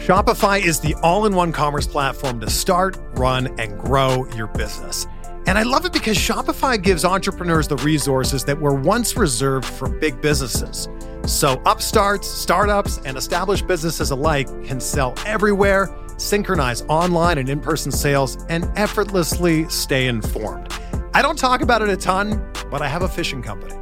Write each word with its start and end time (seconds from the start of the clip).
Shopify 0.00 0.64
is 0.64 0.80
the 0.80 0.94
all 1.02 1.26
in 1.26 1.34
one 1.34 1.52
commerce 1.52 1.86
platform 1.86 2.40
to 2.40 2.48
start, 2.48 2.96
run, 3.16 3.48
and 3.60 3.78
grow 3.78 4.26
your 4.34 4.46
business. 4.46 5.06
And 5.46 5.58
I 5.58 5.62
love 5.62 5.84
it 5.84 5.92
because 5.92 6.16
Shopify 6.16 6.82
gives 6.82 7.04
entrepreneurs 7.04 7.68
the 7.68 7.76
resources 7.76 8.42
that 8.44 8.58
were 8.58 8.72
once 8.72 9.14
reserved 9.18 9.66
for 9.66 9.90
big 9.90 10.18
businesses. 10.22 10.88
So 11.26 11.60
upstarts, 11.66 12.26
startups, 12.26 12.96
and 13.04 13.18
established 13.18 13.66
businesses 13.66 14.10
alike 14.10 14.46
can 14.64 14.80
sell 14.80 15.12
everywhere, 15.26 15.94
synchronize 16.16 16.80
online 16.88 17.36
and 17.36 17.50
in 17.50 17.60
person 17.60 17.92
sales, 17.92 18.42
and 18.48 18.72
effortlessly 18.76 19.68
stay 19.68 20.06
informed. 20.06 20.72
I 21.12 21.20
don't 21.20 21.38
talk 21.38 21.60
about 21.60 21.82
it 21.82 21.90
a 21.90 21.96
ton, 21.98 22.50
but 22.70 22.80
I 22.80 22.88
have 22.88 23.02
a 23.02 23.08
fishing 23.08 23.42
company. 23.42 23.74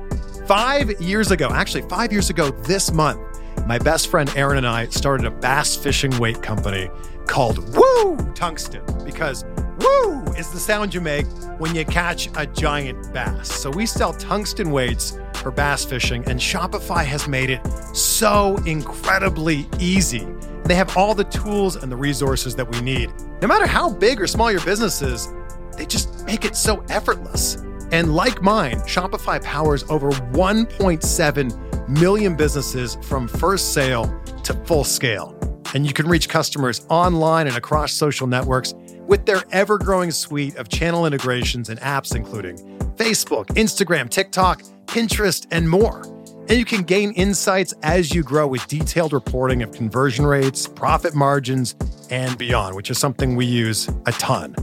Five 0.48 1.00
years 1.00 1.30
ago, 1.30 1.50
actually, 1.52 1.82
five 1.82 2.10
years 2.10 2.28
ago 2.28 2.50
this 2.50 2.90
month, 2.90 3.20
my 3.68 3.78
best 3.78 4.08
friend 4.08 4.32
Aaron 4.34 4.56
and 4.56 4.66
I 4.66 4.86
started 4.86 5.26
a 5.26 5.30
bass 5.30 5.76
fishing 5.76 6.18
weight 6.18 6.42
company 6.42 6.90
called 7.26 7.58
Woo 7.76 8.16
Tungsten 8.34 8.82
because 9.04 9.44
woo 9.78 10.22
is 10.38 10.50
the 10.50 10.58
sound 10.58 10.94
you 10.94 11.02
make 11.02 11.26
when 11.58 11.74
you 11.74 11.84
catch 11.84 12.30
a 12.38 12.46
giant 12.46 13.12
bass. 13.12 13.52
So 13.52 13.68
we 13.70 13.84
sell 13.84 14.14
tungsten 14.14 14.70
weights 14.70 15.18
for 15.34 15.50
bass 15.50 15.84
fishing, 15.84 16.24
and 16.30 16.40
Shopify 16.40 17.04
has 17.04 17.28
made 17.28 17.50
it 17.50 17.60
so 17.94 18.56
incredibly 18.64 19.68
easy. 19.78 20.26
They 20.64 20.74
have 20.74 20.96
all 20.96 21.14
the 21.14 21.24
tools 21.24 21.76
and 21.76 21.92
the 21.92 21.96
resources 21.96 22.56
that 22.56 22.70
we 22.70 22.80
need. 22.80 23.12
No 23.42 23.48
matter 23.48 23.66
how 23.66 23.90
big 23.90 24.18
or 24.18 24.26
small 24.26 24.50
your 24.50 24.64
business 24.64 25.02
is, 25.02 25.28
they 25.76 25.84
just 25.84 26.24
make 26.24 26.46
it 26.46 26.56
so 26.56 26.82
effortless. 26.88 27.56
And 27.92 28.14
like 28.14 28.40
mine, 28.40 28.78
Shopify 28.80 29.42
powers 29.44 29.84
over 29.90 30.10
1.7 30.10 31.67
million 31.88 32.36
businesses 32.36 32.96
from 33.02 33.28
first 33.28 33.72
sale 33.72 34.04
to 34.44 34.54
full 34.64 34.84
scale. 34.84 35.34
And 35.74 35.86
you 35.86 35.92
can 35.92 36.06
reach 36.06 36.28
customers 36.28 36.86
online 36.88 37.46
and 37.46 37.56
across 37.56 37.92
social 37.92 38.26
networks 38.26 38.74
with 39.06 39.26
their 39.26 39.42
ever 39.52 39.78
growing 39.78 40.10
suite 40.10 40.56
of 40.56 40.68
channel 40.68 41.06
integrations 41.06 41.68
and 41.68 41.78
apps, 41.80 42.14
including 42.14 42.56
Facebook, 42.96 43.46
Instagram, 43.48 44.08
TikTok, 44.08 44.62
Pinterest, 44.86 45.46
and 45.50 45.68
more. 45.68 46.02
And 46.48 46.58
you 46.58 46.64
can 46.64 46.82
gain 46.82 47.12
insights 47.12 47.74
as 47.82 48.14
you 48.14 48.22
grow 48.22 48.46
with 48.46 48.66
detailed 48.68 49.12
reporting 49.12 49.62
of 49.62 49.72
conversion 49.72 50.24
rates, 50.24 50.66
profit 50.66 51.14
margins, 51.14 51.76
and 52.10 52.38
beyond, 52.38 52.74
which 52.74 52.90
is 52.90 52.98
something 52.98 53.36
we 53.36 53.44
use 53.44 53.88
a 54.06 54.12
ton. 54.12 54.54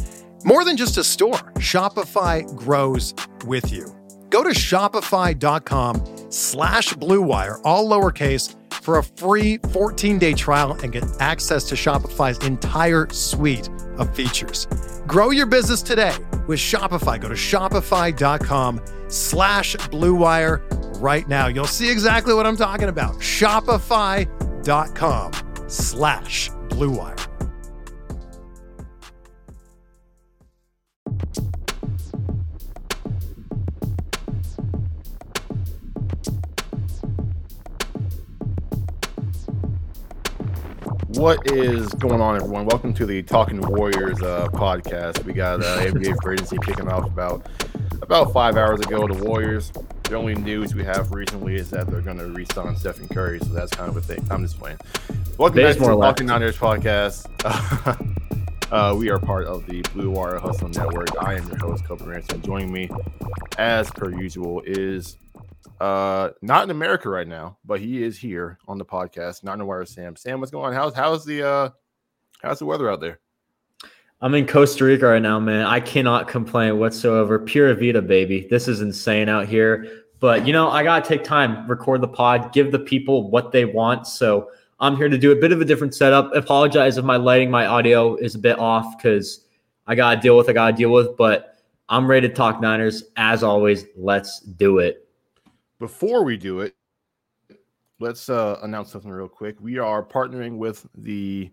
More 0.44 0.64
than 0.64 0.78
just 0.78 0.98
a 0.98 1.04
store, 1.04 1.38
Shopify 1.58 2.44
grows 2.56 3.14
with 3.46 3.72
you. 3.72 3.96
Go 4.36 4.44
to 4.44 4.50
shopify.com 4.50 6.30
slash 6.30 6.94
bluewire, 6.96 7.62
all 7.64 7.90
lowercase, 7.90 8.54
for 8.84 8.98
a 8.98 9.04
free 9.04 9.60
14-day 9.60 10.34
trial 10.34 10.74
and 10.84 10.92
get 10.92 11.06
access 11.22 11.64
to 11.70 11.76
Shopify's 11.76 12.46
entire 12.46 13.08
suite 13.12 13.70
of 13.98 14.14
features. 14.14 14.68
Grow 15.08 15.30
your 15.30 15.46
business 15.46 15.82
today 15.82 16.14
with 16.48 16.60
Shopify. 16.60 17.18
Go 17.18 17.30
to 17.30 17.36
shopify.com 17.36 18.82
slash 19.08 19.78
bluewire 19.78 20.62
right 21.02 21.26
now. 21.30 21.48
You'll 21.48 21.64
see 21.64 21.90
exactly 21.90 22.34
what 22.34 22.46
I'm 22.46 22.58
talking 22.58 22.90
about. 22.90 23.16
Shopify.com 23.20 25.32
slash 25.70 26.50
bluewire. 26.50 27.35
What 41.16 41.50
is 41.50 41.94
going 41.94 42.20
on, 42.20 42.36
everyone? 42.36 42.66
Welcome 42.66 42.94
to 42.96 43.06
the 43.06 43.24
Talking 43.24 43.62
Warriors 43.62 44.22
uh, 44.22 44.50
podcast. 44.52 45.24
We 45.24 45.32
got 45.32 45.64
uh, 45.64 45.78
NBA 45.80 46.22
free 46.22 46.34
agency 46.34 46.58
kicking 46.58 46.90
off 46.90 47.06
about 47.06 47.48
about 48.02 48.34
five 48.34 48.58
hours 48.58 48.82
ago. 48.82 49.08
The 49.08 49.24
Warriors. 49.24 49.72
The 50.04 50.18
only 50.18 50.36
news 50.36 50.76
we 50.76 50.84
have 50.84 51.14
recently 51.14 51.56
is 51.56 51.70
that 51.70 51.88
they're 51.88 52.02
going 52.02 52.18
to 52.18 52.28
re-sign 52.28 52.76
Stephen 52.76 53.08
Curry, 53.08 53.40
so 53.40 53.46
that's 53.46 53.72
kind 53.72 53.90
of 53.90 53.96
a 53.96 54.02
thing. 54.02 54.28
I'm 54.30 54.44
just 54.44 54.60
playing. 54.60 54.78
Welcome 55.38 55.56
There's 55.56 55.78
back 55.78 55.86
to 55.86 55.92
the. 55.96 56.02
Talking 56.02 56.28
Niners 56.28 56.58
podcast. 56.58 57.28
uh, 58.72 58.94
we 58.94 59.10
are 59.10 59.18
part 59.18 59.46
of 59.46 59.66
the 59.68 59.84
Blue 59.94 60.12
Wire 60.12 60.38
Hustle 60.38 60.68
Network. 60.68 61.08
I 61.24 61.36
am 61.36 61.48
your 61.48 61.58
host, 61.58 61.86
Kobe 61.86 62.04
Ransom. 62.04 62.42
Joining 62.42 62.74
me, 62.74 62.90
as 63.58 63.90
per 63.90 64.12
usual, 64.12 64.62
is 64.66 65.16
uh 65.80 66.30
not 66.42 66.64
in 66.64 66.72
America 66.72 67.10
right 67.10 67.28
now, 67.28 67.58
but 67.66 67.80
he 67.80 68.04
is 68.04 68.18
here 68.18 68.58
on 68.68 68.78
the 68.78 68.86
podcast. 68.86 69.44
NinerWire, 69.44 69.88
Sam. 69.88 70.16
Sam, 70.16 70.40
what's 70.40 70.52
going 70.52 70.68
on? 70.68 70.74
How's 70.74 70.94
how's 70.94 71.26
the 71.26 71.48
uh 71.48 71.70
how's 72.42 72.60
the 72.60 72.66
weather 72.66 72.90
out 72.90 73.00
there? 73.00 73.20
I'm 74.22 74.34
in 74.34 74.48
Costa 74.48 74.86
Rica 74.86 75.08
right 75.08 75.22
now, 75.22 75.40
man. 75.40 75.66
I 75.66 75.80
cannot 75.80 76.28
complain 76.28 76.80
whatsoever. 76.80 77.38
Pura 77.38 77.76
vida, 77.76 78.02
baby. 78.02 78.48
This 78.50 78.68
is 78.68 78.82
insane 78.82 79.28
out 79.28 79.48
here. 79.48 80.04
But 80.20 80.48
you 80.48 80.54
know, 80.54 80.70
I 80.70 80.84
gotta 80.84 81.08
take 81.08 81.24
time, 81.24 81.68
record 81.68 82.02
the 82.02 82.08
pod, 82.08 82.54
give 82.54 82.72
the 82.72 82.80
people 82.80 83.30
what 83.30 83.52
they 83.52 83.66
want. 83.66 84.08
So 84.08 84.50
I'm 84.80 84.96
here 84.96 85.10
to 85.10 85.18
do 85.18 85.32
a 85.32 85.36
bit 85.36 85.52
of 85.52 85.62
a 85.62 85.66
different 85.66 85.94
setup. 85.94 86.34
Apologize 86.34 86.98
if 86.98 87.06
my 87.06 87.18
lighting, 87.18 87.52
my 87.52 87.66
audio 87.66 88.16
is 88.16 88.36
a 88.36 88.40
bit 88.40 88.58
off 88.58 88.98
because 88.98 89.46
I 89.88 89.96
gotta 89.96 90.20
deal 90.20 90.38
with, 90.38 90.50
I 90.50 90.54
gotta 90.54 90.76
deal 90.76 90.92
with. 90.92 91.18
But 91.18 91.58
I'm 91.90 92.08
ready 92.08 92.28
to 92.28 92.34
talk 92.34 92.62
Niners. 92.62 93.04
As 93.18 93.44
always, 93.44 93.86
let's 93.96 94.40
do 94.40 94.80
it. 94.80 95.05
Before 95.86 96.24
we 96.24 96.36
do 96.36 96.62
it, 96.62 96.74
let's 98.00 98.28
uh 98.28 98.58
announce 98.64 98.92
something 98.92 99.12
real 99.12 99.28
quick. 99.28 99.62
We 99.62 99.78
are 99.78 100.04
partnering 100.04 100.58
with 100.58 100.84
the 100.96 101.52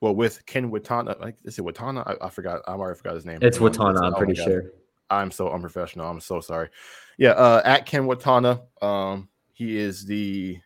well 0.00 0.14
with 0.14 0.46
Ken 0.46 0.70
Watana. 0.70 1.20
Like 1.20 1.36
is 1.44 1.58
it 1.58 1.64
Watana? 1.66 2.02
I, 2.06 2.28
I 2.28 2.30
forgot. 2.30 2.62
I 2.66 2.72
already 2.72 2.96
forgot 2.96 3.14
his 3.14 3.26
name. 3.26 3.40
It's 3.42 3.58
Watana, 3.58 4.02
I'm 4.02 4.14
pretty 4.14 4.36
sure. 4.36 4.72
I'm 5.10 5.30
so 5.30 5.52
unprofessional. 5.52 6.08
I'm 6.08 6.18
so 6.18 6.40
sorry. 6.40 6.70
Yeah, 7.18 7.32
uh, 7.32 7.60
at 7.66 7.84
Ken 7.84 8.04
Watana. 8.04 8.62
Um, 8.80 9.28
he 9.52 9.76
is 9.76 10.06
the 10.06 10.58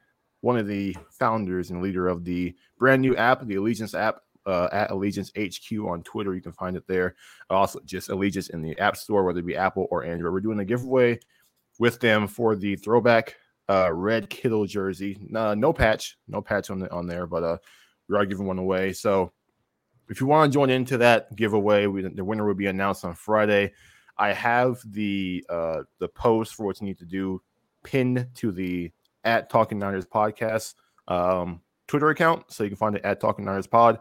one 0.43 0.57
of 0.57 0.69
the 0.69 0.97
founders 1.11 1.73
and 1.73 1.83
leader 1.83 2.07
of 2.07 2.23
the 2.25 2.55
brand 2.79 3.03
new 3.03 3.17
app, 3.17 3.45
the 3.45 3.57
Allegiance 3.57 3.95
app, 3.95 4.21
uh, 4.47 4.69
at 4.71 4.93
Allegiance 4.93 5.33
HQ 5.37 5.73
on 5.89 6.05
Twitter. 6.05 6.37
You 6.37 6.41
can 6.41 6.53
find 6.53 6.77
it 6.77 6.87
there. 6.87 7.17
Also, 7.51 7.81
just 7.85 8.11
Allegiance 8.11 8.51
in 8.51 8.63
the 8.63 8.79
App 8.79 8.97
Store, 8.97 9.25
whether 9.25 9.41
it 9.41 9.47
be 9.47 9.57
Apple 9.57 9.89
or 9.91 10.05
Android. 10.05 10.33
We're 10.33 10.39
doing 10.39 10.61
a 10.61 10.65
giveaway 10.65 11.19
with 11.79 12.01
them 12.01 12.27
for 12.27 12.57
the 12.57 12.77
throwback 12.77 13.37
uh, 13.69 13.93
red 13.93 14.31
Kittle 14.31 14.67
jersey. 14.67 15.17
No, 15.29 15.55
no 15.55 15.73
patch, 15.73 16.19
no 16.29 16.41
patch 16.41 16.71
on 16.71 16.79
the, 16.81 16.91
on 16.93 17.07
there, 17.07 17.27
but 17.27 17.43
uh, 17.43 17.59
we 18.09 18.17
are 18.17 18.25
giving 18.25 18.47
one 18.47 18.59
away. 18.59 18.93
So 18.93 19.33
if 20.09 20.21
you 20.21 20.27
want 20.27 20.53
to 20.53 20.57
join 20.57 20.71
into 20.71 20.99
that 20.99 21.35
giveaway, 21.35 21.87
we, 21.87 22.03
the 22.03 22.25
winner 22.25 22.47
will 22.47 22.55
be 22.55 22.67
announced 22.67 23.05
on 23.05 23.15
Friday. 23.15 23.73
I 24.19 24.33
have 24.33 24.81
the 24.93 25.45
uh, 25.49 25.83
the 25.99 26.09
post 26.09 26.55
for 26.55 26.65
what 26.65 26.81
you 26.81 26.87
need 26.87 26.99
to 26.99 27.05
do 27.05 27.43
pinned 27.83 28.27
to 28.37 28.51
the 28.51 28.91
at 29.25 29.51
Talking 29.51 29.79
Niners 29.79 30.07
podcast 30.07 30.75
um, 31.09 31.61
Twitter 31.87 32.11
account, 32.11 32.45
so 32.51 32.65
you 32.65 32.71
can 32.71 32.77
find 32.77 32.97
it 32.97 33.05
at 33.05 33.21
Talking 33.21 33.45
Niners 33.45 33.67
Pod 33.67 33.99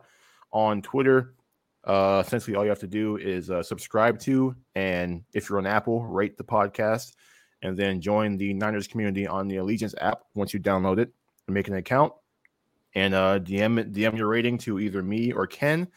on 0.51 0.81
Twitter. 0.81 1.33
Uh, 1.83 2.23
essentially, 2.25 2.55
all 2.55 2.63
you 2.63 2.69
have 2.69 2.79
to 2.79 2.87
do 2.87 3.17
is 3.17 3.51
uh, 3.51 3.61
subscribe 3.61 4.19
to, 4.19 4.55
and 4.75 5.23
if 5.33 5.49
you're 5.49 5.59
on 5.59 5.67
Apple, 5.67 6.03
rate 6.03 6.37
the 6.37 6.43
podcast, 6.43 7.13
and 7.65 7.75
then 7.75 7.99
join 7.99 8.37
the 8.37 8.53
Niners 8.53 8.87
community 8.87 9.27
on 9.27 9.47
the 9.47 9.57
Allegiance 9.57 9.95
app 9.99 10.21
once 10.35 10.53
you 10.53 10.59
download 10.59 10.99
it 10.99 11.11
and 11.47 11.53
make 11.53 11.67
an 11.67 11.75
account, 11.75 12.13
and 12.93 13.13
uh, 13.13 13.39
DM 13.39 13.91
DM 13.91 14.17
your 14.17 14.27
rating 14.27 14.57
to 14.59 14.79
either 14.79 15.01
me 15.01 15.31
or 15.31 15.47
Ken, 15.47 15.87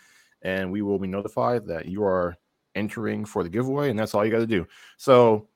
and 0.42 0.72
we 0.72 0.82
will 0.82 0.98
be 0.98 1.08
notified 1.08 1.66
that 1.66 1.86
you 1.86 2.02
are 2.02 2.36
entering 2.74 3.24
for 3.24 3.42
the 3.42 3.48
giveaway, 3.48 3.90
and 3.90 3.98
that's 3.98 4.14
all 4.14 4.24
you 4.24 4.30
got 4.30 4.38
to 4.38 4.46
do. 4.46 4.66
So, 4.96 5.48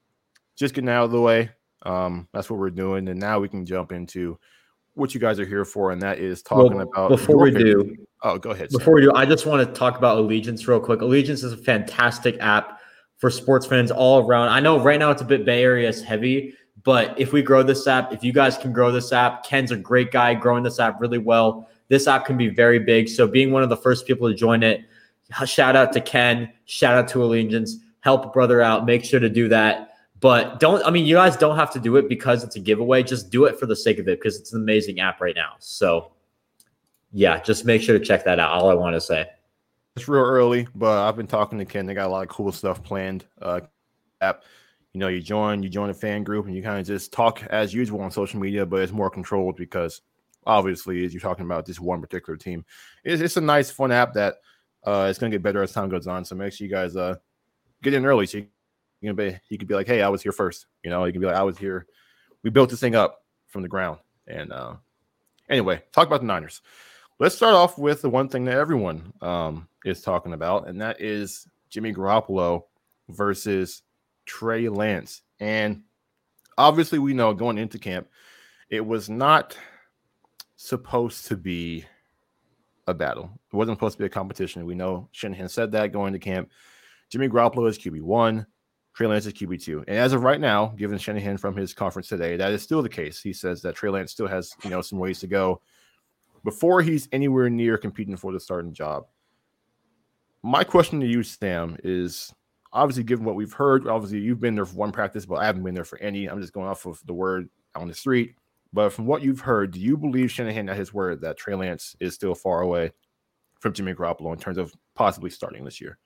just 0.57 0.75
getting 0.75 0.91
out 0.91 1.05
of 1.05 1.11
the 1.11 1.21
way. 1.21 1.51
Um, 1.85 2.29
that's 2.33 2.49
what 2.49 2.61
we're 2.61 2.71
doing, 2.71 3.09
and 3.09 3.19
now 3.19 3.41
we 3.41 3.49
can 3.49 3.65
jump 3.67 3.91
into 3.91 4.39
what 4.95 5.15
you 5.15 5.21
guys 5.21 5.41
are 5.41 5.47
here 5.47 5.65
for, 5.65 5.91
and 5.91 6.03
that 6.03 6.19
is 6.19 6.43
talking 6.43 6.77
Well, 6.77 6.89
about 6.89 7.09
before 7.09 7.39
we 7.39 7.51
do. 7.51 7.97
Oh, 8.23 8.39
go 8.39 8.51
ahead. 8.51 8.71
Sam. 8.71 8.79
Before 8.79 8.95
we 8.95 9.01
do, 9.01 9.13
I 9.15 9.25
just 9.25 9.47
want 9.47 9.67
to 9.67 9.75
talk 9.75 9.97
about 9.97 10.19
Allegiance 10.19 10.69
real 10.69 10.79
quick. 10.79 11.01
Allegiance 11.01 11.43
is 11.43 11.53
a 11.53 11.57
fantastic 11.57 12.37
app 12.41 12.81
for 13.23 13.31
sports 13.31 13.65
fans 13.65 13.93
all 13.93 14.27
around. 14.27 14.49
I 14.49 14.59
know 14.59 14.81
right 14.81 14.99
now 14.99 15.13
it's 15.13 15.23
a 15.23 15.25
bit 15.25 15.45
Bay 15.45 15.63
Area 15.63 15.93
heavy, 16.03 16.55
but 16.83 17.17
if 17.21 17.33
we 17.33 17.41
grow 17.41 17.63
this 17.63 17.87
app, 17.87 18.13
if 18.13 18.25
you 18.25 18.33
guys 18.33 18.59
can 18.59 18.73
grow 18.73 18.91
this 18.91 19.13
app, 19.13 19.45
Ken's 19.45 19.71
a 19.71 19.77
great 19.77 20.11
guy 20.11 20.35
growing 20.35 20.65
this 20.65 20.81
app 20.81 21.01
really 21.01 21.19
well. 21.19 21.69
This 21.87 22.09
app 22.09 22.27
can 22.27 22.37
be 22.37 22.49
very 22.49 22.81
big. 22.81 23.09
So 23.09 23.29
being 23.29 23.53
one 23.53 23.63
of 23.63 23.69
the 23.69 23.77
first 23.77 24.09
people 24.09 24.29
to 24.29 24.35
join 24.35 24.65
it, 24.65 24.81
shout 25.47 25.77
out 25.77 25.93
to 25.93 26.01
Ken, 26.01 26.53
shout 26.65 26.97
out 26.97 27.07
to 27.11 27.23
Allegiance, 27.23 27.77
help 28.01 28.33
brother 28.33 28.61
out. 28.61 28.87
Make 28.87 29.05
sure 29.05 29.21
to 29.21 29.31
do 29.31 29.47
that. 29.51 29.95
But 30.19 30.59
don't, 30.59 30.85
I 30.85 30.91
mean, 30.91 31.07
you 31.07 31.15
guys 31.15 31.37
don't 31.37 31.55
have 31.55 31.71
to 31.75 31.79
do 31.79 31.95
it 31.99 32.09
because 32.09 32.43
it's 32.43 32.57
a 32.57 32.61
giveaway. 32.61 33.05
Just 33.05 33.31
do 33.31 33.45
it 33.45 33.57
for 33.57 33.67
the 33.67 33.77
sake 33.77 34.01
of 34.01 34.09
it 34.09 34.19
because 34.19 34.37
it's 34.37 34.53
an 34.53 34.61
amazing 34.61 34.99
app 34.99 35.21
right 35.21 35.37
now. 35.37 35.53
So 35.61 36.11
yeah, 37.13 37.39
just 37.39 37.65
make 37.65 37.83
sure 37.83 37.97
to 37.97 38.05
check 38.05 38.25
that 38.25 38.41
out. 38.41 38.51
All 38.51 38.69
I 38.69 38.75
want 38.75 38.97
to 38.97 39.01
say. 39.01 39.29
It's 39.95 40.09
real 40.09 40.23
early, 40.23 40.67
but 40.75 41.07
I've 41.07 41.17
been 41.17 41.27
talking 41.27 41.59
to 41.59 41.67
Ken. 41.67 41.85
They 41.85 41.93
got 41.93 42.07
a 42.07 42.13
lot 42.13 42.23
of 42.23 42.29
cool 42.29 42.51
stuff 42.51 42.83
planned. 42.83 43.27
Uh, 43.41 43.61
app, 44.23 44.45
you 44.95 44.99
know, 44.99 45.09
you 45.09 45.21
join, 45.21 45.63
you 45.63 45.69
join 45.69 45.91
a 45.91 45.95
fan 45.95 46.25
group, 46.25 46.47
and 46.47 46.57
you 46.57 46.63
kind 46.63 46.81
of 46.81 46.87
just 46.87 47.13
talk 47.13 47.43
as 47.51 47.75
usual 47.75 48.01
on 48.01 48.11
social 48.11 48.41
media, 48.41 48.65
but 48.65 48.81
it's 48.81 48.93
more 48.93 49.11
controlled 49.11 49.57
because 49.57 50.01
obviously, 50.47 51.05
as 51.05 51.13
you're 51.13 51.21
talking 51.21 51.45
about 51.45 51.67
this 51.67 51.79
one 51.79 52.01
particular 52.01 52.37
team. 52.37 52.65
It's, 53.05 53.21
it's 53.21 53.37
a 53.37 53.41
nice, 53.41 53.71
fun 53.71 53.93
app 53.93 54.15
that 54.15 54.37
uh, 54.85 55.09
it's 55.11 55.19
going 55.19 55.31
to 55.31 55.37
get 55.37 55.43
better 55.43 55.63
as 55.63 55.73
time 55.73 55.91
goes 55.91 56.07
on. 56.07 56.25
So 56.25 56.35
make 56.35 56.53
sure 56.53 56.67
you 56.67 56.73
guys 56.73 56.97
uh, 56.97 57.17
get 57.83 57.95
in 57.95 58.07
early. 58.07 58.27
So 58.27 58.39
you 58.39 58.47
can 59.03 59.15
be, 59.15 59.39
you 59.49 59.59
could 59.59 59.69
be 59.69 59.75
like, 59.75 59.87
hey, 59.87 60.03
I 60.03 60.09
was 60.09 60.23
here 60.23 60.33
first. 60.33 60.67
You 60.83 60.91
know, 60.91 61.05
you 61.05 61.13
can 61.13 61.21
be 61.21 61.27
like, 61.27 61.37
I 61.37 61.43
was 61.43 61.59
here. 61.59 61.87
We 62.43 62.51
built 62.51 62.71
this 62.71 62.81
thing 62.81 62.95
up 62.95 63.25
from 63.49 63.63
the 63.63 63.69
ground. 63.69 63.99
And 64.27 64.53
uh, 64.53 64.77
anyway, 65.49 65.83
talk 65.93 66.07
about 66.07 66.21
the 66.21 66.27
Niners. 66.27 66.63
Let's 67.23 67.37
start 67.37 67.55
off 67.55 67.79
with 67.79 68.03
the 68.03 68.11
one 68.11 68.29
thing 68.29 68.47
that 68.47 68.59
everyone 68.59 69.13
um, 69.21 69.69
is 69.85 70.03
talking 70.03 70.33
about, 70.33 70.67
and 70.67 70.81
that 70.81 71.01
is 71.01 71.47
Jimmy 71.71 71.95
Garoppolo 71.95 72.65
versus 73.11 73.83
Trey 74.27 74.69
Lance. 74.69 75.23
And 75.39 75.85
obviously, 76.59 76.99
we 76.99 77.15
know 77.15 77.33
going 77.33 77.59
into 77.59 77.79
camp, 77.79 78.09
it 78.71 78.85
was 78.85 79.09
not 79.09 79.57
supposed 80.57 81.29
to 81.29 81.37
be 81.37 81.85
a 82.89 82.93
battle. 82.93 83.31
It 83.53 83.57
wasn't 83.57 83.79
supposed 83.79 83.99
to 83.99 84.03
be 84.03 84.07
a 84.07 84.09
competition. 84.09 84.67
We 84.67 84.75
know 84.75 85.09
Shanahan 85.13 85.49
said 85.49 85.71
that 85.71 85.93
going 85.93 86.15
to 86.15 86.19
camp. 86.19 86.51
Jimmy 87.09 87.29
Garoppolo 87.29 87.69
is 87.69 87.79
QB 87.79 88.03
one, 88.03 88.49
Trey 88.95 89.07
Lance 89.07 89.27
is 89.27 89.33
QB 89.33 89.63
two, 89.63 89.85
and 89.87 89.97
as 89.97 90.13
of 90.13 90.25
right 90.25 90.41
now, 90.41 90.75
given 90.77 90.99
Shanahan 90.99 91.37
from 91.37 91.55
his 91.55 91.73
conference 91.73 92.09
today, 92.09 92.37
that 92.37 92.51
is 92.51 92.63
still 92.65 92.83
the 92.83 92.89
case. 92.89 93.23
He 93.23 93.33
says 93.33 93.63
that 93.63 93.77
Trey 93.77 93.91
Lance 93.91 94.11
still 94.11 94.27
has 94.27 94.53
you 94.65 94.71
know 94.71 94.83
some 94.83 94.99
ways 94.99 95.21
to 95.21 95.29
go 95.29 95.61
before 96.45 96.83
he's 96.83 97.09
anywhere 97.13 97.49
near 97.49 97.79
competing 97.79 98.17
for 98.17 98.33
the 98.33 98.41
starting 98.41 98.73
job. 98.73 99.05
My 100.43 100.65
question 100.65 101.01
to 101.01 101.07
you, 101.07 101.23
Sam, 101.23 101.77
is 101.85 102.33
obviously 102.73 103.05
given 103.05 103.25
what 103.25 103.37
we've 103.37 103.53
heard. 103.53 103.87
Obviously, 103.87 104.19
you've 104.19 104.41
been 104.41 104.55
there 104.55 104.67
for 104.67 104.77
one 104.77 104.93
practice, 104.93 105.25
but 105.25 105.37
I 105.37 105.47
haven't 105.47 105.63
been 105.63 105.75
there 105.75 105.85
for 105.85 105.99
any. 106.01 106.27
I'm 106.27 106.41
just 106.41 106.53
going 106.53 106.69
off 106.69 106.87
of 106.87 107.01
the 107.07 107.15
word 107.15 107.49
on 107.75 107.89
the 107.89 107.95
street. 107.95 108.35
But 108.73 108.93
from 108.93 109.07
what 109.07 109.23
you've 109.23 109.41
heard, 109.41 109.73
do 109.73 109.81
you 109.81 109.97
believe 109.97 110.31
Shanahan 110.31 110.69
at 110.69 110.77
his 110.77 110.95
word 110.95 111.21
that 111.21 111.37
Trey 111.37 111.55
Lance 111.55 111.95
is 112.01 112.15
still 112.15 112.35
far 112.35 112.63
away 112.63 112.93
from 113.61 113.75
Jimmy 113.75 113.95
Garoppolo 113.95 114.33
in 114.33 114.39
terms 114.39 114.59
of 114.59 114.75
possibly 114.95 115.31
starting 115.31 115.65
this 115.65 115.81
year? 115.81 115.99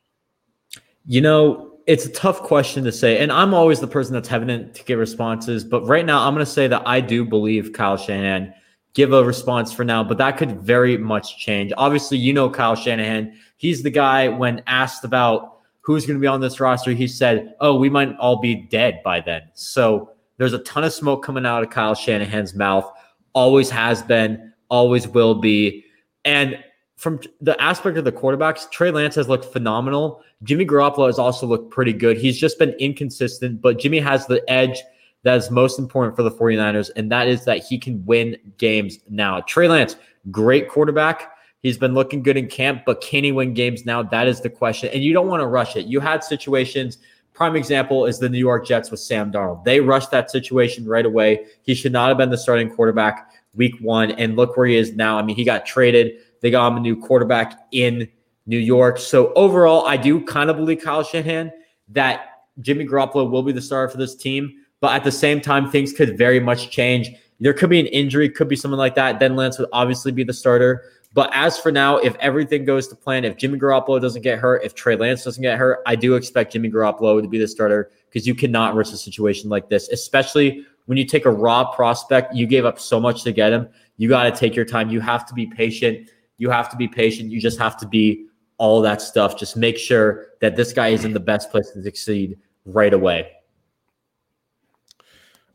You 1.07 1.21
know, 1.21 1.79
it's 1.87 2.05
a 2.05 2.11
tough 2.11 2.43
question 2.43 2.83
to 2.83 2.91
say, 2.91 3.19
and 3.19 3.31
I'm 3.31 3.55
always 3.55 3.79
the 3.79 3.87
person 3.87 4.13
that's 4.13 4.27
hesitant 4.27 4.75
to 4.75 4.85
get 4.85 4.99
responses. 4.99 5.65
But 5.65 5.87
right 5.87 6.05
now, 6.05 6.27
I'm 6.27 6.35
going 6.35 6.45
to 6.45 6.51
say 6.51 6.67
that 6.67 6.83
I 6.85 7.01
do 7.01 7.25
believe 7.25 7.73
Kyle 7.73 7.97
Shanahan 7.97 8.53
give 8.97 9.13
a 9.13 9.23
response 9.23 9.75
for 9.75 9.85
now, 9.85 10.03
but 10.03 10.17
that 10.17 10.39
could 10.39 10.59
very 10.63 10.97
much 10.97 11.39
change. 11.39 11.71
Obviously, 11.77 12.17
you 12.17 12.33
know 12.33 12.49
Kyle 12.49 12.75
Shanahan. 12.75 13.39
He's 13.59 13.83
the 13.83 13.91
guy 13.91 14.27
when 14.27 14.63
asked 14.67 15.05
about 15.05 15.59
who's 15.83 16.07
going 16.07 16.19
to 16.19 16.21
be 16.21 16.27
on 16.27 16.41
this 16.41 16.59
roster, 16.59 16.93
he 16.93 17.07
said, 17.07 17.55
"Oh, 17.61 17.77
we 17.77 17.91
might 17.91 18.17
all 18.17 18.41
be 18.41 18.55
dead 18.55 19.03
by 19.05 19.21
then." 19.21 19.43
So 19.53 20.11
there's 20.39 20.55
a 20.55 20.61
ton 20.61 20.83
of 20.83 20.95
smoke 20.95 21.23
coming 21.23 21.45
out 21.45 21.63
of 21.63 21.69
Kyle 21.69 21.95
Shanahan's 21.95 22.55
mouth. 22.55 22.91
Always 23.35 23.69
has 23.69 24.03
been, 24.03 24.53
always 24.71 25.07
will 25.07 25.35
be. 25.35 25.85
And 26.25 26.59
from 26.97 27.21
the 27.43 27.61
aspect 27.61 27.99
of 27.99 28.05
the 28.07 28.13
quarterbacks, 28.13 28.71
Trey 28.71 28.91
Lance 28.91 29.15
has 29.17 29.29
looked 29.29 29.45
phenomenal. 29.45 30.23
Jimmy 30.43 30.65
Garoppolo 30.65 31.07
has 31.07 31.19
also 31.19 31.47
looked 31.47 31.71
pretty 31.71 31.93
good. 31.93 32.17
He's 32.17 32.39
just 32.39 32.59
been 32.59 32.71
inconsistent, 32.79 33.61
but 33.61 33.79
Jimmy 33.79 34.01
has 34.01 34.27
the 34.27 34.43
edge 34.51 34.83
that 35.27 35.37
is 35.37 35.51
most 35.51 35.79
important 35.79 36.17
for 36.17 36.23
the 36.23 36.31
49ers, 36.31 36.91
and 36.97 37.11
that 37.13 37.29
is 37.29 37.45
that 37.45 37.65
he 37.65 37.79
can 37.79 38.05
win 38.07 38.37
games 38.59 38.99
now. 39.09 39.41
Trey 39.43 39.69
Lance, 39.69 39.97
great 40.31 40.69
quarterback. 40.69 41.33
He's 41.63 41.77
been 41.77 41.95
looking 41.95 42.23
good 42.23 42.37
in 42.37 42.47
camp, 42.47 42.83
but 42.87 43.01
can 43.01 43.25
he 43.25 43.33
win 43.33 43.53
games 43.53 43.85
now? 43.85 44.03
That 44.03 44.29
is 44.29 44.41
the 44.41 44.51
question. 44.51 44.91
And 44.95 45.03
you 45.03 45.13
don't 45.13 45.27
want 45.27 45.41
to 45.41 45.47
rush 45.47 45.77
it. 45.77 45.87
You 45.87 46.01
had 46.01 46.25
situations– 46.25 46.99
Prime 47.37 47.55
example 47.55 48.07
is 48.07 48.19
the 48.19 48.31
New 48.31 48.39
York 48.39 48.67
Jets 48.67 48.91
with 48.91 48.99
Sam 48.99 49.31
Darnold. 49.31 49.63
They 49.63 49.79
rushed 49.81 50.11
that 50.11 50.31
situation 50.31 50.87
right 50.87 51.05
away. 51.05 51.45
He 51.65 51.75
should 51.75 51.93
not 51.93 52.09
have 52.09 52.17
been 52.17 52.31
the 52.31 52.39
starting 52.39 52.75
quarterback 52.75 53.31
week 53.53 53.75
one. 53.83 54.13
And 54.13 54.37
look 54.37 54.57
where 54.57 54.67
he 54.67 54.75
is 54.75 54.97
now. 54.97 55.19
I 55.19 55.23
mean, 55.23 55.37
he 55.37 55.45
got 55.45 55.67
traded. 55.67 56.15
They 56.41 56.51
got 56.51 56.67
him 56.69 56.79
a 56.79 56.81
new 56.81 56.97
quarterback 56.97 57.67
in 57.73 58.09
New 58.47 58.57
York. 58.57 58.97
So 58.97 59.35
overall, 59.35 59.87
I 59.87 59.99
do 59.99 60.25
kind 60.25 60.49
of 60.49 60.57
believe 60.57 60.81
Kyle 60.83 61.03
Shanahan 61.03 61.53
that 61.91 62.41
Jimmy 62.63 62.87
Garoppolo 62.87 63.31
will 63.31 63.43
be 63.43 63.53
the 63.53 63.61
starter 63.61 63.91
for 63.91 63.99
this 63.99 64.15
team. 64.15 64.65
But 64.87 64.95
at 64.95 65.03
the 65.03 65.11
same 65.11 65.41
time, 65.41 65.69
things 65.69 65.93
could 65.93 66.17
very 66.17 66.39
much 66.39 66.71
change. 66.71 67.11
There 67.41 67.53
could 67.53 67.71
be 67.71 67.81
an 67.81 67.87
injury, 67.87 68.29
could 68.29 68.47
be 68.47 68.55
something 68.55 68.79
like 68.79 68.95
that. 68.95 69.19
Then 69.19 69.35
Lance 69.35 69.59
would 69.59 69.69
obviously 69.73 70.13
be 70.13 70.23
the 70.23 70.33
starter. 70.33 70.85
But 71.13 71.29
as 71.33 71.59
for 71.59 71.73
now, 71.73 71.97
if 71.97 72.15
everything 72.21 72.65
goes 72.65 72.87
to 72.87 72.95
plan, 72.95 73.25
if 73.25 73.37
Jimmy 73.37 73.59
Garoppolo 73.59 74.01
doesn't 74.01 74.23
get 74.23 74.39
hurt, 74.39 74.63
if 74.63 74.77
Trey 74.77 74.95
Lance 74.95 75.25
doesn't 75.25 75.43
get 75.43 75.59
hurt, 75.59 75.81
I 75.87 75.97
do 75.97 76.15
expect 76.15 76.53
Jimmy 76.53 76.71
Garoppolo 76.71 77.21
to 77.21 77.27
be 77.27 77.37
the 77.37 77.49
starter 77.49 77.91
because 78.09 78.29
you 78.29 78.35
cannot 78.37 78.77
risk 78.77 78.95
a 78.95 78.97
situation 78.97 79.51
like 79.51 79.69
this, 79.69 79.89
especially 79.89 80.65
when 80.85 80.97
you 80.97 81.05
take 81.05 81.25
a 81.25 81.33
raw 81.33 81.65
prospect. 81.73 82.33
You 82.33 82.47
gave 82.47 82.65
up 82.65 82.79
so 82.79 83.01
much 83.01 83.25
to 83.25 83.33
get 83.33 83.53
him. 83.53 83.69
You 83.97 84.09
got 84.09 84.23
to 84.23 84.31
take 84.31 84.55
your 84.55 84.67
time. 84.67 84.89
You 84.89 85.01
have 85.01 85.27
to 85.27 85.35
be 85.35 85.49
patient. 85.49 86.11
You 86.39 86.49
have 86.51 86.71
to 86.71 86.77
be 86.77 86.87
patient. 86.87 87.33
You 87.33 87.41
just 87.41 87.59
have 87.59 87.77
to 87.79 87.89
be 87.89 88.27
all 88.59 88.81
that 88.83 89.03
stuff. 89.03 89.37
Just 89.37 89.57
make 89.57 89.79
sure 89.79 90.29
that 90.41 90.55
this 90.55 90.73
guy 90.73 90.91
is 90.91 91.05
in 91.05 91.13
the 91.13 91.19
best 91.19 91.51
place 91.51 91.73
to 91.73 91.83
succeed 91.83 92.39
right 92.67 92.95
away. 92.95 93.33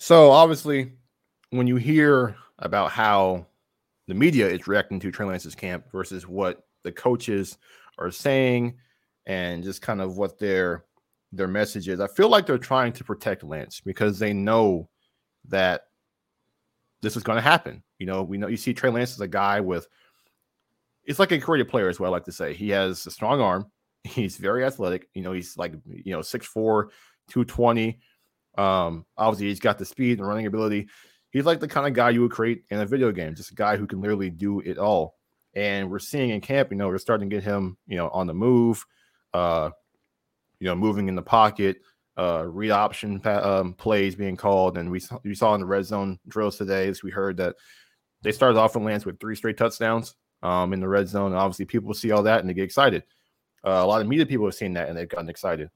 So 0.01 0.31
obviously, 0.31 0.93
when 1.51 1.67
you 1.67 1.75
hear 1.75 2.35
about 2.57 2.89
how 2.89 3.45
the 4.07 4.15
media 4.15 4.49
is 4.49 4.67
reacting 4.67 4.99
to 4.99 5.11
Trey 5.11 5.27
Lance's 5.27 5.53
camp 5.53 5.91
versus 5.91 6.27
what 6.27 6.65
the 6.81 6.91
coaches 6.91 7.59
are 7.99 8.09
saying 8.09 8.77
and 9.27 9.63
just 9.63 9.83
kind 9.83 10.01
of 10.01 10.17
what 10.17 10.39
their 10.39 10.85
their 11.31 11.47
message 11.47 11.87
is. 11.87 11.99
I 11.99 12.07
feel 12.07 12.29
like 12.29 12.47
they're 12.47 12.57
trying 12.57 12.93
to 12.93 13.03
protect 13.03 13.43
Lance 13.43 13.79
because 13.79 14.17
they 14.17 14.33
know 14.33 14.89
that 15.49 15.83
this 17.03 17.15
is 17.15 17.21
going 17.21 17.37
to 17.37 17.43
happen. 17.43 17.83
You 17.99 18.07
know, 18.07 18.23
we 18.23 18.39
know 18.39 18.47
you 18.47 18.57
see 18.57 18.73
Trey 18.73 18.89
Lance 18.89 19.13
is 19.13 19.21
a 19.21 19.27
guy 19.27 19.59
with 19.59 19.87
it's 21.03 21.19
like 21.19 21.31
a 21.31 21.39
creative 21.39 21.67
player 21.69 21.89
is 21.89 21.99
what 21.99 22.07
I 22.07 22.09
like 22.09 22.25
to 22.25 22.31
say. 22.31 22.55
He 22.55 22.69
has 22.69 23.05
a 23.05 23.11
strong 23.11 23.39
arm. 23.39 23.71
He's 24.03 24.37
very 24.37 24.65
athletic. 24.65 25.09
You 25.13 25.21
know, 25.21 25.31
he's 25.31 25.59
like, 25.59 25.75
you 25.85 26.11
know, 26.11 26.21
6'4, 26.21 26.85
220. 27.29 27.99
Um, 28.57 29.05
obviously 29.17 29.47
he's 29.47 29.59
got 29.59 29.77
the 29.77 29.85
speed 29.85 30.19
and 30.19 30.27
running 30.27 30.45
ability 30.45 30.87
he's 31.31 31.45
like 31.45 31.59
the 31.59 31.67
kind 31.67 31.87
of 31.87 31.93
guy 31.93 32.09
you 32.09 32.21
would 32.21 32.31
create 32.31 32.63
in 32.69 32.79
a 32.79 32.85
video 32.85 33.11
game, 33.11 33.35
just 33.35 33.51
a 33.51 33.55
guy 33.55 33.77
who 33.77 33.87
can 33.87 34.01
literally 34.01 34.29
do 34.29 34.59
it 34.59 34.77
all. 34.77 35.15
And 35.53 35.89
we're 35.89 35.99
seeing 35.99 36.29
in 36.29 36.41
camp, 36.41 36.71
you 36.71 36.77
know, 36.77 36.87
we're 36.87 36.97
starting 36.97 37.29
to 37.29 37.35
get 37.35 37.43
him, 37.43 37.77
you 37.87 37.97
know, 37.97 38.09
on 38.09 38.27
the 38.27 38.33
move, 38.33 38.85
uh, 39.33 39.71
you 40.59 40.67
know, 40.67 40.75
moving 40.75 41.07
in 41.07 41.15
the 41.15 41.21
pocket, 41.21 41.77
uh, 42.17 42.45
read 42.47 42.71
option 42.71 43.21
um, 43.25 43.73
plays 43.73 44.15
being 44.15 44.37
called. 44.37 44.77
And 44.77 44.91
we 44.91 44.99
saw, 44.99 45.19
we 45.23 45.35
saw 45.35 45.55
in 45.55 45.61
the 45.61 45.67
red 45.67 45.85
zone 45.85 46.19
drills 46.27 46.57
today, 46.57 46.87
as 46.87 47.03
we 47.03 47.11
heard 47.11 47.37
that 47.37 47.55
they 48.21 48.31
started 48.31 48.59
off 48.59 48.75
in 48.75 48.83
Lance 48.83 49.05
with 49.05 49.19
three 49.19 49.35
straight 49.35 49.57
touchdowns 49.57 50.15
um, 50.43 50.73
in 50.73 50.79
the 50.79 50.87
red 50.87 51.07
zone. 51.07 51.31
And 51.31 51.39
obviously, 51.39 51.65
people 51.65 51.93
see 51.93 52.11
all 52.11 52.23
that 52.23 52.39
and 52.39 52.49
they 52.49 52.53
get 52.53 52.63
excited. 52.63 53.03
Uh, 53.65 53.81
a 53.83 53.85
lot 53.85 54.01
of 54.01 54.07
media 54.07 54.25
people 54.25 54.45
have 54.45 54.55
seen 54.55 54.73
that 54.73 54.87
and 54.87 54.97
they've 54.97 55.09
gotten 55.09 55.29
excited. 55.29 55.69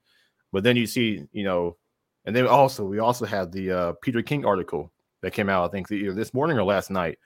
But 0.52 0.64
then 0.64 0.78
you 0.78 0.88
see, 0.88 1.24
you 1.34 1.44
know, 1.44 1.78
and 2.26 2.36
then 2.36 2.48
also 2.48 2.84
we 2.84 3.00
also 3.00 3.26
had 3.26 3.52
the 3.52 3.72
uh, 3.72 3.94
Peter 4.02 4.22
King 4.22 4.46
article 4.46 4.92
that 5.22 5.32
came 5.32 5.50
out. 5.50 5.68
I 5.68 5.72
think 5.72 5.92
either 5.92 6.14
this 6.14 6.34
morning 6.34 6.58
or 6.58 6.64
last 6.64 6.90
night. 6.92 7.18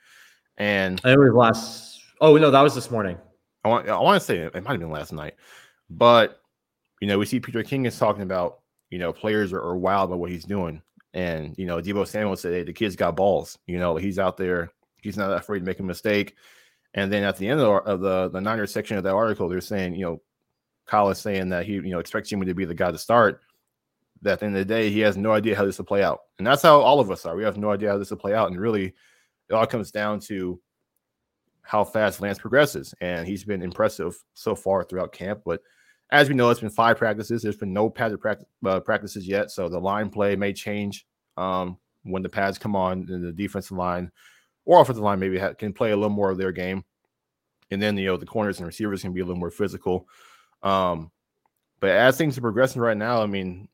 And 0.56 1.00
it 1.04 1.18
was 1.18 1.32
last. 1.34 2.02
Oh 2.20 2.36
no, 2.36 2.50
that 2.50 2.60
was 2.60 2.74
this 2.74 2.90
morning. 2.90 3.16
I 3.64 3.68
want 3.68 3.88
I 3.88 3.98
want 3.98 4.20
to 4.20 4.24
say 4.24 4.38
it, 4.38 4.54
it 4.54 4.62
might 4.62 4.72
have 4.72 4.80
been 4.80 4.90
last 4.90 5.12
night, 5.12 5.34
but 5.88 6.40
you 7.00 7.08
know 7.08 7.18
we 7.18 7.26
see 7.26 7.40
Peter 7.40 7.62
King 7.62 7.86
is 7.86 7.98
talking 7.98 8.22
about 8.22 8.60
you 8.90 8.98
know 8.98 9.12
players 9.12 9.52
are, 9.52 9.60
are 9.60 9.76
wild 9.76 10.10
about 10.10 10.18
what 10.18 10.30
he's 10.30 10.44
doing, 10.44 10.82
and 11.14 11.56
you 11.58 11.66
know 11.66 11.80
Deebo 11.80 12.06
Samuel 12.06 12.36
said 12.36 12.52
hey, 12.52 12.62
the 12.62 12.72
kid's 12.72 12.96
got 12.96 13.16
balls. 13.16 13.58
You 13.66 13.78
know 13.78 13.96
he's 13.96 14.18
out 14.18 14.36
there, 14.36 14.72
he's 15.02 15.16
not 15.16 15.32
afraid 15.32 15.60
to 15.60 15.64
make 15.64 15.80
a 15.80 15.82
mistake. 15.82 16.36
And 16.92 17.12
then 17.12 17.22
at 17.22 17.36
the 17.36 17.48
end 17.48 17.60
of 17.60 17.66
the, 17.66 17.90
of 17.90 18.00
the 18.00 18.28
the 18.30 18.40
Niners 18.40 18.72
section 18.72 18.96
of 18.96 19.04
that 19.04 19.14
article, 19.14 19.48
they're 19.48 19.60
saying 19.60 19.94
you 19.94 20.04
know 20.04 20.22
Kyle 20.86 21.10
is 21.10 21.18
saying 21.18 21.50
that 21.50 21.64
he 21.64 21.74
you 21.74 21.90
know 21.90 22.00
expects 22.00 22.28
Jimmy 22.28 22.46
to 22.46 22.54
be 22.54 22.64
the 22.64 22.74
guy 22.74 22.90
to 22.90 22.98
start 22.98 23.40
that 24.22 24.32
at 24.34 24.40
the 24.40 24.46
end 24.46 24.56
of 24.56 24.66
the 24.66 24.74
day, 24.74 24.90
he 24.90 25.00
has 25.00 25.16
no 25.16 25.32
idea 25.32 25.56
how 25.56 25.64
this 25.64 25.78
will 25.78 25.86
play 25.86 26.02
out. 26.02 26.20
And 26.38 26.46
that's 26.46 26.62
how 26.62 26.80
all 26.80 27.00
of 27.00 27.10
us 27.10 27.24
are. 27.24 27.36
We 27.36 27.44
have 27.44 27.56
no 27.56 27.70
idea 27.70 27.90
how 27.90 27.98
this 27.98 28.10
will 28.10 28.18
play 28.18 28.34
out. 28.34 28.50
And 28.50 28.60
really, 28.60 28.94
it 29.48 29.54
all 29.54 29.66
comes 29.66 29.90
down 29.90 30.20
to 30.20 30.60
how 31.62 31.84
fast 31.84 32.20
Lance 32.20 32.38
progresses. 32.38 32.94
And 33.00 33.26
he's 33.26 33.44
been 33.44 33.62
impressive 33.62 34.16
so 34.34 34.54
far 34.54 34.84
throughout 34.84 35.12
camp. 35.12 35.40
But 35.44 35.60
as 36.10 36.28
we 36.28 36.34
know, 36.34 36.50
it's 36.50 36.60
been 36.60 36.70
five 36.70 36.98
practices. 36.98 37.42
There's 37.42 37.56
been 37.56 37.72
no 37.72 37.88
padded 37.88 38.20
practice, 38.20 38.46
uh, 38.66 38.80
practices 38.80 39.26
yet. 39.26 39.50
So 39.50 39.68
the 39.68 39.78
line 39.78 40.10
play 40.10 40.36
may 40.36 40.52
change 40.52 41.06
um, 41.36 41.78
when 42.02 42.22
the 42.22 42.28
pads 42.28 42.58
come 42.58 42.76
on 42.76 43.06
and 43.08 43.24
the 43.24 43.32
defensive 43.32 43.76
line 43.76 44.10
or 44.64 44.80
offensive 44.80 45.04
line 45.04 45.20
maybe 45.20 45.38
ha- 45.38 45.54
can 45.54 45.72
play 45.72 45.92
a 45.92 45.96
little 45.96 46.10
more 46.10 46.30
of 46.30 46.38
their 46.38 46.52
game. 46.52 46.84
And 47.70 47.80
then, 47.80 47.96
you 47.96 48.06
know, 48.06 48.16
the 48.16 48.26
corners 48.26 48.58
and 48.58 48.66
receivers 48.66 49.02
can 49.02 49.12
be 49.12 49.20
a 49.20 49.24
little 49.24 49.38
more 49.38 49.50
physical. 49.50 50.08
Um, 50.62 51.10
but 51.78 51.90
as 51.90 52.18
things 52.18 52.36
are 52.36 52.42
progressing 52.42 52.82
right 52.82 52.96
now, 52.96 53.22
I 53.22 53.26
mean, 53.26 53.68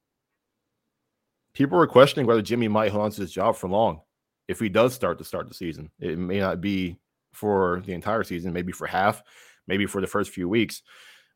people 1.56 1.78
were 1.78 1.86
questioning 1.86 2.26
whether 2.26 2.42
Jimmy 2.42 2.68
might 2.68 2.92
hold 2.92 3.04
on 3.04 3.10
to 3.10 3.22
his 3.22 3.32
job 3.32 3.56
for 3.56 3.68
long 3.68 4.00
if 4.46 4.60
he 4.60 4.68
does 4.68 4.94
start 4.94 5.18
to 5.18 5.24
start 5.24 5.48
the 5.48 5.54
season. 5.54 5.90
It 5.98 6.18
may 6.18 6.38
not 6.38 6.60
be 6.60 6.98
for 7.32 7.82
the 7.86 7.94
entire 7.94 8.22
season, 8.24 8.52
maybe 8.52 8.72
for 8.72 8.86
half, 8.86 9.22
maybe 9.66 9.86
for 9.86 10.00
the 10.00 10.06
first 10.06 10.30
few 10.30 10.48
weeks. 10.48 10.82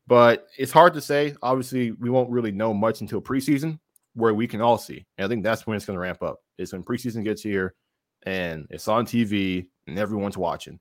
But 0.07 0.47
it's 0.57 0.71
hard 0.71 0.93
to 0.93 1.01
say. 1.01 1.35
Obviously, 1.41 1.91
we 1.93 2.09
won't 2.09 2.29
really 2.29 2.51
know 2.51 2.73
much 2.73 3.01
until 3.01 3.19
preseason, 3.19 3.79
where 4.13 4.33
we 4.33 4.47
can 4.47 4.61
all 4.61 4.77
see. 4.77 5.05
And 5.17 5.25
I 5.25 5.27
think 5.27 5.43
that's 5.43 5.65
when 5.65 5.75
it's 5.75 5.85
going 5.85 5.97
to 5.97 6.01
ramp 6.01 6.21
up. 6.21 6.39
Is 6.57 6.71
when 6.71 6.83
preseason 6.83 7.23
gets 7.23 7.41
here 7.41 7.73
and 8.23 8.67
it's 8.69 8.87
on 8.87 9.05
TV 9.05 9.65
and 9.87 9.97
everyone's 9.97 10.37
watching. 10.37 10.79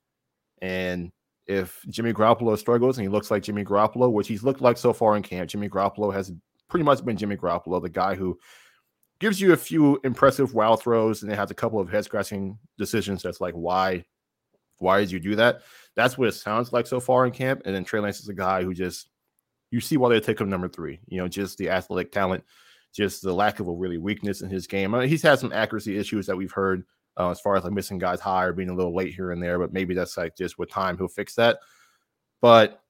And 0.61 1.11
if 1.47 1.83
Jimmy 1.89 2.13
Garoppolo 2.13 2.59
struggles 2.59 2.99
and 2.99 3.05
he 3.05 3.09
looks 3.09 3.31
like 3.31 3.43
Jimmy 3.43 3.65
Garoppolo, 3.65 4.13
which 4.13 4.29
he's 4.29 4.43
looked 4.43 4.61
like 4.61 4.77
so 4.77 4.93
far 4.93 5.17
in 5.17 5.23
camp, 5.23 5.49
Jimmy 5.49 5.71
Garoppolo 5.71 6.13
has 6.13 6.31
pretty 6.69 6.85
much 6.85 7.03
been 7.05 7.17
Jimmy 7.17 7.37
Garoppolo, 7.37 7.81
the 7.81 7.89
guy 7.89 8.15
who 8.15 8.39
gives 9.21 9.41
you 9.41 9.53
a 9.53 9.57
few 9.57 10.01
impressive 10.03 10.55
wow 10.55 10.75
throws 10.75 11.23
and 11.23 11.31
it 11.31 11.37
has 11.37 11.51
a 11.51 11.55
couple 11.55 11.79
of 11.79 11.91
head 11.91 12.05
scratching 12.05 12.59
decisions 12.79 13.23
that's 13.23 13.41
like, 13.41 13.55
why, 13.55 14.05
why 14.79 14.99
did 14.99 15.13
you 15.13 15.21
do 15.21 15.37
that? 15.37 15.61
That's 15.95 16.19
what 16.19 16.29
it 16.29 16.33
sounds 16.33 16.73
like 16.73 16.87
so 16.87 16.99
far 16.99 17.27
in 17.27 17.33
camp. 17.33 17.63
And 17.65 17.75
then 17.75 17.85
Trey 17.85 18.01
Lance 18.01 18.21
is 18.21 18.29
a 18.29 18.35
guy 18.35 18.65
who 18.65 18.75
just 18.75 19.09
you 19.71 19.81
see 19.81 19.97
why 19.97 20.09
they 20.09 20.21
take 20.21 20.41
him 20.41 20.51
number 20.51 20.69
three. 20.69 20.99
You 21.07 21.19
know, 21.19 21.29
just 21.29 21.59
the 21.59 21.71
athletic 21.71 22.13
talent, 22.13 22.45
just 22.95 23.23
the 23.23 23.33
lack 23.33 23.61
of 23.61 23.69
a 23.69 23.73
really 23.73 23.99
weakness 23.99 24.41
in 24.43 24.51
his 24.51 24.67
game. 24.67 24.95
I 24.95 25.01
mean, 25.01 25.09
he's 25.09 25.23
had 25.23 25.39
some 25.39 25.53
accuracy 25.53 25.97
issues 25.97 26.27
that 26.27 26.37
we've 26.37 26.51
heard 26.51 26.85
uh, 27.17 27.31
as 27.31 27.41
far 27.41 27.57
as 27.57 27.65
like 27.65 27.73
missing 27.73 27.99
guys 27.99 28.21
high 28.21 28.45
or 28.45 28.53
being 28.53 28.71
a 28.71 28.75
little 28.75 28.95
late 28.95 29.15
here 29.15 29.33
and 29.33 29.43
there, 29.43 29.59
but 29.59 29.73
maybe 29.73 29.95
that's 29.95 30.17
like 30.17 30.37
just 30.37 30.59
with 30.59 30.71
time 30.71 30.97
he'll 30.97 31.09
fix 31.09 31.35
that. 31.35 31.59
But 32.41 32.83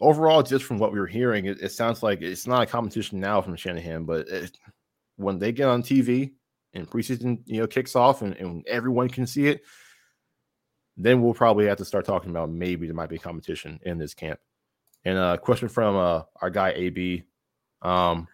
overall, 0.00 0.42
just 0.42 0.64
from 0.64 0.78
what 0.78 0.92
we 0.92 1.00
were 1.00 1.06
hearing, 1.06 1.46
it, 1.46 1.60
it 1.60 1.72
sounds 1.72 2.02
like 2.02 2.20
it's 2.22 2.46
not 2.46 2.62
a 2.62 2.66
competition 2.66 3.18
now 3.18 3.40
from 3.40 3.56
Shanahan, 3.56 4.04
but 4.04 4.28
it, 4.28 4.56
when 5.20 5.38
they 5.38 5.52
get 5.52 5.68
on 5.68 5.82
TV 5.82 6.32
and 6.72 6.88
preseason, 6.88 7.40
you 7.44 7.60
know, 7.60 7.66
kicks 7.66 7.94
off 7.94 8.22
and, 8.22 8.34
and 8.36 8.66
everyone 8.66 9.08
can 9.08 9.26
see 9.26 9.46
it, 9.46 9.62
then 10.96 11.22
we'll 11.22 11.34
probably 11.34 11.66
have 11.66 11.78
to 11.78 11.84
start 11.84 12.04
talking 12.04 12.30
about 12.30 12.50
maybe 12.50 12.86
there 12.86 12.94
might 12.94 13.08
be 13.08 13.18
competition 13.18 13.78
in 13.84 13.98
this 13.98 14.14
camp. 14.14 14.40
And 15.04 15.18
a 15.18 15.38
question 15.38 15.68
from 15.68 15.96
uh, 15.96 16.22
our 16.40 16.50
guy 16.50 16.72
AB. 16.74 17.22
Um, 17.82 18.28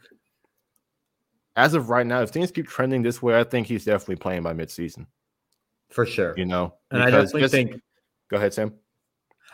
as 1.55 1.75
of 1.75 1.91
right 1.91 2.07
now, 2.07 2.23
if 2.23 2.31
things 2.31 2.51
keep 2.51 2.67
trending 2.67 3.03
this 3.03 3.23
way, 3.23 3.39
I 3.39 3.45
think 3.45 3.67
he's 3.67 3.85
definitely 3.85 4.17
playing 4.17 4.43
by 4.43 4.53
midseason. 4.53 5.07
For 5.91 6.05
sure. 6.05 6.35
You 6.37 6.45
know, 6.45 6.75
and 6.91 7.03
I 7.03 7.11
definitely 7.11 7.43
just, 7.43 7.53
think. 7.53 7.81
Go 8.29 8.37
ahead, 8.37 8.53
Sam. 8.53 8.75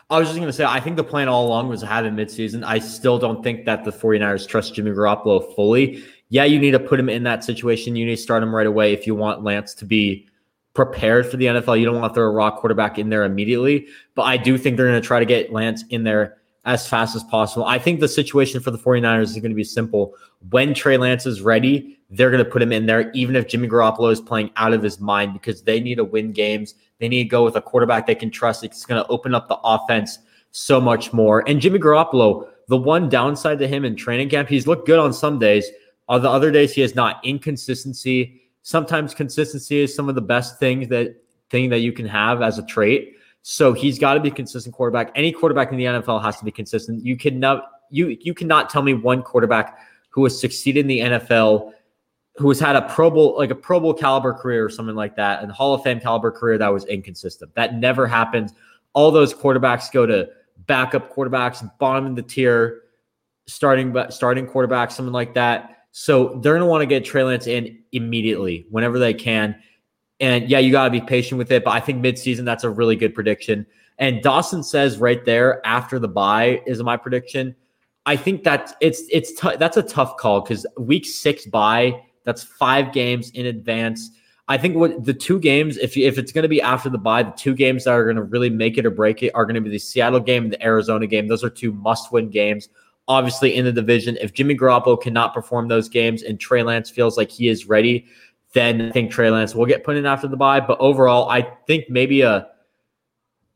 I 0.09 0.19
was 0.19 0.27
just 0.27 0.37
going 0.37 0.49
to 0.49 0.53
say, 0.53 0.65
I 0.65 0.79
think 0.79 0.97
the 0.97 1.03
plan 1.03 1.27
all 1.27 1.47
along 1.47 1.69
was 1.69 1.81
to 1.81 1.87
have 1.87 2.05
him 2.05 2.17
midseason. 2.17 2.63
I 2.63 2.79
still 2.79 3.17
don't 3.17 3.43
think 3.43 3.65
that 3.65 3.85
the 3.85 3.91
49ers 3.91 4.47
trust 4.47 4.73
Jimmy 4.73 4.91
Garoppolo 4.91 5.55
fully. 5.55 6.03
Yeah, 6.33 6.45
you 6.45 6.57
need 6.57 6.71
to 6.71 6.79
put 6.79 6.99
him 6.99 7.09
in 7.09 7.21
that 7.25 7.43
situation. 7.43 7.95
You 7.95 8.07
need 8.07 8.15
to 8.15 8.21
start 8.21 8.41
him 8.41 8.55
right 8.55 8.65
away 8.65 8.91
if 8.91 9.05
you 9.05 9.13
want 9.13 9.43
Lance 9.43 9.75
to 9.75 9.85
be 9.85 10.27
prepared 10.73 11.29
for 11.29 11.37
the 11.37 11.45
NFL. 11.45 11.77
You 11.77 11.85
don't 11.85 12.01
want 12.01 12.11
to 12.11 12.15
throw 12.15 12.25
a 12.25 12.31
raw 12.31 12.49
quarterback 12.49 12.97
in 12.97 13.09
there 13.09 13.23
immediately. 13.23 13.85
But 14.15 14.23
I 14.23 14.37
do 14.37 14.57
think 14.57 14.75
they're 14.75 14.87
going 14.87 14.99
to 14.99 15.07
try 15.07 15.19
to 15.19 15.27
get 15.27 15.53
Lance 15.53 15.83
in 15.91 16.05
there 16.05 16.37
as 16.65 16.87
fast 16.87 17.15
as 17.15 17.23
possible. 17.25 17.65
I 17.65 17.77
think 17.77 17.99
the 17.99 18.07
situation 18.07 18.61
for 18.61 18.71
the 18.71 18.79
49ers 18.79 19.25
is 19.25 19.33
going 19.33 19.51
to 19.51 19.55
be 19.55 19.63
simple. 19.63 20.15
When 20.49 20.73
Trey 20.73 20.97
Lance 20.97 21.27
is 21.27 21.43
ready, 21.43 21.99
they're 22.09 22.31
going 22.31 22.43
to 22.43 22.49
put 22.49 22.63
him 22.63 22.71
in 22.71 22.87
there, 22.87 23.11
even 23.11 23.35
if 23.35 23.47
Jimmy 23.47 23.67
Garoppolo 23.67 24.11
is 24.11 24.19
playing 24.19 24.49
out 24.55 24.73
of 24.73 24.81
his 24.81 24.99
mind, 24.99 25.33
because 25.33 25.61
they 25.61 25.79
need 25.79 25.95
to 25.97 26.03
win 26.03 26.31
games. 26.31 26.73
They 26.97 27.09
need 27.09 27.25
to 27.25 27.29
go 27.29 27.43
with 27.43 27.57
a 27.57 27.61
quarterback 27.61 28.07
they 28.07 28.15
can 28.15 28.31
trust. 28.31 28.63
It's 28.63 28.87
going 28.87 28.99
to 28.99 29.07
open 29.09 29.35
up 29.35 29.49
the 29.49 29.59
offense 29.63 30.17
so 30.49 30.81
much 30.81 31.13
more. 31.13 31.47
And 31.47 31.61
Jimmy 31.61 31.77
Garoppolo, 31.77 32.47
the 32.69 32.77
one 32.77 33.07
downside 33.07 33.59
to 33.59 33.67
him 33.67 33.85
in 33.85 33.95
training 33.95 34.29
camp, 34.29 34.49
he's 34.49 34.65
looked 34.65 34.87
good 34.87 34.97
on 34.97 35.13
some 35.13 35.37
days. 35.37 35.69
On 36.09 36.21
the 36.21 36.29
other 36.29 36.51
days, 36.51 36.73
he 36.73 36.81
has 36.81 36.95
not. 36.95 37.19
Inconsistency. 37.23 38.41
Sometimes 38.61 39.13
consistency 39.13 39.79
is 39.79 39.93
some 39.93 40.09
of 40.09 40.15
the 40.15 40.21
best 40.21 40.59
things 40.59 40.87
that 40.89 41.15
thing 41.49 41.69
that 41.69 41.79
you 41.79 41.93
can 41.93 42.05
have 42.05 42.41
as 42.41 42.57
a 42.57 42.65
trait. 42.65 43.15
So 43.41 43.73
he's 43.73 43.99
got 43.99 44.13
to 44.13 44.19
be 44.19 44.31
consistent 44.31 44.73
quarterback. 44.73 45.11
Any 45.15 45.31
quarterback 45.31 45.71
in 45.71 45.77
the 45.77 45.85
NFL 45.85 46.23
has 46.23 46.37
to 46.39 46.45
be 46.45 46.51
consistent. 46.51 47.05
You 47.05 47.17
cannot 47.17 47.69
you 47.89 48.17
you 48.21 48.33
cannot 48.33 48.69
tell 48.69 48.81
me 48.81 48.93
one 48.93 49.21
quarterback 49.21 49.77
who 50.09 50.23
has 50.23 50.39
succeeded 50.39 50.81
in 50.81 50.87
the 50.87 50.99
NFL, 50.99 51.71
who 52.37 52.49
has 52.49 52.59
had 52.59 52.75
a 52.75 52.83
Pro 52.83 53.11
Bowl 53.11 53.35
like 53.37 53.51
a 53.51 53.55
Pro 53.55 53.79
Bowl 53.79 53.93
caliber 53.93 54.33
career 54.33 54.65
or 54.65 54.69
something 54.69 54.95
like 54.95 55.15
that, 55.17 55.43
and 55.43 55.51
Hall 55.51 55.73
of 55.73 55.83
Fame 55.83 55.99
caliber 55.99 56.31
career 56.31 56.57
that 56.57 56.69
was 56.69 56.85
inconsistent. 56.85 57.53
That 57.55 57.75
never 57.75 58.07
happens. 58.07 58.53
All 58.93 59.11
those 59.11 59.33
quarterbacks 59.33 59.91
go 59.91 60.05
to 60.05 60.29
backup 60.65 61.13
quarterbacks, 61.13 61.69
bottom 61.79 62.05
of 62.05 62.15
the 62.15 62.21
tier, 62.21 62.81
starting 63.47 63.95
starting 64.09 64.47
quarterbacks, 64.47 64.93
something 64.93 65.13
like 65.13 65.33
that. 65.33 65.72
So 65.93 66.39
they're 66.41 66.53
gonna 66.53 66.67
want 66.67 66.81
to 66.81 66.85
get 66.85 67.05
Trey 67.05 67.23
Lance 67.23 67.47
in 67.47 67.79
immediately 67.93 68.65
whenever 68.69 68.99
they 68.99 69.13
can. 69.13 69.55
And 70.19 70.49
yeah, 70.49 70.59
you 70.59 70.71
got 70.71 70.85
to 70.85 70.89
be 70.89 71.01
patient 71.01 71.37
with 71.37 71.51
it. 71.51 71.63
But 71.63 71.71
I 71.71 71.79
think 71.79 72.03
midseason, 72.03 72.45
that's 72.45 72.63
a 72.63 72.69
really 72.69 72.95
good 72.95 73.13
prediction. 73.13 73.65
And 73.99 74.21
Dawson 74.21 74.63
says 74.63 74.97
right 74.97 75.23
there 75.23 75.65
after 75.65 75.99
the 75.99 76.07
bye 76.07 76.61
is 76.65 76.81
my 76.81 76.97
prediction. 76.97 77.55
I 78.05 78.15
think 78.15 78.43
that 78.43 78.75
it's 78.81 79.03
it's 79.11 79.39
t- 79.39 79.55
that's 79.57 79.77
a 79.77 79.83
tough 79.83 80.17
call 80.17 80.41
because 80.41 80.65
week 80.77 81.05
six 81.05 81.45
bye 81.45 82.01
that's 82.23 82.43
five 82.43 82.91
games 82.91 83.29
in 83.31 83.45
advance. 83.45 84.11
I 84.47 84.57
think 84.57 84.75
what 84.75 85.05
the 85.05 85.13
two 85.13 85.39
games, 85.39 85.77
if 85.77 85.95
if 85.95 86.17
it's 86.17 86.31
going 86.31 86.43
to 86.43 86.49
be 86.49 86.61
after 86.61 86.89
the 86.89 86.97
bye, 86.97 87.23
the 87.23 87.31
two 87.31 87.53
games 87.53 87.85
that 87.85 87.91
are 87.91 88.03
going 88.03 88.17
to 88.17 88.23
really 88.23 88.49
make 88.49 88.77
it 88.77 88.85
or 88.85 88.91
break 88.91 89.23
it 89.23 89.31
are 89.35 89.45
going 89.45 89.55
to 89.55 89.61
be 89.61 89.69
the 89.69 89.79
Seattle 89.79 90.19
game 90.19 90.43
and 90.43 90.53
the 90.53 90.63
Arizona 90.63 91.07
game. 91.07 91.27
Those 91.27 91.43
are 91.43 91.49
two 91.49 91.71
must-win 91.71 92.29
games. 92.29 92.67
Obviously, 93.07 93.55
in 93.55 93.65
the 93.65 93.71
division, 93.71 94.17
if 94.21 94.33
Jimmy 94.33 94.55
Garoppolo 94.55 95.01
cannot 95.01 95.33
perform 95.33 95.67
those 95.67 95.89
games 95.89 96.23
and 96.23 96.39
Trey 96.39 96.63
Lance 96.63 96.89
feels 96.89 97.17
like 97.17 97.29
he 97.29 97.49
is 97.49 97.67
ready, 97.67 98.05
then 98.53 98.81
I 98.81 98.91
think 98.91 99.11
Trey 99.11 99.29
Lance 99.29 99.53
will 99.53 99.65
get 99.65 99.83
put 99.83 99.97
in 99.97 100.05
after 100.05 100.27
the 100.27 100.37
bye. 100.37 100.59
But 100.59 100.79
overall, 100.79 101.29
I 101.29 101.41
think 101.67 101.89
maybe 101.89 102.21
a 102.21 102.47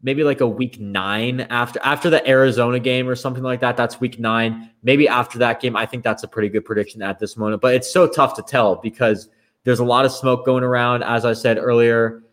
maybe 0.01 0.23
like 0.23 0.41
a 0.41 0.47
week 0.47 0.79
nine 0.79 1.41
after 1.49 1.79
after 1.83 2.09
the 2.09 2.27
Arizona 2.27 2.79
game 2.79 3.07
or 3.07 3.15
something 3.15 3.43
like 3.43 3.61
that. 3.61 3.77
That's 3.77 3.99
week 3.99 4.19
nine. 4.19 4.69
Maybe 4.83 5.07
after 5.07 5.39
that 5.39 5.61
game, 5.61 5.75
I 5.75 5.85
think 5.85 6.03
that's 6.03 6.23
a 6.23 6.27
pretty 6.27 6.49
good 6.49 6.65
prediction 6.65 7.01
at 7.01 7.19
this 7.19 7.37
moment. 7.37 7.61
But 7.61 7.75
it's 7.75 7.91
so 7.91 8.07
tough 8.07 8.35
to 8.35 8.41
tell 8.41 8.75
because 8.75 9.29
there's 9.63 9.79
a 9.79 9.85
lot 9.85 10.05
of 10.05 10.11
smoke 10.11 10.45
going 10.45 10.63
around. 10.63 11.03
As 11.03 11.25
I 11.25 11.33
said 11.33 11.57
earlier, 11.57 12.23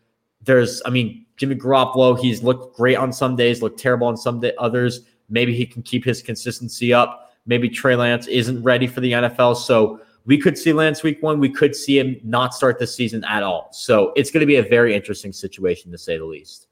there's 0.41 0.81
I 0.85 0.89
mean 0.89 1.25
Jimmy 1.37 1.55
Garoppolo, 1.55 2.17
he's 2.17 2.43
looked 2.43 2.75
great 2.75 2.95
on 2.95 3.11
some 3.11 3.35
days, 3.35 3.61
looked 3.61 3.79
terrible 3.79 4.07
on 4.07 4.17
some 4.17 4.39
day, 4.39 4.53
others. 4.57 5.01
Maybe 5.29 5.55
he 5.55 5.65
can 5.65 5.81
keep 5.81 6.03
his 6.03 6.21
consistency 6.21 6.93
up. 6.93 7.31
Maybe 7.45 7.69
Trey 7.69 7.95
Lance 7.95 8.27
isn't 8.27 8.61
ready 8.63 8.87
for 8.87 9.01
the 9.01 9.11
NFL. 9.11 9.57
So 9.57 10.01
we 10.25 10.37
could 10.37 10.57
see 10.57 10.73
Lance 10.73 11.03
week 11.03 11.21
one. 11.21 11.39
We 11.39 11.49
could 11.49 11.75
see 11.75 11.99
him 11.99 12.19
not 12.23 12.53
start 12.53 12.79
the 12.79 12.87
season 12.87 13.23
at 13.25 13.43
all. 13.43 13.69
So 13.71 14.11
it's 14.15 14.31
going 14.31 14.41
to 14.41 14.47
be 14.47 14.55
a 14.57 14.63
very 14.63 14.95
interesting 14.95 15.31
situation 15.31 15.91
to 15.91 15.97
say 15.97 16.17
the 16.17 16.25
least. 16.25 16.67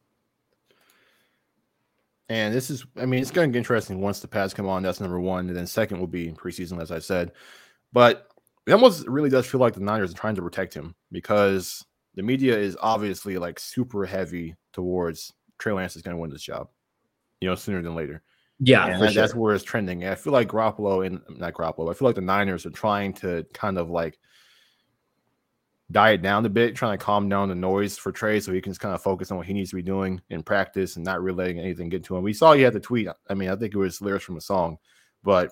And 2.29 2.53
this 2.53 2.69
is, 2.69 2.85
I 2.97 3.05
mean, 3.05 3.21
it's 3.21 3.31
going 3.31 3.49
to 3.49 3.53
get 3.53 3.59
interesting 3.59 4.01
once 4.01 4.19
the 4.19 4.27
pads 4.27 4.53
come 4.53 4.67
on. 4.67 4.81
That's 4.81 4.99
number 4.99 5.19
one. 5.19 5.47
And 5.47 5.55
then 5.55 5.67
second 5.67 5.99
will 5.99 6.07
be 6.07 6.31
preseason, 6.31 6.81
as 6.81 6.91
I 6.91 6.99
said. 6.99 7.31
But 7.91 8.27
it 8.65 8.71
almost 8.71 9.05
really 9.07 9.29
does 9.29 9.45
feel 9.45 9.59
like 9.59 9.73
the 9.73 9.81
Niners 9.81 10.11
are 10.11 10.17
trying 10.17 10.35
to 10.35 10.41
protect 10.41 10.73
him 10.73 10.95
because 11.11 11.85
the 12.15 12.23
media 12.23 12.57
is 12.57 12.77
obviously 12.81 13.37
like 13.37 13.59
super 13.59 14.05
heavy 14.05 14.55
towards 14.71 15.33
Trey 15.59 15.73
Lance 15.73 15.95
is 15.95 16.01
going 16.01 16.15
to 16.15 16.21
win 16.21 16.31
this 16.31 16.41
job, 16.41 16.69
you 17.41 17.49
know, 17.49 17.55
sooner 17.55 17.81
than 17.81 17.95
later. 17.95 18.23
Yeah, 18.65 18.85
and 18.87 19.01
that, 19.01 19.13
sure. 19.13 19.21
that's 19.21 19.35
where 19.35 19.53
it's 19.53 19.63
trending. 19.63 20.05
I 20.05 20.15
feel 20.15 20.31
like 20.31 20.47
Garoppolo 20.47 21.05
and 21.05 21.21
not 21.37 21.53
Garoppolo. 21.53 21.91
I 21.91 21.93
feel 21.93 22.07
like 22.07 22.15
the 22.15 22.21
Niners 22.21 22.65
are 22.65 22.71
trying 22.71 23.13
to 23.15 23.45
kind 23.53 23.77
of 23.77 23.89
like 23.89 24.17
diet 25.91 26.21
down 26.21 26.45
a 26.45 26.49
bit, 26.49 26.75
trying 26.75 26.97
to 26.97 27.03
calm 27.03 27.27
down 27.27 27.49
the 27.49 27.55
noise 27.55 27.97
for 27.97 28.13
Trey 28.13 28.39
so 28.39 28.53
he 28.53 28.61
can 28.61 28.71
just 28.71 28.79
kind 28.79 28.95
of 28.95 29.01
focus 29.01 29.31
on 29.31 29.37
what 29.37 29.47
he 29.47 29.53
needs 29.53 29.71
to 29.71 29.75
be 29.75 29.81
doing 29.81 30.21
in 30.29 30.43
practice 30.43 30.95
and 30.95 31.03
not 31.03 31.21
really 31.21 31.37
letting 31.37 31.59
anything 31.59 31.89
get 31.89 32.05
to 32.05 32.15
him. 32.15 32.23
We 32.23 32.31
saw 32.31 32.53
he 32.53 32.61
had 32.61 32.73
the 32.73 32.79
tweet. 32.79 33.09
I 33.29 33.33
mean, 33.33 33.49
I 33.49 33.55
think 33.55 33.73
it 33.73 33.77
was 33.77 34.01
lyrics 34.01 34.23
from 34.23 34.37
a 34.37 34.41
song, 34.41 34.77
but 35.23 35.51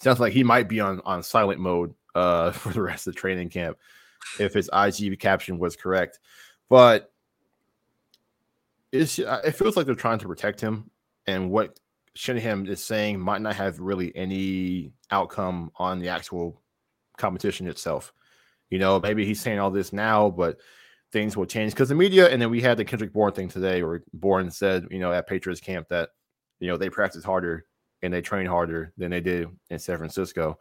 sounds 0.00 0.18
like 0.18 0.32
he 0.32 0.44
might 0.44 0.68
be 0.68 0.80
on 0.80 1.02
on 1.04 1.22
silent 1.22 1.60
mode 1.60 1.94
uh, 2.14 2.50
for 2.52 2.72
the 2.72 2.82
rest 2.82 3.06
of 3.06 3.14
the 3.14 3.20
training 3.20 3.50
camp 3.50 3.76
if 4.40 4.54
his 4.54 4.70
IG 4.72 5.20
caption 5.20 5.58
was 5.58 5.76
correct. 5.76 6.20
But 6.70 7.12
it's, 8.92 9.18
it 9.18 9.52
feels 9.52 9.76
like 9.76 9.84
they're 9.86 9.94
trying 9.94 10.20
to 10.20 10.28
protect 10.28 10.60
him 10.60 10.90
and 11.26 11.50
what 11.50 11.78
Shanahan 12.14 12.66
is 12.66 12.82
saying 12.82 13.20
might 13.20 13.42
not 13.42 13.56
have 13.56 13.80
really 13.80 14.14
any 14.14 14.92
outcome 15.10 15.70
on 15.76 15.98
the 15.98 16.08
actual 16.08 16.62
competition 17.16 17.66
itself. 17.66 18.12
You 18.70 18.78
know, 18.78 19.00
maybe 19.00 19.24
he's 19.24 19.40
saying 19.40 19.58
all 19.58 19.70
this 19.70 19.92
now, 19.92 20.30
but 20.30 20.58
things 21.12 21.36
will 21.36 21.46
change 21.46 21.72
because 21.72 21.88
the 21.88 21.94
media. 21.94 22.28
And 22.28 22.40
then 22.40 22.50
we 22.50 22.60
had 22.60 22.76
the 22.76 22.84
Kendrick 22.84 23.12
Bourne 23.12 23.32
thing 23.32 23.48
today, 23.48 23.82
where 23.82 24.02
Bourne 24.12 24.50
said, 24.50 24.86
you 24.90 24.98
know, 24.98 25.12
at 25.12 25.28
Patriots 25.28 25.60
camp 25.60 25.88
that 25.88 26.10
you 26.60 26.68
know 26.68 26.76
they 26.76 26.90
practice 26.90 27.24
harder 27.24 27.66
and 28.02 28.12
they 28.12 28.20
train 28.20 28.46
harder 28.46 28.92
than 28.96 29.10
they 29.10 29.20
did 29.20 29.48
in 29.70 29.78
San 29.78 29.98
Francisco. 29.98 30.58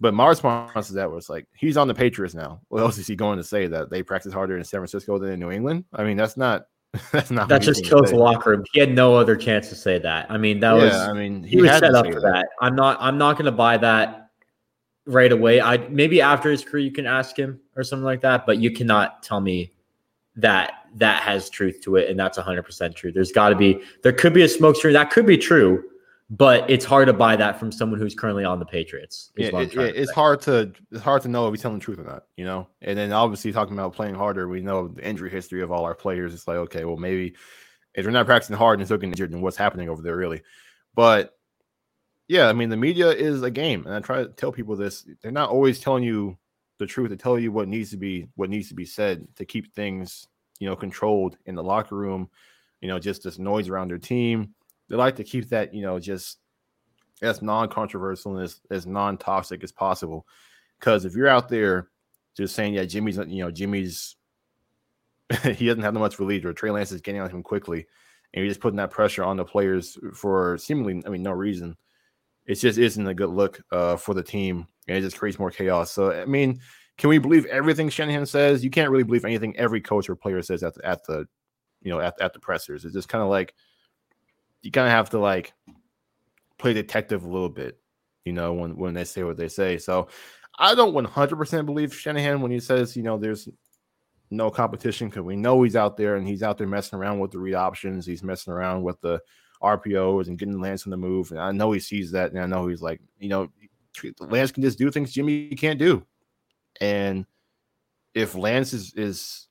But 0.00 0.14
my 0.14 0.26
response 0.26 0.88
to 0.88 0.94
that 0.94 1.12
was 1.12 1.28
like, 1.28 1.46
he's 1.54 1.76
on 1.76 1.86
the 1.86 1.94
Patriots 1.94 2.34
now. 2.34 2.60
What 2.68 2.80
else 2.80 2.98
is 2.98 3.06
he 3.06 3.14
going 3.14 3.38
to 3.38 3.44
say 3.44 3.68
that 3.68 3.88
they 3.88 4.02
practice 4.02 4.32
harder 4.32 4.56
in 4.56 4.64
San 4.64 4.80
Francisco 4.80 5.18
than 5.18 5.30
in 5.30 5.38
New 5.38 5.52
England? 5.52 5.84
I 5.92 6.02
mean, 6.02 6.16
that's 6.16 6.36
not 6.36 6.64
That's 7.12 7.30
not 7.30 7.48
that 7.48 7.62
just 7.62 7.84
kills 7.84 8.10
the 8.10 8.16
locker 8.16 8.50
room. 8.50 8.64
He 8.72 8.80
had 8.80 8.92
no 8.94 9.14
other 9.14 9.34
chance 9.34 9.70
to 9.70 9.74
say 9.74 9.98
that. 10.00 10.30
I 10.30 10.36
mean, 10.36 10.60
that 10.60 10.76
yeah, 10.76 10.84
was 10.84 10.94
I 10.94 11.12
mean 11.14 11.42
he, 11.42 11.56
he 11.56 11.62
was 11.62 11.70
set 11.70 11.94
up 11.94 12.06
for 12.06 12.20
that. 12.20 12.32
that. 12.32 12.48
I'm 12.60 12.76
not 12.76 12.98
I'm 13.00 13.16
not 13.16 13.38
gonna 13.38 13.50
buy 13.50 13.78
that 13.78 14.30
right 15.06 15.32
away. 15.32 15.60
I 15.60 15.78
maybe 15.88 16.20
after 16.20 16.50
his 16.50 16.62
career 16.62 16.84
you 16.84 16.92
can 16.92 17.06
ask 17.06 17.34
him 17.34 17.60
or 17.76 17.82
something 17.82 18.04
like 18.04 18.20
that, 18.20 18.44
but 18.44 18.58
you 18.58 18.70
cannot 18.70 19.22
tell 19.22 19.40
me 19.40 19.72
that 20.36 20.86
that 20.96 21.22
has 21.22 21.48
truth 21.48 21.80
to 21.82 21.96
it 21.96 22.10
and 22.10 22.20
that's 22.20 22.38
100% 22.38 22.94
true. 22.94 23.10
There's 23.10 23.32
got 23.32 23.48
to 23.48 23.56
be 23.56 23.82
there 24.02 24.12
could 24.12 24.34
be 24.34 24.42
a 24.42 24.48
smoke 24.48 24.76
screen 24.76 24.92
that 24.92 25.10
could 25.10 25.26
be 25.26 25.38
true, 25.38 25.82
but 26.32 26.68
it's 26.70 26.86
hard 26.86 27.08
to 27.08 27.12
buy 27.12 27.36
that 27.36 27.60
from 27.60 27.70
someone 27.70 28.00
who's 28.00 28.14
currently 28.14 28.42
on 28.42 28.58
the 28.58 28.64
Patriots. 28.64 29.32
Yeah, 29.36 29.48
it, 29.48 29.76
it, 29.76 29.96
it's 29.96 30.10
hard 30.10 30.40
to 30.42 30.72
it's 30.90 31.02
hard 31.02 31.20
to 31.22 31.28
know 31.28 31.46
if 31.46 31.52
he's 31.52 31.60
telling 31.60 31.78
the 31.78 31.84
truth 31.84 31.98
or 31.98 32.04
not, 32.04 32.24
you 32.38 32.46
know. 32.46 32.68
And 32.80 32.96
then 32.96 33.12
obviously 33.12 33.52
talking 33.52 33.74
about 33.74 33.92
playing 33.92 34.14
harder, 34.14 34.48
we 34.48 34.62
know 34.62 34.88
the 34.88 35.06
injury 35.06 35.28
history 35.28 35.60
of 35.60 35.70
all 35.70 35.84
our 35.84 35.94
players. 35.94 36.32
It's 36.32 36.48
like 36.48 36.56
okay, 36.56 36.86
well 36.86 36.96
maybe 36.96 37.34
if 37.94 38.02
they're 38.02 38.10
not 38.10 38.24
practicing 38.24 38.56
hard 38.56 38.78
and 38.80 38.86
still 38.86 38.96
getting 38.96 39.10
injured, 39.10 39.30
then 39.30 39.42
what's 39.42 39.58
happening 39.58 39.90
over 39.90 40.00
there 40.00 40.16
really? 40.16 40.40
But 40.94 41.36
yeah, 42.28 42.48
I 42.48 42.54
mean 42.54 42.70
the 42.70 42.78
media 42.78 43.08
is 43.08 43.42
a 43.42 43.50
game, 43.50 43.84
and 43.84 43.94
I 43.94 44.00
try 44.00 44.22
to 44.22 44.30
tell 44.30 44.52
people 44.52 44.74
this. 44.74 45.06
They're 45.20 45.32
not 45.32 45.50
always 45.50 45.80
telling 45.80 46.02
you 46.02 46.38
the 46.78 46.86
truth. 46.86 47.10
They 47.10 47.16
tell 47.16 47.38
you 47.38 47.52
what 47.52 47.68
needs 47.68 47.90
to 47.90 47.98
be 47.98 48.28
what 48.36 48.48
needs 48.48 48.68
to 48.68 48.74
be 48.74 48.86
said 48.86 49.28
to 49.36 49.44
keep 49.44 49.74
things 49.74 50.28
you 50.60 50.66
know 50.66 50.76
controlled 50.76 51.36
in 51.44 51.56
the 51.56 51.62
locker 51.62 51.94
room. 51.94 52.30
You 52.80 52.88
know, 52.88 52.98
just 52.98 53.22
this 53.22 53.38
noise 53.38 53.68
around 53.68 53.88
their 53.88 53.98
team 53.98 54.54
they 54.92 54.98
like 54.98 55.16
to 55.16 55.24
keep 55.24 55.48
that, 55.48 55.72
you 55.72 55.80
know, 55.80 55.98
just 55.98 56.38
as 57.22 57.40
non-controversial 57.40 58.36
and 58.36 58.44
as, 58.44 58.60
as 58.70 58.86
non-toxic 58.86 59.64
as 59.64 59.72
possible. 59.72 60.26
Because 60.78 61.06
if 61.06 61.14
you're 61.14 61.28
out 61.28 61.48
there 61.48 61.88
just 62.36 62.54
saying, 62.54 62.74
yeah, 62.74 62.84
Jimmy's, 62.84 63.16
you 63.16 63.42
know, 63.42 63.50
Jimmy's, 63.50 64.16
he 65.44 65.64
doesn't 65.64 65.82
have 65.82 65.94
that 65.94 66.00
much 66.00 66.18
relief, 66.18 66.44
or 66.44 66.52
Trey 66.52 66.70
Lance 66.70 66.92
is 66.92 67.00
getting 67.00 67.22
on 67.22 67.30
him 67.30 67.42
quickly, 67.42 67.86
and 68.34 68.44
you're 68.44 68.50
just 68.50 68.60
putting 68.60 68.76
that 68.76 68.90
pressure 68.90 69.24
on 69.24 69.38
the 69.38 69.46
players 69.46 69.96
for 70.14 70.58
seemingly, 70.58 71.02
I 71.06 71.08
mean, 71.08 71.22
no 71.22 71.32
reason. 71.32 71.74
It 72.44 72.56
just 72.56 72.76
isn't 72.76 73.06
a 73.06 73.14
good 73.14 73.30
look 73.30 73.62
uh, 73.72 73.96
for 73.96 74.12
the 74.12 74.22
team, 74.22 74.66
and 74.88 74.98
it 74.98 75.00
just 75.00 75.16
creates 75.16 75.38
more 75.38 75.50
chaos. 75.50 75.90
So, 75.90 76.12
I 76.12 76.26
mean, 76.26 76.60
can 76.98 77.08
we 77.08 77.16
believe 77.16 77.46
everything 77.46 77.88
Shanahan 77.88 78.26
says? 78.26 78.62
You 78.62 78.68
can't 78.68 78.90
really 78.90 79.04
believe 79.04 79.24
anything 79.24 79.56
every 79.56 79.80
coach 79.80 80.10
or 80.10 80.16
player 80.16 80.42
says 80.42 80.62
at 80.62 80.74
the, 80.74 80.86
at 80.86 81.02
the 81.06 81.26
you 81.80 81.90
know, 81.90 81.98
at, 81.98 82.20
at 82.20 82.34
the 82.34 82.40
pressers. 82.40 82.84
It's 82.84 82.92
just 82.92 83.08
kind 83.08 83.22
of 83.22 83.30
like– 83.30 83.54
you 84.62 84.70
kind 84.70 84.86
of 84.86 84.92
have 84.92 85.10
to 85.10 85.18
like 85.18 85.52
play 86.58 86.72
detective 86.72 87.24
a 87.24 87.28
little 87.28 87.48
bit, 87.48 87.78
you 88.24 88.32
know, 88.32 88.52
when 88.52 88.76
when 88.76 88.94
they 88.94 89.04
say 89.04 89.22
what 89.24 89.36
they 89.36 89.48
say. 89.48 89.78
So 89.78 90.08
I 90.58 90.74
don't 90.74 90.94
100% 90.94 91.66
believe 91.66 91.94
Shanahan 91.94 92.40
when 92.40 92.50
he 92.50 92.60
says, 92.60 92.96
you 92.96 93.02
know, 93.02 93.18
there's 93.18 93.48
no 94.30 94.50
competition 94.50 95.08
because 95.08 95.22
we 95.22 95.36
know 95.36 95.62
he's 95.62 95.76
out 95.76 95.96
there 95.96 96.16
and 96.16 96.26
he's 96.26 96.42
out 96.42 96.58
there 96.58 96.66
messing 96.66 96.98
around 96.98 97.18
with 97.18 97.30
the 97.30 97.38
read 97.38 97.54
options. 97.54 98.06
He's 98.06 98.22
messing 98.22 98.52
around 98.52 98.82
with 98.82 99.00
the 99.00 99.20
RPOs 99.62 100.28
and 100.28 100.38
getting 100.38 100.60
Lance 100.60 100.86
on 100.86 100.90
the 100.90 100.96
move. 100.96 101.30
And 101.30 101.40
I 101.40 101.52
know 101.52 101.72
he 101.72 101.80
sees 101.80 102.10
that. 102.12 102.32
And 102.32 102.40
I 102.40 102.46
know 102.46 102.66
he's 102.66 102.82
like, 102.82 103.00
you 103.18 103.28
know, 103.28 103.48
Lance 104.20 104.52
can 104.52 104.62
just 104.62 104.78
do 104.78 104.90
things 104.90 105.12
Jimmy 105.12 105.50
can't 105.50 105.78
do. 105.78 106.04
And 106.80 107.26
if 108.14 108.34
Lance 108.34 108.72
is 108.72 108.94
is 108.94 109.48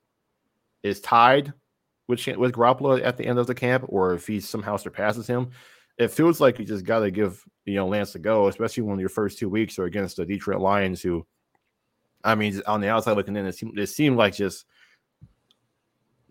is 0.84 1.00
tied 1.00 1.53
with 2.12 2.38
with 2.38 2.51
Garoppolo 2.51 3.01
at 3.03 3.18
the 3.18 3.25
end 3.25 3.39
of 3.39 3.48
the 3.48 3.56
camp, 3.56 3.86
or 3.88 4.13
if 4.13 4.27
he 4.27 4.39
somehow 4.39 4.77
surpasses 4.77 5.25
him, 5.25 5.50
it 5.98 6.10
feels 6.10 6.39
like 6.39 6.60
you 6.60 6.65
just 6.65 6.86
got 6.86 7.00
to 7.00 7.10
give 7.10 7.44
you 7.65 7.75
know 7.75 7.88
Lance 7.88 8.13
a 8.15 8.20
go, 8.20 8.48
especially 8.48 8.84
when 8.84 9.00
your 9.00 9.10
first 9.10 9.39
two 9.39 9.50
weeks 9.50 9.80
are 9.80 9.86
against 9.86 10.18
the 10.18 10.25
Detroit 10.25 10.60
Lions, 10.60 11.01
who, 11.01 11.25
I 12.24 12.36
mean, 12.36 12.62
on 12.68 12.82
the 12.82 12.89
outside 12.89 13.13
looking 13.13 13.36
in, 13.36 13.46
it 13.46 13.56
seemed, 13.56 13.80
it 13.80 13.88
seemed 13.88 14.18
like 14.18 14.36
just 14.36 14.65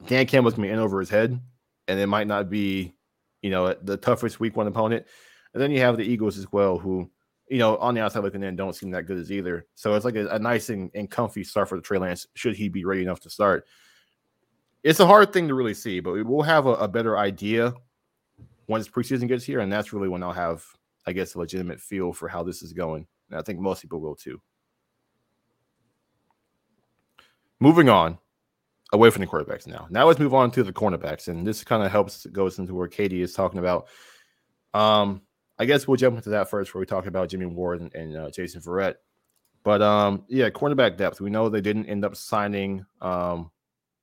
Dan 0.07 0.27
Campbell's 0.27 0.55
gonna 0.55 0.69
be 0.69 0.73
in 0.73 0.79
over 0.79 1.01
his 1.01 1.11
head, 1.11 1.41
and 1.89 1.99
it 1.99 2.07
might 2.07 2.27
not 2.27 2.51
be, 2.51 2.95
you 3.43 3.51
know, 3.51 3.75
the 3.83 3.97
toughest 3.97 4.39
week 4.39 4.57
one 4.57 4.67
opponent. 4.67 5.07
And 5.53 5.61
then 5.61 5.73
you 5.73 5.81
have 5.81 5.97
the 5.97 6.05
Eagles 6.05 6.39
as 6.39 6.47
well, 6.53 6.79
who, 6.79 7.11
you 7.49 7.59
know, 7.59 7.77
on 7.79 7.95
the 7.95 8.03
outside 8.03 8.23
looking 8.23 8.45
in, 8.45 8.55
don't 8.55 8.77
seem 8.77 8.93
that 8.93 9.07
good 9.07 9.19
as 9.19 9.33
either. 9.33 9.67
So 9.75 9.95
it's 9.95 10.05
like 10.05 10.15
a, 10.15 10.29
a 10.29 10.39
nice 10.39 10.69
and, 10.69 10.91
and 10.95 11.11
comfy 11.11 11.43
start 11.43 11.69
for 11.69 11.77
the 11.77 11.83
Trey 11.83 11.99
Lance, 11.99 12.29
should 12.35 12.55
he 12.55 12.69
be 12.69 12.85
ready 12.85 13.03
enough 13.03 13.19
to 13.21 13.31
start 13.31 13.67
it's 14.83 15.01
a 15.01 15.07
hard 15.07 15.33
thing 15.33 15.49
to 15.49 15.55
really 15.55 15.75
see, 15.75 16.01
but 16.01 16.25
we'll 16.25 16.43
have 16.43 16.67
a, 16.67 16.75
a 16.75 16.89
better 16.89 17.19
idea 17.19 17.75
once 18.67 18.89
preseason 18.89 19.29
gets 19.29 19.45
here, 19.45 19.61
and 19.61 19.73
that's 19.73 19.93
really 19.93 20.09
when 20.09 20.23
I'll 20.23 20.33
have, 20.33 20.65
I 21.07 21.13
guess, 21.13 21.35
a 21.35 21.39
legitimate 21.39 21.81
feel 21.81 22.13
for 22.13 22.29
how 22.29 22.43
this 22.43 22.63
is 22.63 22.73
going. 22.73 23.07
And 23.31 23.39
I 23.39 23.43
think 23.43 23.59
most 23.59 23.83
people 23.83 24.01
will 24.01 24.17
too. 24.17 24.41
Moving 27.59 27.89
on, 27.89 28.19
away 28.93 29.11
from 29.11 29.21
the 29.21 29.27
quarterbacks 29.27 29.67
now. 29.67 29.87
Now 29.91 30.07
let's 30.07 30.19
move 30.19 30.35
on 30.35 30.51
to 30.53 30.63
the 30.63 30.73
cornerbacks, 30.73 31.29
and 31.29 31.47
this 31.47 31.63
kind 31.63 31.83
of 31.83 31.91
helps 31.91 32.27
goes 32.27 32.59
into 32.59 32.75
where 32.75 32.89
Katie 32.89 33.23
is 33.23 33.35
talking 33.35 33.59
about. 33.59 33.89
Um, 34.73 35.23
I 35.59 35.67
guess 35.67 35.87
we'll 35.87 35.97
jump 35.97 36.17
into 36.17 36.31
that 36.31 36.49
first, 36.49 36.73
where 36.73 36.81
we 36.81 36.87
talk 36.87 37.07
about 37.07 37.29
Jimmy 37.29 37.47
Ward 37.47 37.81
and, 37.81 37.95
and 37.95 38.16
uh, 38.16 38.31
Jason 38.31 38.62
Verrett. 38.62 38.95
But 39.62 39.83
um, 39.83 40.25
yeah, 40.29 40.49
cornerback 40.49 40.97
depth. 40.97 41.21
We 41.21 41.29
know 41.29 41.49
they 41.49 41.61
didn't 41.61 41.87
end 41.87 42.05
up 42.05 42.16
signing 42.16 42.87
um, 43.03 43.51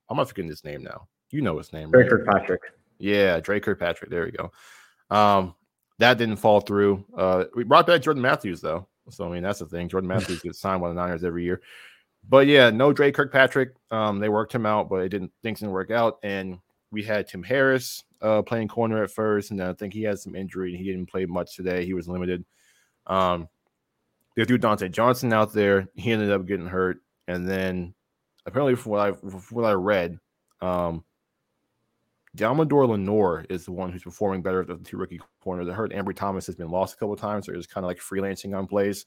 I'm 0.08 0.16
not 0.16 0.28
forgetting 0.28 0.50
his 0.50 0.64
name 0.64 0.82
now. 0.82 1.06
You 1.30 1.42
know 1.42 1.58
his 1.58 1.72
name, 1.72 1.90
Dre 1.90 2.02
right? 2.02 2.10
Kirkpatrick. 2.10 2.62
Yeah, 2.98 3.40
Dre 3.40 3.60
Kirkpatrick. 3.60 4.10
There 4.10 4.24
we 4.24 4.32
go. 4.32 4.50
Um, 5.10 5.54
that 5.98 6.18
didn't 6.18 6.36
fall 6.36 6.60
through. 6.60 7.04
Uh, 7.16 7.44
we 7.54 7.64
brought 7.64 7.86
back 7.86 8.02
Jordan 8.02 8.22
Matthews 8.22 8.60
though, 8.60 8.86
so 9.10 9.26
I 9.26 9.32
mean 9.32 9.42
that's 9.42 9.58
the 9.58 9.66
thing. 9.66 9.88
Jordan 9.88 10.08
Matthews 10.14 10.40
gets 10.40 10.60
signed 10.60 10.80
by 10.80 10.88
the 10.88 10.94
Niners 10.94 11.24
every 11.24 11.44
year, 11.44 11.60
but 12.28 12.46
yeah, 12.46 12.70
no 12.70 12.92
Dre 12.92 13.12
Kirkpatrick. 13.12 13.74
Um, 13.90 14.18
they 14.18 14.28
worked 14.28 14.54
him 14.54 14.66
out, 14.66 14.88
but 14.88 14.96
it 14.96 15.10
didn't 15.10 15.32
things 15.42 15.60
didn't 15.60 15.72
work 15.72 15.90
out, 15.90 16.18
and 16.22 16.58
we 16.90 17.02
had 17.02 17.28
Tim 17.28 17.42
Harris 17.42 18.04
uh 18.22 18.42
playing 18.42 18.68
corner 18.68 19.02
at 19.02 19.10
first, 19.10 19.50
and 19.50 19.60
then 19.60 19.68
I 19.68 19.72
think 19.74 19.92
he 19.92 20.02
had 20.02 20.18
some 20.18 20.34
injury 20.34 20.74
and 20.74 20.82
he 20.84 20.90
didn't 20.90 21.10
play 21.10 21.26
much 21.26 21.54
today. 21.54 21.84
He 21.84 21.94
was 21.94 22.08
limited. 22.08 22.44
Um, 23.06 23.48
they 24.36 24.44
threw 24.44 24.58
Dontae 24.58 24.90
Johnson 24.90 25.32
out 25.32 25.52
there. 25.52 25.88
He 25.96 26.12
ended 26.12 26.30
up 26.30 26.46
getting 26.46 26.66
hurt, 26.66 27.00
and 27.26 27.48
then 27.48 27.94
apparently 28.48 28.74
from 28.74 28.92
what 28.92 29.00
I 29.00 29.10
what 29.50 29.64
I 29.64 29.72
read, 29.72 30.18
um, 30.60 31.04
Deommodore 32.36 32.88
Lenoir 32.88 33.44
is 33.48 33.64
the 33.64 33.72
one 33.72 33.92
who's 33.92 34.02
performing 34.02 34.42
better 34.42 34.60
of 34.60 34.66
the 34.66 34.76
two 34.78 34.96
rookie 34.96 35.20
corners. 35.40 35.68
I 35.68 35.72
heard 35.72 35.92
Ambry 35.92 36.16
Thomas 36.16 36.46
has 36.46 36.56
been 36.56 36.70
lost 36.70 36.94
a 36.94 36.96
couple 36.96 37.14
of 37.14 37.20
times, 37.20 37.48
or 37.48 37.54
is 37.54 37.66
kind 37.66 37.84
of 37.84 37.88
like 37.88 37.98
freelancing 37.98 38.56
on 38.56 38.66
plays 38.66 39.06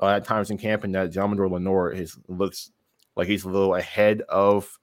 uh, 0.00 0.08
at 0.08 0.24
times 0.24 0.50
in 0.50 0.58
camp, 0.58 0.84
and 0.84 0.94
that 0.94 1.12
Deommodore 1.12 1.50
Lenoir 1.50 1.90
is 1.90 2.18
looks 2.28 2.70
like 3.14 3.28
he's 3.28 3.44
a 3.44 3.48
little 3.48 3.74
ahead 3.74 4.22
of 4.28 4.78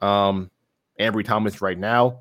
um, 0.00 0.50
Ambry 0.98 1.24
Thomas 1.24 1.60
right 1.60 1.78
now. 1.78 2.20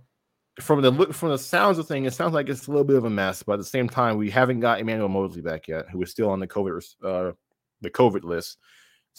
From 0.59 0.81
the 0.81 0.91
look, 0.91 1.13
from 1.13 1.29
the 1.29 1.37
sounds 1.37 1.77
of 1.77 1.87
thing, 1.87 2.05
it 2.05 2.13
sounds 2.13 2.33
like 2.33 2.49
it's 2.49 2.67
a 2.67 2.71
little 2.71 2.85
bit 2.85 2.97
of 2.97 3.05
a 3.05 3.09
mess. 3.09 3.43
But 3.43 3.53
at 3.53 3.59
the 3.59 3.65
same 3.65 3.87
time, 3.87 4.17
we 4.17 4.29
haven't 4.29 4.59
got 4.59 4.79
Emmanuel 4.79 5.07
Moseley 5.07 5.41
back 5.41 5.67
yet, 5.67 5.89
who 5.89 6.01
is 6.01 6.11
still 6.11 6.29
on 6.29 6.39
the 6.39 6.47
COVID 6.47 6.95
uh, 7.03 7.31
the 7.81 7.89
COVID 7.89 8.23
list. 8.23 8.57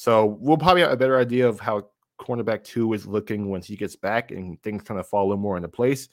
So 0.01 0.39
we'll 0.41 0.57
probably 0.57 0.81
have 0.81 0.93
a 0.93 0.97
better 0.97 1.19
idea 1.19 1.47
of 1.47 1.61
how 1.61 1.91
cornerback 2.19 2.65
two 2.65 2.91
is 2.95 3.07
looking 3.07 3.51
once 3.51 3.67
he 3.67 3.77
gets 3.77 3.97
back 3.97 4.31
and 4.31 4.59
things 4.63 4.83
kind 4.83 4.99
of 4.99 5.07
fall 5.07 5.37
more 5.37 5.59
into 5.59 5.69
place. 5.69 6.09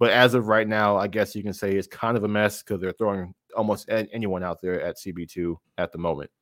But 0.00 0.10
as 0.10 0.34
of 0.34 0.48
right 0.48 0.66
now, 0.66 0.96
I 0.96 1.06
guess 1.06 1.36
you 1.36 1.44
can 1.44 1.52
say 1.52 1.76
it's 1.76 1.86
kind 1.86 2.16
of 2.16 2.24
a 2.24 2.28
mess 2.28 2.64
because 2.64 2.80
they're 2.80 2.90
throwing 2.90 3.32
almost 3.56 3.88
anyone 3.90 4.42
out 4.42 4.60
there 4.60 4.80
at 4.80 4.96
CB2 4.96 5.54
at 5.78 5.92
the 5.92 5.98
moment. 5.98 6.32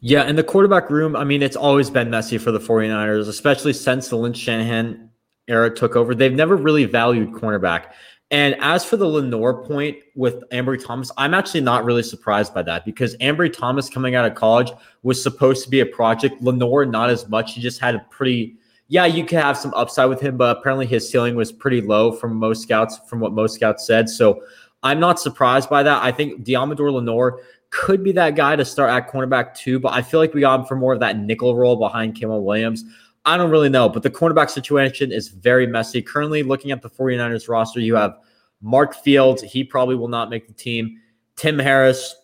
Yeah, 0.00 0.26
in 0.26 0.34
the 0.34 0.42
quarterback 0.42 0.90
room, 0.90 1.14
I 1.14 1.22
mean, 1.22 1.42
it's 1.42 1.54
always 1.54 1.90
been 1.90 2.10
messy 2.10 2.38
for 2.38 2.50
the 2.50 2.58
49ers, 2.58 3.28
especially 3.28 3.72
since 3.72 4.08
the 4.08 4.16
Lynch 4.16 4.38
Shanahan 4.38 5.10
era 5.46 5.72
took 5.72 5.94
over. 5.94 6.12
They've 6.12 6.32
never 6.32 6.56
really 6.56 6.86
valued 6.86 7.30
cornerback. 7.34 7.92
And 8.32 8.56
as 8.60 8.82
for 8.82 8.96
the 8.96 9.06
Lenoir 9.06 9.62
point 9.62 9.98
with 10.14 10.42
Ambry 10.50 10.82
Thomas, 10.82 11.12
I'm 11.18 11.34
actually 11.34 11.60
not 11.60 11.84
really 11.84 12.02
surprised 12.02 12.54
by 12.54 12.62
that 12.62 12.86
because 12.86 13.14
Ambry 13.18 13.52
Thomas 13.52 13.90
coming 13.90 14.14
out 14.14 14.24
of 14.24 14.34
college 14.34 14.72
was 15.02 15.22
supposed 15.22 15.62
to 15.64 15.70
be 15.70 15.80
a 15.80 15.86
project. 15.86 16.40
Lenoir, 16.40 16.86
not 16.86 17.10
as 17.10 17.28
much. 17.28 17.52
He 17.52 17.60
just 17.60 17.78
had 17.78 17.94
a 17.94 17.98
pretty, 18.08 18.56
yeah, 18.88 19.04
you 19.04 19.26
could 19.26 19.38
have 19.38 19.58
some 19.58 19.74
upside 19.74 20.08
with 20.08 20.18
him, 20.18 20.38
but 20.38 20.56
apparently 20.56 20.86
his 20.86 21.08
ceiling 21.08 21.36
was 21.36 21.52
pretty 21.52 21.82
low 21.82 22.10
from 22.10 22.34
most 22.34 22.62
scouts, 22.62 22.98
from 23.06 23.20
what 23.20 23.32
most 23.32 23.54
scouts 23.54 23.86
said. 23.86 24.08
So 24.08 24.42
I'm 24.82 24.98
not 24.98 25.20
surprised 25.20 25.68
by 25.68 25.82
that. 25.82 26.02
I 26.02 26.10
think 26.10 26.42
Deommodore 26.42 26.90
Lenoir 26.90 27.40
could 27.68 28.02
be 28.02 28.12
that 28.12 28.34
guy 28.34 28.56
to 28.56 28.64
start 28.64 28.88
at 28.90 29.12
cornerback 29.12 29.54
too, 29.54 29.78
but 29.78 29.92
I 29.92 30.00
feel 30.00 30.20
like 30.20 30.32
we 30.32 30.40
got 30.40 30.60
him 30.60 30.66
for 30.66 30.76
more 30.76 30.94
of 30.94 31.00
that 31.00 31.18
nickel 31.18 31.54
role 31.54 31.76
behind 31.76 32.14
K'Waun 32.14 32.42
Williams. 32.42 32.84
I 33.24 33.36
don't 33.36 33.50
really 33.50 33.68
know, 33.68 33.88
but 33.88 34.02
the 34.02 34.10
cornerback 34.10 34.50
situation 34.50 35.12
is 35.12 35.28
very 35.28 35.66
messy. 35.66 36.02
Currently, 36.02 36.42
looking 36.42 36.72
at 36.72 36.82
the 36.82 36.90
49ers 36.90 37.48
roster, 37.48 37.80
you 37.80 37.94
have 37.94 38.18
Mark 38.60 38.94
Fields. 38.94 39.42
He 39.42 39.62
probably 39.62 39.94
will 39.94 40.08
not 40.08 40.30
make 40.30 40.48
the 40.48 40.52
team. 40.52 40.98
Tim 41.36 41.58
Harris, 41.58 42.16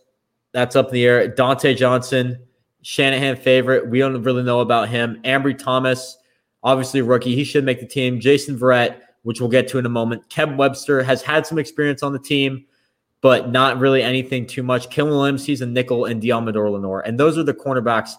that's 0.53 0.77
up 0.77 0.89
in 0.89 0.95
the 0.95 1.07
air. 1.07 1.29
Dontae 1.29 1.77
Johnson, 1.77 2.39
Shanahan 2.83 3.37
favorite. 3.37 3.89
We 3.89 4.01
don't 4.01 4.23
really 4.23 4.43
know 4.43 4.61
about 4.61 4.89
him. 4.89 5.21
Ambry 5.25 5.57
Thomas, 5.57 6.17
obviously 6.63 7.03
rookie. 7.03 7.35
He 7.35 7.45
should 7.45 7.65
make 7.65 7.81
the 7.81 7.87
team. 7.87 8.19
Jason 8.19 8.59
Verrett, 8.59 9.01
which 9.23 9.41
we'll 9.41 9.51
get 9.51 9.69
to 9.69 9.79
in 9.79 9.87
a 9.87 9.91
moment. 9.91 10.29
Kevin 10.31 10.57
Webster 10.57 11.03
has 11.03 11.23
had 11.23 11.47
some 11.47 11.59
experience 11.59 12.03
on 12.03 12.13
the 12.13 12.19
team, 12.19 12.65
but 13.21 13.51
not 13.51 13.79
really 13.79 14.03
anything 14.03 14.47
too 14.47 14.63
much. 14.63 14.89
K'Waun 14.91 15.11
Williams, 15.11 15.45
he's 15.45 15.61
a 15.61 15.67
nickel, 15.67 16.07
and 16.07 16.23
Deommodore 16.23 16.73
Lenoir. 16.73 17.01
And 17.01 17.21
those 17.21 17.39
are 17.39 17.45
the 17.45 17.55
cornerbacks 17.55 18.13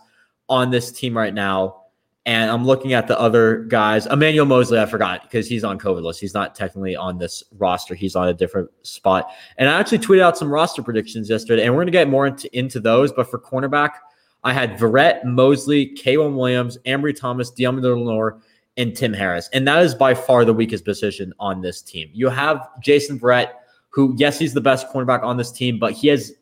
on 0.48 0.72
this 0.72 0.92
team 0.92 1.18
right 1.18 1.34
now. 1.34 1.84
And 2.25 2.51
I'm 2.51 2.65
looking 2.65 2.93
at 2.93 3.08
the 3.08 3.19
other 3.19 3.63
guys. 3.63 4.05
Emmanuel 4.05 4.45
Moseley, 4.45 4.79
I 4.79 4.86
forgot 4.86 5.23
because 5.23 5.47
he's 5.47 5.63
on 5.63 5.79
COVID 5.79 6.03
list. 6.03 6.19
He's 6.19 6.34
not 6.34 6.53
technically 6.53 6.95
on 6.95 7.17
this 7.17 7.43
roster. 7.58 7.95
He's 7.95 8.15
on 8.15 8.27
a 8.27 8.34
different 8.34 8.69
spot. 8.84 9.32
And 9.58 9.69
I 9.69 9.79
actually 9.79 9.99
tweeted 9.99 10.21
out 10.21 10.38
some 10.38 10.51
roster 10.51 10.84
predictions 10.84 11.29
yesterday, 11.29 11.65
and 11.65 11.73
we're 11.73 11.79
going 11.79 11.88
to 11.88 11.91
get 11.91 12.10
more 12.10 12.27
into, 12.27 12.55
into 12.58 12.79
those. 12.79 13.12
But 13.12 13.32
for 13.32 13.39
cornerback, 13.39 13.91
I 14.43 14.53
had 14.53 14.77
Verrett, 14.77 15.23
Moseley, 15.25 15.95
K'Waun 15.95 16.36
Williams, 16.36 16.77
Ambry 16.86 17.17
Thomas, 17.17 17.51
Deommodore 17.51 17.97
Lenoir, 17.97 18.39
and 18.77 18.95
Tim 18.95 19.13
Harris. 19.13 19.49
And 19.51 19.67
that 19.67 19.84
is 19.84 19.95
by 19.95 20.13
far 20.13 20.45
the 20.45 20.53
weakest 20.53 20.86
position 20.86 21.34
on 21.39 21.62
this 21.62 21.82
team. 21.82 22.10
You 22.13 22.29
have 22.29 22.69
Jason 22.82 23.19
Verrett, 23.19 23.51
who, 23.89 24.13
yes, 24.17 24.38
he's 24.38 24.53
the 24.53 24.62
best 24.62 24.88
cornerback 24.89 25.23
on 25.23 25.38
this 25.38 25.51
team, 25.51 25.79
but 25.79 25.93
he 25.93 26.08
has 26.10 26.34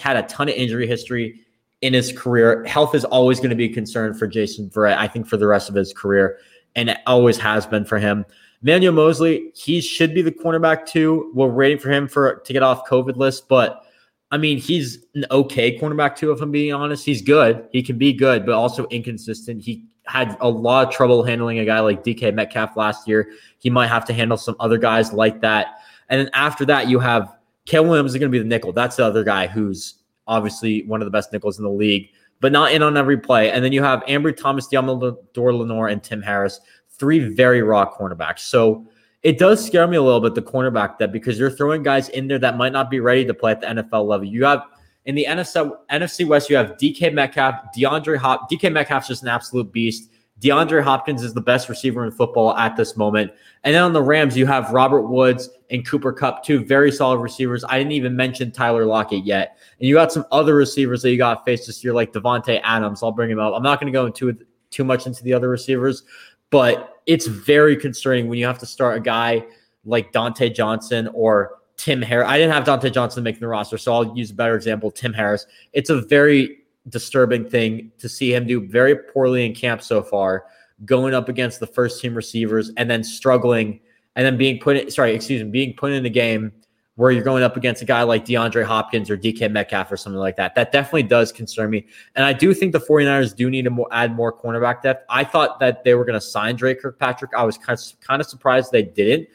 had 0.00 0.16
a 0.16 0.22
ton 0.22 0.48
of 0.48 0.54
injury 0.54 0.86
history 0.86 1.40
in 1.84 1.92
his 1.92 2.12
career. 2.12 2.64
Health 2.64 2.94
is 2.94 3.04
always 3.04 3.38
going 3.38 3.50
to 3.50 3.56
be 3.56 3.66
a 3.66 3.72
concern 3.72 4.14
for 4.14 4.26
Jason 4.26 4.70
Verrett, 4.70 4.96
I 4.96 5.06
think, 5.06 5.28
for 5.28 5.36
the 5.36 5.46
rest 5.46 5.68
of 5.68 5.74
his 5.74 5.92
career, 5.92 6.38
and 6.74 6.88
it 6.88 6.96
always 7.06 7.36
has 7.36 7.66
been 7.66 7.84
for 7.84 7.98
him. 7.98 8.24
Manuel 8.62 8.94
Moseley, 8.94 9.52
he 9.54 9.82
should 9.82 10.14
be 10.14 10.22
the 10.22 10.32
cornerback 10.32 10.86
too. 10.86 11.30
We're 11.34 11.48
waiting 11.48 11.78
for 11.78 11.90
him 11.90 12.08
for 12.08 12.36
to 12.36 12.52
get 12.54 12.62
off 12.62 12.88
COVID 12.88 13.16
list, 13.16 13.48
but 13.48 13.82
I 14.30 14.38
mean, 14.38 14.56
he's 14.56 15.04
an 15.14 15.26
okay 15.30 15.78
cornerback 15.78 16.16
too. 16.16 16.32
If 16.32 16.40
I'm 16.40 16.50
being 16.50 16.72
honest, 16.72 17.04
he's 17.04 17.20
good. 17.20 17.68
He 17.70 17.82
can 17.82 17.98
be 17.98 18.14
good, 18.14 18.46
but 18.46 18.54
also 18.54 18.86
inconsistent. 18.86 19.62
He 19.62 19.84
had 20.06 20.38
a 20.40 20.48
lot 20.48 20.88
of 20.88 20.94
trouble 20.94 21.22
handling 21.22 21.58
a 21.58 21.66
guy 21.66 21.80
like 21.80 22.02
DK 22.02 22.32
Metcalf 22.32 22.78
last 22.78 23.06
year. 23.06 23.30
He 23.58 23.68
might 23.68 23.88
have 23.88 24.06
to 24.06 24.14
handle 24.14 24.38
some 24.38 24.56
other 24.58 24.78
guys 24.78 25.12
like 25.12 25.42
that. 25.42 25.80
And 26.08 26.18
then 26.18 26.30
after 26.32 26.64
that, 26.64 26.88
you 26.88 26.98
have 26.98 27.36
Cale 27.66 27.84
Williams 27.84 28.12
is 28.12 28.18
going 28.18 28.32
to 28.32 28.34
be 28.34 28.38
the 28.38 28.48
nickel. 28.48 28.72
That's 28.72 28.96
the 28.96 29.04
other 29.04 29.22
guy 29.22 29.46
who's 29.46 29.96
obviously 30.26 30.82
one 30.84 31.00
of 31.00 31.06
the 31.06 31.10
best 31.10 31.32
nickels 31.32 31.58
in 31.58 31.64
the 31.64 31.70
league, 31.70 32.10
but 32.40 32.52
not 32.52 32.72
in 32.72 32.82
on 32.82 32.96
every 32.96 33.18
play. 33.18 33.50
And 33.50 33.64
then 33.64 33.72
you 33.72 33.82
have 33.82 34.02
Ambry 34.04 34.36
Thomas, 34.36 34.68
Deommodore 34.68 35.58
Lenoir, 35.58 35.88
and 35.88 36.02
Tim 36.02 36.22
Harris, 36.22 36.60
three 36.90 37.18
very 37.20 37.62
raw 37.62 37.90
cornerbacks. 37.90 38.40
So 38.40 38.86
it 39.22 39.38
does 39.38 39.64
scare 39.64 39.86
me 39.86 39.96
a 39.96 40.02
little 40.02 40.20
bit, 40.20 40.34
the 40.34 40.42
cornerback 40.42 40.98
that 40.98 41.12
because 41.12 41.38
you're 41.38 41.50
throwing 41.50 41.82
guys 41.82 42.10
in 42.10 42.28
there 42.28 42.38
that 42.38 42.56
might 42.56 42.72
not 42.72 42.90
be 42.90 43.00
ready 43.00 43.24
to 43.24 43.34
play 43.34 43.52
at 43.52 43.60
the 43.60 43.66
NFL 43.66 44.06
level. 44.06 44.26
You 44.26 44.44
have 44.44 44.62
in 45.06 45.14
the 45.14 45.26
NFC, 45.28 45.70
NFC 45.90 46.26
West, 46.26 46.48
you 46.48 46.56
have 46.56 46.76
DK 46.78 47.12
Metcalf, 47.12 47.54
DeAndre 47.76 48.16
Hop. 48.16 48.50
DK 48.50 48.72
Metcalf's 48.72 49.08
just 49.08 49.22
an 49.22 49.28
absolute 49.28 49.70
beast. 49.72 50.10
DeAndre 50.44 50.82
Hopkins 50.82 51.22
is 51.22 51.32
the 51.32 51.40
best 51.40 51.70
receiver 51.70 52.04
in 52.04 52.10
football 52.10 52.54
at 52.54 52.76
this 52.76 52.98
moment. 52.98 53.32
And 53.62 53.74
then 53.74 53.82
on 53.82 53.94
the 53.94 54.02
Rams, 54.02 54.36
you 54.36 54.44
have 54.44 54.70
Robert 54.72 55.08
Woods 55.08 55.48
and 55.70 55.86
Cooper 55.86 56.12
Kupp, 56.12 56.44
two 56.44 56.62
very 56.62 56.92
solid 56.92 57.18
receivers. 57.18 57.64
I 57.64 57.78
didn't 57.78 57.92
even 57.92 58.14
mention 58.14 58.50
Tyler 58.50 58.84
Lockett 58.84 59.24
yet. 59.24 59.56
And 59.80 59.88
you 59.88 59.94
got 59.94 60.12
some 60.12 60.26
other 60.30 60.54
receivers 60.54 61.00
that 61.00 61.10
you 61.10 61.16
got 61.16 61.46
faced 61.46 61.66
this 61.66 61.82
year, 61.82 61.94
like 61.94 62.12
Davante 62.12 62.60
Adams. 62.62 63.02
I'll 63.02 63.10
bring 63.10 63.30
him 63.30 63.38
up. 63.38 63.54
I'm 63.56 63.62
not 63.62 63.80
going 63.80 63.90
to 63.90 63.96
go 63.96 64.04
into 64.04 64.36
too 64.68 64.84
much 64.84 65.06
into 65.06 65.24
the 65.24 65.32
other 65.32 65.48
receivers, 65.48 66.02
but 66.50 67.00
it's 67.06 67.26
very 67.26 67.74
concerning 67.74 68.28
when 68.28 68.38
you 68.38 68.44
have 68.44 68.58
to 68.58 68.66
start 68.66 68.98
a 68.98 69.00
guy 69.00 69.46
like 69.86 70.12
Dontae 70.12 70.54
Johnson 70.54 71.08
or 71.14 71.52
Tim 71.78 72.02
Harris. 72.02 72.28
I 72.28 72.36
didn't 72.36 72.52
have 72.52 72.64
Dontae 72.64 72.92
Johnson 72.92 73.24
making 73.24 73.40
the 73.40 73.48
roster, 73.48 73.78
so 73.78 73.94
I'll 73.94 74.16
use 74.16 74.30
a 74.30 74.34
better 74.34 74.56
example, 74.56 74.90
Tim 74.90 75.14
Harris. 75.14 75.46
It's 75.72 75.88
a 75.88 76.02
very 76.02 76.63
disturbing 76.88 77.48
thing 77.48 77.90
to 77.98 78.08
see 78.08 78.34
him 78.34 78.46
do 78.46 78.66
very 78.66 78.96
poorly 78.96 79.46
in 79.46 79.54
camp 79.54 79.82
so 79.82 80.02
far, 80.02 80.46
going 80.84 81.14
up 81.14 81.28
against 81.28 81.60
the 81.60 81.66
first 81.66 82.00
team 82.00 82.14
receivers 82.14 82.70
and 82.76 82.90
then 82.90 83.02
struggling 83.02 83.80
and 84.16 84.24
then 84.24 84.36
being 84.36 84.58
put 84.58 84.76
in, 84.76 84.90
sorry, 84.90 85.14
excuse 85.14 85.42
me, 85.42 85.50
being 85.50 85.74
put 85.76 85.92
in 85.92 86.02
the 86.02 86.10
game 86.10 86.52
where 86.96 87.10
you're 87.10 87.24
going 87.24 87.42
up 87.42 87.56
against 87.56 87.82
a 87.82 87.84
guy 87.84 88.02
like 88.02 88.24
DeAndre 88.24 88.64
Hopkins 88.64 89.10
or 89.10 89.16
DK 89.16 89.50
Metcalf 89.50 89.90
or 89.90 89.96
something 89.96 90.20
like 90.20 90.36
that. 90.36 90.54
That 90.54 90.70
definitely 90.70 91.02
does 91.04 91.32
concern 91.32 91.70
me. 91.70 91.86
And 92.14 92.24
I 92.24 92.32
do 92.32 92.54
think 92.54 92.72
the 92.72 92.80
49ers 92.80 93.34
do 93.34 93.50
need 93.50 93.62
to 93.62 93.70
more, 93.70 93.88
add 93.90 94.14
more 94.14 94.32
cornerback 94.32 94.82
depth. 94.82 95.04
I 95.08 95.24
thought 95.24 95.58
that 95.58 95.82
they 95.82 95.94
were 95.94 96.04
going 96.04 96.14
to 96.14 96.24
sign 96.24 96.54
Dre 96.54 96.74
Kirkpatrick. 96.74 97.32
I 97.36 97.42
was 97.42 97.58
kind 97.58 97.76
of, 97.76 98.00
kind 98.00 98.20
of 98.20 98.28
surprised 98.28 98.70
they 98.70 98.84
didn't. 98.84 99.28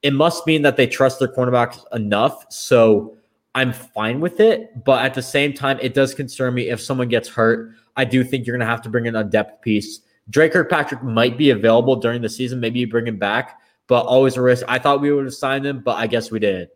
It 0.00 0.14
must 0.14 0.46
mean 0.46 0.62
that 0.62 0.78
they 0.78 0.86
trust 0.86 1.18
their 1.18 1.28
cornerbacks 1.28 1.84
enough. 1.92 2.46
So 2.50 3.16
I'm 3.54 3.72
fine 3.72 4.20
with 4.20 4.40
it. 4.40 4.84
But 4.84 5.04
at 5.04 5.14
the 5.14 5.22
same 5.22 5.52
time, 5.52 5.78
it 5.80 5.94
does 5.94 6.14
concern 6.14 6.54
me 6.54 6.70
if 6.70 6.80
someone 6.80 7.08
gets 7.08 7.28
hurt. 7.28 7.72
I 7.96 8.04
do 8.04 8.24
think 8.24 8.46
you're 8.46 8.56
going 8.56 8.66
to 8.66 8.70
have 8.70 8.82
to 8.82 8.88
bring 8.88 9.06
in 9.06 9.16
a 9.16 9.24
depth 9.24 9.62
piece. 9.62 10.00
Dre 10.30 10.48
Kirkpatrick 10.48 11.02
might 11.02 11.36
be 11.36 11.50
available 11.50 11.96
during 11.96 12.22
the 12.22 12.28
season. 12.28 12.60
Maybe 12.60 12.80
you 12.80 12.88
bring 12.88 13.06
him 13.06 13.18
back, 13.18 13.60
but 13.86 14.06
always 14.06 14.36
a 14.36 14.42
risk. 14.42 14.64
I 14.68 14.78
thought 14.78 15.00
we 15.00 15.12
would 15.12 15.24
have 15.24 15.34
signed 15.34 15.66
him, 15.66 15.80
but 15.80 15.96
I 15.98 16.06
guess 16.06 16.30
we 16.30 16.38
didn't. 16.38 16.70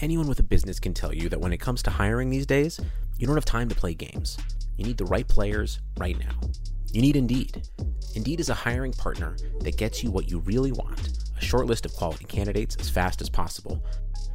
Anyone 0.00 0.26
with 0.26 0.40
a 0.40 0.44
business 0.44 0.80
can 0.80 0.94
tell 0.94 1.14
you 1.14 1.28
that 1.28 1.40
when 1.40 1.52
it 1.52 1.58
comes 1.58 1.82
to 1.84 1.90
hiring 1.90 2.30
these 2.30 2.46
days, 2.46 2.80
you 3.18 3.26
don't 3.26 3.36
have 3.36 3.44
time 3.44 3.68
to 3.68 3.74
play 3.74 3.94
games. 3.94 4.36
You 4.76 4.84
need 4.84 4.98
the 4.98 5.04
right 5.04 5.28
players 5.28 5.78
right 5.98 6.18
now. 6.18 6.48
You 6.92 7.00
need 7.00 7.14
Indeed. 7.14 7.68
Indeed 8.14 8.40
is 8.40 8.48
a 8.48 8.54
hiring 8.54 8.92
partner 8.92 9.36
that 9.60 9.76
gets 9.76 10.02
you 10.02 10.10
what 10.10 10.30
you 10.30 10.40
really 10.40 10.72
want 10.72 11.24
a 11.36 11.40
short 11.40 11.66
list 11.66 11.84
of 11.84 11.92
quality 11.94 12.24
candidates 12.24 12.76
as 12.76 12.88
fast 12.88 13.20
as 13.20 13.28
possible. 13.28 13.84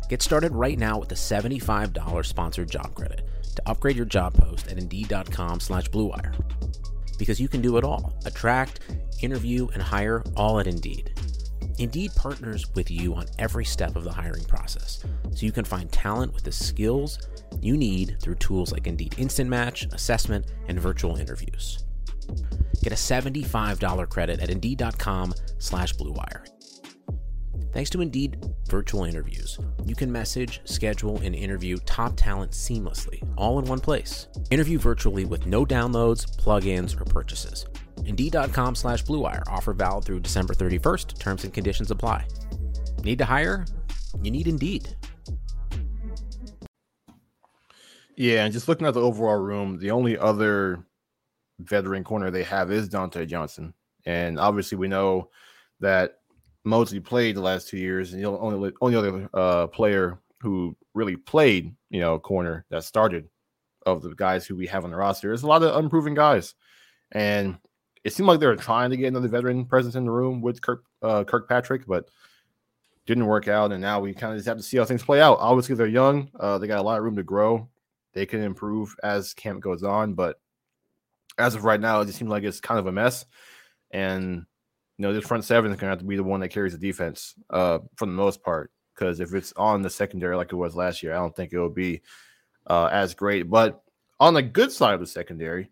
Get 0.10 0.24
started 0.24 0.54
right 0.54 0.78
now 0.80 0.98
with 0.98 1.12
a 1.12 1.16
$75 1.16 2.26
sponsored 2.26 2.72
job 2.72 2.96
credit 2.96 3.28
to 3.56 3.70
upgrade 3.70 3.96
your 3.96 4.08
job 4.08 4.34
post 4.34 4.68
at 4.68 4.80
Indeed.com 4.80 5.60
slash 5.60 5.88
BlueWire. 5.92 6.34
Because 7.20 7.40
you 7.40 7.48
can 7.48 7.62
do 7.62 7.78
it 7.78 7.84
all. 7.84 8.18
Attract, 8.26 8.80
interview, 9.22 9.68
and 9.68 9.84
hire 9.84 10.24
all 10.36 10.60
at 10.60 10.66
Indeed. 10.66 11.14
Indeed 11.78 12.12
partners 12.16 12.66
with 12.74 12.90
you 12.90 13.14
on 13.14 13.28
every 13.38 13.66
step 13.66 13.96
of 13.96 14.04
the 14.04 14.12
hiring 14.12 14.44
process, 14.46 15.04
so 15.32 15.46
you 15.46 15.52
can 15.52 15.64
find 15.64 15.92
talent 15.92 16.34
with 16.34 16.44
the 16.44 16.52
skills 16.52 17.20
you 17.62 17.78
need 17.78 18.18
through 18.20 18.36
tools 18.36 18.72
like 18.72 18.88
Indeed 18.88 19.14
Instant 19.20 19.50
Match, 19.50 19.86
assessment, 19.94 20.48
and 20.68 20.80
virtual 20.80 21.18
interviews. 21.18 21.86
Get 22.82 22.94
a 22.94 22.96
$75 22.96 24.10
credit 24.10 24.40
at 24.40 24.50
Indeed.com 24.50 25.36
slash 25.60 25.94
BlueWire. 25.94 26.48
Thanks 27.72 27.90
to 27.92 28.02
Indeed 28.02 28.44
virtual 28.68 29.04
interviews, 29.04 29.60
you 29.86 29.96
can 29.96 30.12
message, 30.12 30.62
schedule, 30.66 31.20
and 31.20 31.36
interview 31.36 31.78
top 31.86 32.14
talent 32.16 32.52
seamlessly, 32.52 33.22
all 33.38 33.60
in 33.60 33.66
one 33.66 33.80
place. 33.80 34.28
Interview 34.50 34.80
virtually 34.80 35.26
with 35.26 35.46
no 35.46 35.66
downloads, 35.66 36.26
plugins, 36.38 37.00
or 37.00 37.06
purchases. 37.06 37.66
Indeed.com 38.06 38.76
slash 38.76 39.04
BlueWire. 39.04 39.44
Offer 39.48 39.74
valid 39.74 40.06
through 40.06 40.22
December 40.22 40.54
31st. 40.54 41.20
Terms 41.20 41.44
and 41.44 41.54
conditions 41.54 41.92
apply. 41.92 42.26
Need 43.04 43.20
to 43.20 43.26
hire? 43.26 43.66
You 44.24 44.32
need 44.32 44.48
Indeed. 44.48 44.96
Yeah, 48.16 48.46
and 48.46 48.54
just 48.54 48.68
looking 48.68 48.88
at 48.88 48.96
the 48.96 49.02
overall 49.02 49.38
room, 49.38 49.78
the 49.78 49.92
only 49.92 50.18
other 50.18 50.86
veteran 51.60 52.04
corner 52.04 52.32
they 52.32 52.44
have 52.44 52.72
is 52.72 52.90
Dontae 52.90 53.28
Johnson. 53.28 53.74
And 54.06 54.40
obviously, 54.40 54.78
we 54.78 54.88
know 54.88 55.30
that 55.82 56.19
Moseley 56.70 57.00
played 57.00 57.36
the 57.36 57.42
last 57.42 57.68
two 57.68 57.78
years, 57.78 58.14
and 58.14 58.24
the 58.24 58.30
only 58.30 58.72
only 58.82 58.96
other 58.96 59.30
uh, 59.34 59.68
player 59.68 60.20
who 60.42 60.76
really 60.94 61.16
played, 61.16 61.76
you 61.90 62.00
know, 62.00 62.20
corner 62.20 62.66
that 62.70 62.84
started 62.84 63.28
of 63.86 64.02
the 64.02 64.16
guys 64.16 64.46
who 64.46 64.56
we 64.56 64.68
have 64.68 64.86
on 64.86 64.92
the 64.92 64.98
roster. 64.98 65.28
There's 65.28 65.44
a 65.44 65.48
lot 65.48 65.64
of 65.64 65.76
unproven 65.76 66.14
guys, 66.14 66.56
and 67.12 67.58
it 68.04 68.14
seemed 68.14 68.28
like 68.28 68.40
they 68.40 68.48
were 68.48 68.56
trying 68.56 68.92
to 68.92 68.98
get 68.98 69.08
another 69.08 69.28
veteran 69.28 69.66
presence 69.66 69.96
in 69.96 70.06
the 70.06 70.12
room 70.12 70.42
with 70.42 70.62
Kirk 70.62 70.84
uh, 71.02 71.24
Kirkpatrick, 71.24 71.86
but 71.86 72.10
didn't 73.06 73.26
work 73.26 73.48
out. 73.48 73.72
And 73.72 73.82
now 73.82 74.00
we 74.00 74.14
kind 74.14 74.34
of 74.34 74.38
just 74.38 74.48
have 74.48 74.58
to 74.58 74.64
see 74.64 74.78
how 74.78 74.86
things 74.86 75.04
play 75.04 75.22
out. 75.22 75.40
Obviously, 75.40 75.76
they're 75.76 75.88
young; 75.88 76.30
uh, 76.40 76.58
they 76.58 76.68
got 76.68 76.80
a 76.80 76.84
lot 76.84 76.98
of 76.98 77.04
room 77.04 77.16
to 77.16 77.24
grow. 77.24 77.68
They 78.14 78.26
can 78.26 78.42
improve 78.42 78.96
as 79.04 79.34
camp 79.34 79.62
goes 79.62 79.84
on, 79.84 80.14
but 80.14 80.40
as 81.38 81.56
of 81.56 81.64
right 81.64 81.80
now, 81.80 82.02
it 82.02 82.06
just 82.06 82.18
seems 82.18 82.30
like 82.30 82.44
it's 82.44 82.60
kind 82.60 82.80
of 82.80 82.88
a 82.88 82.92
mess. 82.92 83.26
And 83.92 84.46
you 85.00 85.04
know, 85.04 85.14
this 85.14 85.26
front 85.26 85.46
seven 85.46 85.72
is 85.72 85.78
going 85.78 85.88
to 85.88 85.92
have 85.92 86.00
to 86.00 86.06
be 86.06 86.18
the 86.18 86.24
one 86.24 86.42
that 86.42 86.50
carries 86.50 86.74
the 86.74 86.78
defense 86.78 87.34
uh, 87.52 87.80
for 87.96 88.06
the 88.06 88.12
most 88.12 88.44
part. 88.44 88.70
Because 88.94 89.22
if 89.22 89.34
it's 89.34 89.54
on 89.56 89.82
the 89.82 89.90
secondary 89.90 90.36
like 90.36 90.52
it 90.52 90.58
was 90.58 90.76
last 90.76 91.02
year, 91.02 91.14
I 91.14 91.20
don't 91.20 91.34
think 91.34 91.54
it 91.54 91.58
will 91.58 91.70
be 91.70 92.02
uh, 92.68 92.90
as 92.92 93.14
great. 93.14 93.50
But 93.50 93.82
on 94.20 94.34
the 94.34 94.42
good 94.42 94.74
side 94.74 94.96
of 94.96 95.00
the 95.00 95.08
secondary, 95.08 95.72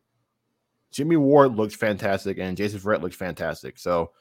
Jimmy 0.93 1.17
Ward 1.17 1.57
looks 1.57 1.75
fantastic 1.75 2.37
and 2.37 2.55
Jason 2.55 2.79
Verrett 2.79 3.01
looks 3.01 3.17
fantastic. 3.17 3.77
So 3.77 4.11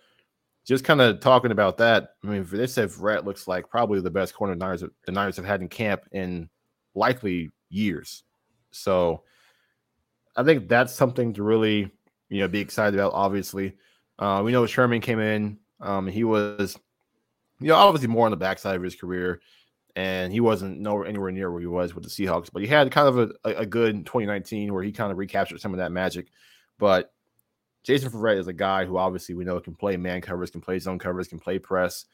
just 0.66 0.82
kind 0.82 1.00
of 1.00 1.20
talking 1.20 1.52
about 1.52 1.76
that, 1.76 2.14
I 2.24 2.26
mean, 2.26 2.44
they 2.50 2.66
said 2.66 2.88
Verrett 2.88 3.24
looks 3.24 3.46
like 3.46 3.70
probably 3.70 4.00
the 4.00 4.10
best 4.10 4.34
corner 4.34 4.54
the 4.54 4.58
Niners, 4.58 4.82
the 5.04 5.12
Niners 5.12 5.36
have 5.36 5.44
had 5.44 5.60
in 5.60 5.68
camp 5.68 6.02
in 6.10 6.50
likely 6.96 7.50
years. 7.70 8.24
So 8.72 9.22
I 10.34 10.42
think 10.42 10.68
that's 10.68 10.92
something 10.92 11.32
to 11.34 11.44
really, 11.44 11.92
you 12.28 12.40
know, 12.40 12.48
be 12.48 12.58
excited 12.58 12.98
about. 12.98 13.12
Obviously, 13.14 13.76
uh, 14.18 14.42
we 14.44 14.52
know 14.52 14.66
Sherman 14.66 15.00
came 15.00 15.20
in. 15.20 15.59
Um, 15.81 16.07
he 16.07 16.24
was, 16.24 16.79
you 17.61 17.68
know, 17.68 17.76
obviously 17.76 18.09
more 18.09 18.24
on 18.26 18.31
the 18.31 18.37
backside 18.37 18.76
of 18.76 18.83
his 18.83 18.94
career, 18.94 19.40
and 19.94 20.33
he 20.33 20.40
wasn't 20.40 20.81
nowhere 20.81 21.07
anywhere 21.07 21.31
near 21.31 21.50
where 21.50 21.61
he 21.61 21.66
was 21.66 21.94
with 21.94 22.05
the 22.05 22.11
Seahawks. 22.11 22.50
But 22.52 22.62
he 22.62 22.68
had 22.68 22.90
kind 22.90 23.09
of 23.09 23.18
a, 23.44 23.50
a 23.50 23.66
good 23.66 24.07
2019 24.07 24.72
where 24.72 24.83
he 24.83 24.92
kind 24.92 25.12
of 25.12 25.18
recaptured 25.18 25.61
some 25.61 25.72
of 25.72 25.79
that 25.79 25.92
magic. 25.92 26.29
But 26.79 27.12
Jason 27.83 28.11
Verrett 28.11 28.38
is 28.38 28.48
a 28.48 28.52
guy 28.52 28.85
who 28.85 28.96
obviously 28.96 29.35
we 29.35 29.44
know 29.44 29.61
can 29.61 29.74
play 29.74 29.96
man 29.96 30.20
covers, 30.20 30.50
can 30.50 30.61
play 30.61 30.79
zone 30.79 30.98
covers, 30.98 31.29
can 31.29 31.38
play 31.38 31.59
press. 31.59 32.07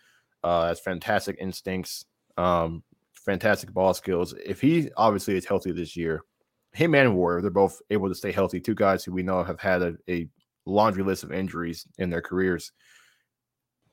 Uh, 0.44 0.66
has 0.66 0.80
fantastic 0.80 1.36
instincts, 1.40 2.04
um, 2.36 2.82
fantastic 3.12 3.72
ball 3.72 3.94
skills. 3.94 4.34
If 4.44 4.60
he 4.60 4.90
obviously 4.96 5.36
is 5.36 5.44
healthy 5.44 5.70
this 5.70 5.96
year, 5.96 6.24
him 6.72 6.94
and 6.96 7.14
Warrior, 7.14 7.42
they're 7.42 7.50
both 7.50 7.80
able 7.90 8.08
to 8.08 8.14
stay 8.14 8.32
healthy. 8.32 8.60
Two 8.60 8.74
guys 8.74 9.04
who 9.04 9.12
we 9.12 9.22
know 9.22 9.44
have 9.44 9.60
had 9.60 9.82
a, 9.82 9.96
a 10.08 10.28
laundry 10.64 11.02
list 11.02 11.24
of 11.24 11.32
injuries 11.32 11.86
in 11.98 12.10
their 12.10 12.22
careers. 12.22 12.72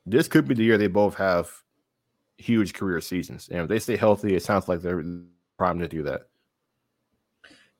This 0.06 0.28
could 0.28 0.46
be 0.46 0.54
the 0.54 0.64
year 0.64 0.78
they 0.78 0.86
both 0.86 1.14
have 1.16 1.50
huge 2.38 2.74
career 2.74 3.00
seasons. 3.00 3.48
And 3.50 3.60
if 3.62 3.68
they 3.68 3.78
stay 3.78 3.96
healthy, 3.96 4.34
it 4.34 4.42
sounds 4.42 4.68
like 4.68 4.80
they're 4.80 5.02
primed 5.58 5.80
to 5.80 5.88
do 5.88 6.02
that. 6.04 6.22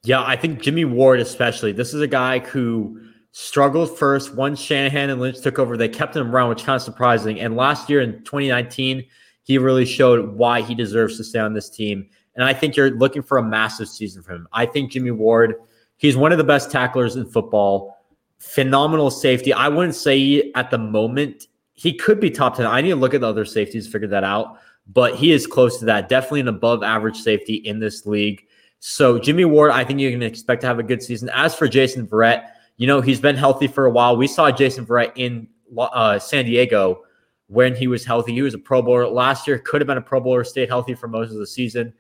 Yeah, 0.02 0.22
I 0.22 0.36
think 0.36 0.60
Jimmy 0.60 0.84
Ward, 0.84 1.20
especially. 1.20 1.72
This 1.72 1.92
is 1.92 2.00
a 2.00 2.06
guy 2.06 2.38
who 2.38 3.00
struggled 3.32 3.98
first. 3.98 4.34
Once 4.34 4.60
Shanahan 4.60 5.10
and 5.10 5.20
Lynch 5.20 5.40
took 5.40 5.58
over, 5.58 5.76
they 5.76 5.88
kept 5.88 6.16
him 6.16 6.34
around, 6.34 6.48
which 6.48 6.64
kind 6.64 6.76
of 6.76 6.82
surprising. 6.82 7.40
And 7.40 7.56
last 7.56 7.90
year 7.90 8.00
in 8.00 8.22
2019, 8.24 9.04
he 9.42 9.58
really 9.58 9.84
showed 9.84 10.34
why 10.34 10.62
he 10.62 10.74
deserves 10.74 11.16
to 11.16 11.24
stay 11.24 11.38
on 11.38 11.52
this 11.54 11.68
team. 11.68 12.08
And 12.34 12.44
I 12.44 12.54
think 12.54 12.76
you're 12.76 12.90
looking 12.90 13.22
for 13.22 13.38
a 13.38 13.42
massive 13.42 13.88
season 13.88 14.22
from 14.22 14.36
him. 14.36 14.48
I 14.52 14.64
think 14.66 14.92
Jimmy 14.92 15.10
Ward, 15.10 15.56
he's 15.96 16.16
one 16.16 16.32
of 16.32 16.38
the 16.38 16.44
best 16.44 16.70
tacklers 16.70 17.16
in 17.16 17.26
football. 17.26 17.96
Phenomenal 18.40 19.10
safety. 19.10 19.52
I 19.52 19.68
wouldn't 19.68 19.94
say 19.94 20.50
at 20.54 20.70
the 20.70 20.78
moment 20.78 21.46
he 21.74 21.94
could 21.94 22.20
be 22.20 22.30
top 22.30 22.56
10. 22.56 22.66
I 22.66 22.80
need 22.80 22.90
to 22.90 22.96
look 22.96 23.14
at 23.14 23.20
the 23.20 23.28
other 23.28 23.44
safeties, 23.44 23.86
figure 23.86 24.08
that 24.08 24.24
out. 24.24 24.58
But 24.86 25.14
he 25.14 25.30
is 25.30 25.46
close 25.46 25.78
to 25.78 25.84
that. 25.84 26.08
Definitely 26.08 26.40
an 26.40 26.48
above 26.48 26.82
average 26.82 27.16
safety 27.16 27.54
in 27.54 27.78
this 27.78 28.06
league. 28.06 28.44
So 28.80 29.18
Jimmy 29.18 29.44
Ward, 29.44 29.70
I 29.70 29.84
think 29.84 30.00
you 30.00 30.10
can 30.10 30.22
expect 30.22 30.62
to 30.62 30.66
have 30.66 30.78
a 30.78 30.82
good 30.82 31.02
season. 31.02 31.30
As 31.32 31.54
for 31.54 31.68
Jason 31.68 32.06
Verrett, 32.06 32.48
you 32.76 32.86
know, 32.86 33.00
he's 33.00 33.20
been 33.20 33.36
healthy 33.36 33.66
for 33.66 33.84
a 33.86 33.90
while. 33.90 34.16
We 34.16 34.26
saw 34.26 34.50
Jason 34.50 34.86
Verrett 34.86 35.12
in 35.16 35.48
uh, 35.78 36.18
San 36.18 36.46
Diego 36.46 37.02
when 37.46 37.74
he 37.74 37.88
was 37.88 38.04
healthy. 38.04 38.32
He 38.32 38.42
was 38.42 38.54
a 38.54 38.58
Pro 38.58 38.80
Bowler 38.80 39.06
last 39.06 39.46
year, 39.46 39.58
could 39.58 39.80
have 39.80 39.86
been 39.86 39.98
a 39.98 40.02
Pro 40.02 40.20
Bowler, 40.20 40.44
stayed 40.44 40.68
healthy 40.68 40.94
for 40.94 41.08
most 41.08 41.30
of 41.30 41.38
the 41.38 41.46
season. 41.46 41.92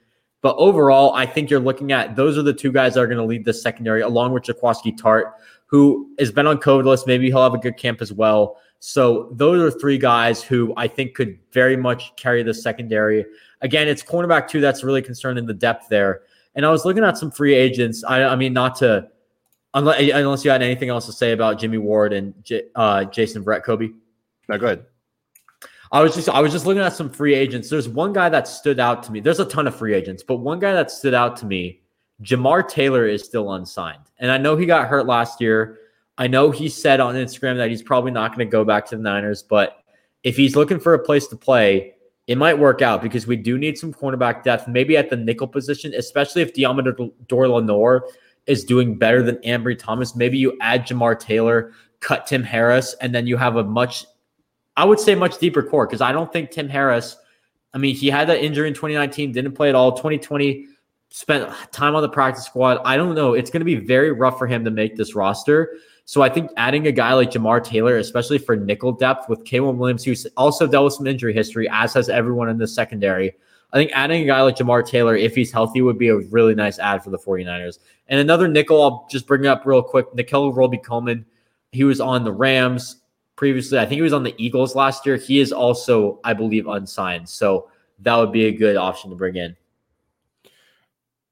But 0.42 0.56
overall, 0.56 1.12
I 1.12 1.26
think 1.26 1.50
you're 1.50 1.60
looking 1.60 1.92
at 1.92 2.16
those 2.16 2.38
are 2.38 2.42
the 2.42 2.54
two 2.54 2.72
guys 2.72 2.94
that 2.94 3.00
are 3.00 3.06
going 3.06 3.18
to 3.18 3.24
lead 3.24 3.44
the 3.44 3.52
secondary, 3.52 4.00
along 4.00 4.32
with 4.32 4.44
Jaquiski 4.44 4.98
Tartt, 4.98 5.32
who 5.70 6.10
has 6.18 6.32
been 6.32 6.48
on 6.48 6.58
COVID 6.58 6.84
list. 6.84 7.06
Maybe 7.06 7.26
he'll 7.28 7.42
have 7.42 7.54
a 7.54 7.58
good 7.58 7.76
camp 7.76 8.02
as 8.02 8.12
well. 8.12 8.58
So 8.80 9.28
those 9.32 9.62
are 9.62 9.78
three 9.78 9.98
guys 9.98 10.42
who 10.42 10.74
I 10.76 10.88
think 10.88 11.14
could 11.14 11.38
very 11.52 11.76
much 11.76 12.16
carry 12.16 12.42
the 12.42 12.52
secondary. 12.52 13.24
Again, 13.60 13.86
it's 13.86 14.02
cornerback 14.02 14.48
two 14.48 14.60
that's 14.60 14.82
really 14.82 15.02
concerned 15.02 15.38
in 15.38 15.46
the 15.46 15.54
depth 15.54 15.88
there. 15.88 16.22
And 16.54 16.66
I 16.66 16.70
was 16.70 16.84
looking 16.84 17.04
at 17.04 17.16
some 17.16 17.30
free 17.30 17.54
agents. 17.54 18.02
I, 18.02 18.24
I 18.24 18.36
mean, 18.36 18.52
not 18.52 18.74
to 18.76 19.08
unless, 19.74 20.00
unless 20.12 20.44
you 20.44 20.50
had 20.50 20.62
anything 20.62 20.88
else 20.88 21.06
to 21.06 21.12
say 21.12 21.32
about 21.32 21.60
Jimmy 21.60 21.78
Ward 21.78 22.12
and 22.12 22.34
J, 22.42 22.64
uh, 22.74 23.04
Jason 23.04 23.44
Verrett, 23.44 23.62
Kobe. 23.62 23.90
No, 24.48 24.58
go 24.58 24.66
ahead. 24.66 24.86
I 25.92 26.02
was 26.02 26.14
just 26.14 26.28
I 26.28 26.40
was 26.40 26.52
just 26.52 26.66
looking 26.66 26.82
at 26.82 26.92
some 26.92 27.10
free 27.10 27.34
agents. 27.34 27.68
There's 27.68 27.88
one 27.88 28.12
guy 28.12 28.28
that 28.28 28.48
stood 28.48 28.80
out 28.80 29.02
to 29.04 29.12
me. 29.12 29.20
There's 29.20 29.40
a 29.40 29.44
ton 29.44 29.66
of 29.66 29.74
free 29.74 29.94
agents, 29.94 30.22
but 30.22 30.36
one 30.36 30.58
guy 30.58 30.72
that 30.72 30.90
stood 30.90 31.14
out 31.14 31.36
to 31.38 31.46
me, 31.46 31.80
Jamar 32.22 32.68
Taylor 32.68 33.06
is 33.06 33.24
still 33.24 33.52
unsigned. 33.52 34.04
And 34.18 34.30
I 34.30 34.38
know 34.38 34.56
he 34.56 34.66
got 34.66 34.88
hurt 34.88 35.06
last 35.06 35.40
year. 35.40 35.78
I 36.18 36.26
know 36.26 36.50
he 36.50 36.68
said 36.68 37.00
on 37.00 37.14
Instagram 37.14 37.56
that 37.56 37.70
he's 37.70 37.82
probably 37.82 38.10
not 38.10 38.34
going 38.34 38.46
to 38.46 38.50
go 38.50 38.64
back 38.64 38.86
to 38.86 38.96
the 38.96 39.02
Niners, 39.02 39.42
but 39.42 39.82
if 40.22 40.36
he's 40.36 40.54
looking 40.54 40.78
for 40.78 40.92
a 40.92 40.98
place 40.98 41.26
to 41.28 41.36
play, 41.36 41.94
it 42.26 42.36
might 42.36 42.58
work 42.58 42.82
out 42.82 43.02
because 43.02 43.26
we 43.26 43.36
do 43.36 43.56
need 43.56 43.78
some 43.78 43.92
cornerback 43.92 44.42
depth, 44.42 44.68
maybe 44.68 44.96
at 44.96 45.08
the 45.08 45.16
nickel 45.16 45.48
position, 45.48 45.94
especially 45.94 46.42
if 46.42 46.52
Deommodore 46.52 47.50
Lenoir 47.50 48.06
is 48.46 48.64
doing 48.64 48.96
better 48.96 49.22
than 49.22 49.36
Ambry 49.36 49.78
Thomas. 49.78 50.14
Maybe 50.14 50.36
you 50.36 50.56
add 50.60 50.86
Jamar 50.86 51.18
Taylor, 51.18 51.72
cut 52.00 52.26
Tim 52.26 52.42
Harris, 52.42 52.94
and 53.00 53.14
then 53.14 53.26
you 53.26 53.36
have 53.36 53.56
a 53.56 53.64
much 53.64 54.04
I 54.76 54.84
would 54.84 55.00
say 55.00 55.14
much 55.14 55.38
deeper 55.38 55.62
core 55.62 55.86
because 55.86 56.00
I 56.00 56.12
don't 56.12 56.32
think 56.32 56.50
Tim 56.50 56.68
Harris. 56.68 57.16
I 57.74 57.78
mean, 57.78 57.94
he 57.94 58.08
had 58.08 58.28
that 58.28 58.42
injury 58.42 58.68
in 58.68 58.74
2019, 58.74 59.32
didn't 59.32 59.52
play 59.52 59.68
at 59.68 59.74
all. 59.74 59.92
2020 59.92 60.66
spent 61.10 61.50
time 61.72 61.94
on 61.94 62.02
the 62.02 62.08
practice 62.08 62.44
squad. 62.44 62.80
I 62.84 62.96
don't 62.96 63.14
know. 63.14 63.34
It's 63.34 63.50
going 63.50 63.60
to 63.60 63.64
be 63.64 63.74
very 63.74 64.12
rough 64.12 64.38
for 64.38 64.46
him 64.46 64.64
to 64.64 64.70
make 64.70 64.96
this 64.96 65.14
roster. 65.14 65.76
So 66.04 66.22
I 66.22 66.28
think 66.28 66.50
adding 66.56 66.86
a 66.86 66.92
guy 66.92 67.12
like 67.12 67.30
Jamar 67.30 67.62
Taylor, 67.62 67.98
especially 67.98 68.38
for 68.38 68.56
nickel 68.56 68.92
depth 68.92 69.28
with 69.28 69.44
K'Waun 69.44 69.76
Williams, 69.76 70.04
who's 70.04 70.26
also 70.36 70.66
dealt 70.66 70.84
with 70.84 70.94
some 70.94 71.06
injury 71.06 71.32
history, 71.32 71.68
as 71.70 71.94
has 71.94 72.08
everyone 72.08 72.48
in 72.48 72.58
the 72.58 72.66
secondary. 72.66 73.34
I 73.72 73.76
think 73.76 73.92
adding 73.94 74.22
a 74.22 74.26
guy 74.26 74.42
like 74.42 74.56
Jamar 74.56 74.84
Taylor, 74.84 75.16
if 75.16 75.36
he's 75.36 75.52
healthy, 75.52 75.82
would 75.82 75.98
be 75.98 76.08
a 76.08 76.16
really 76.16 76.54
nice 76.56 76.80
add 76.80 77.04
for 77.04 77.10
the 77.10 77.18
49ers. 77.18 77.78
And 78.08 78.18
another 78.18 78.48
nickel, 78.48 78.82
I'll 78.82 79.06
just 79.08 79.26
bring 79.28 79.46
up 79.46 79.64
real 79.64 79.82
quick. 79.82 80.12
Nickell 80.14 80.52
Robey-Coleman, 80.52 81.24
he 81.70 81.84
was 81.84 82.00
on 82.00 82.24
the 82.24 82.32
Rams 82.32 82.96
previously. 83.36 83.78
I 83.78 83.82
think 83.82 83.98
he 83.98 84.02
was 84.02 84.12
on 84.12 84.24
the 84.24 84.34
Eagles 84.38 84.74
last 84.74 85.06
year. 85.06 85.16
He 85.16 85.38
is 85.38 85.52
also, 85.52 86.18
I 86.24 86.32
believe, 86.34 86.66
unsigned. 86.66 87.28
So 87.28 87.70
that 88.00 88.16
would 88.16 88.32
be 88.32 88.46
a 88.46 88.52
good 88.52 88.76
option 88.76 89.10
to 89.10 89.16
bring 89.16 89.36
in. 89.36 89.56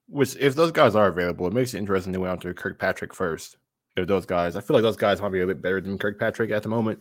Which, 0.08 0.36
if 0.36 0.54
those 0.54 0.72
guys 0.72 0.94
are 0.94 1.08
available, 1.08 1.46
it 1.46 1.52
makes 1.52 1.74
it 1.74 1.78
interesting 1.78 2.12
to 2.14 2.26
out 2.26 2.40
to 2.42 2.54
Kirkpatrick 2.54 3.14
first. 3.14 3.56
If 3.96 4.06
those 4.06 4.26
guys, 4.26 4.56
I 4.56 4.60
feel 4.60 4.74
like 4.74 4.82
those 4.82 4.96
guys 4.96 5.20
might 5.20 5.32
be 5.32 5.40
a 5.40 5.46
bit 5.46 5.60
better 5.60 5.80
than 5.80 5.98
Kirkpatrick 5.98 6.50
at 6.50 6.62
the 6.62 6.68
moment. 6.68 7.00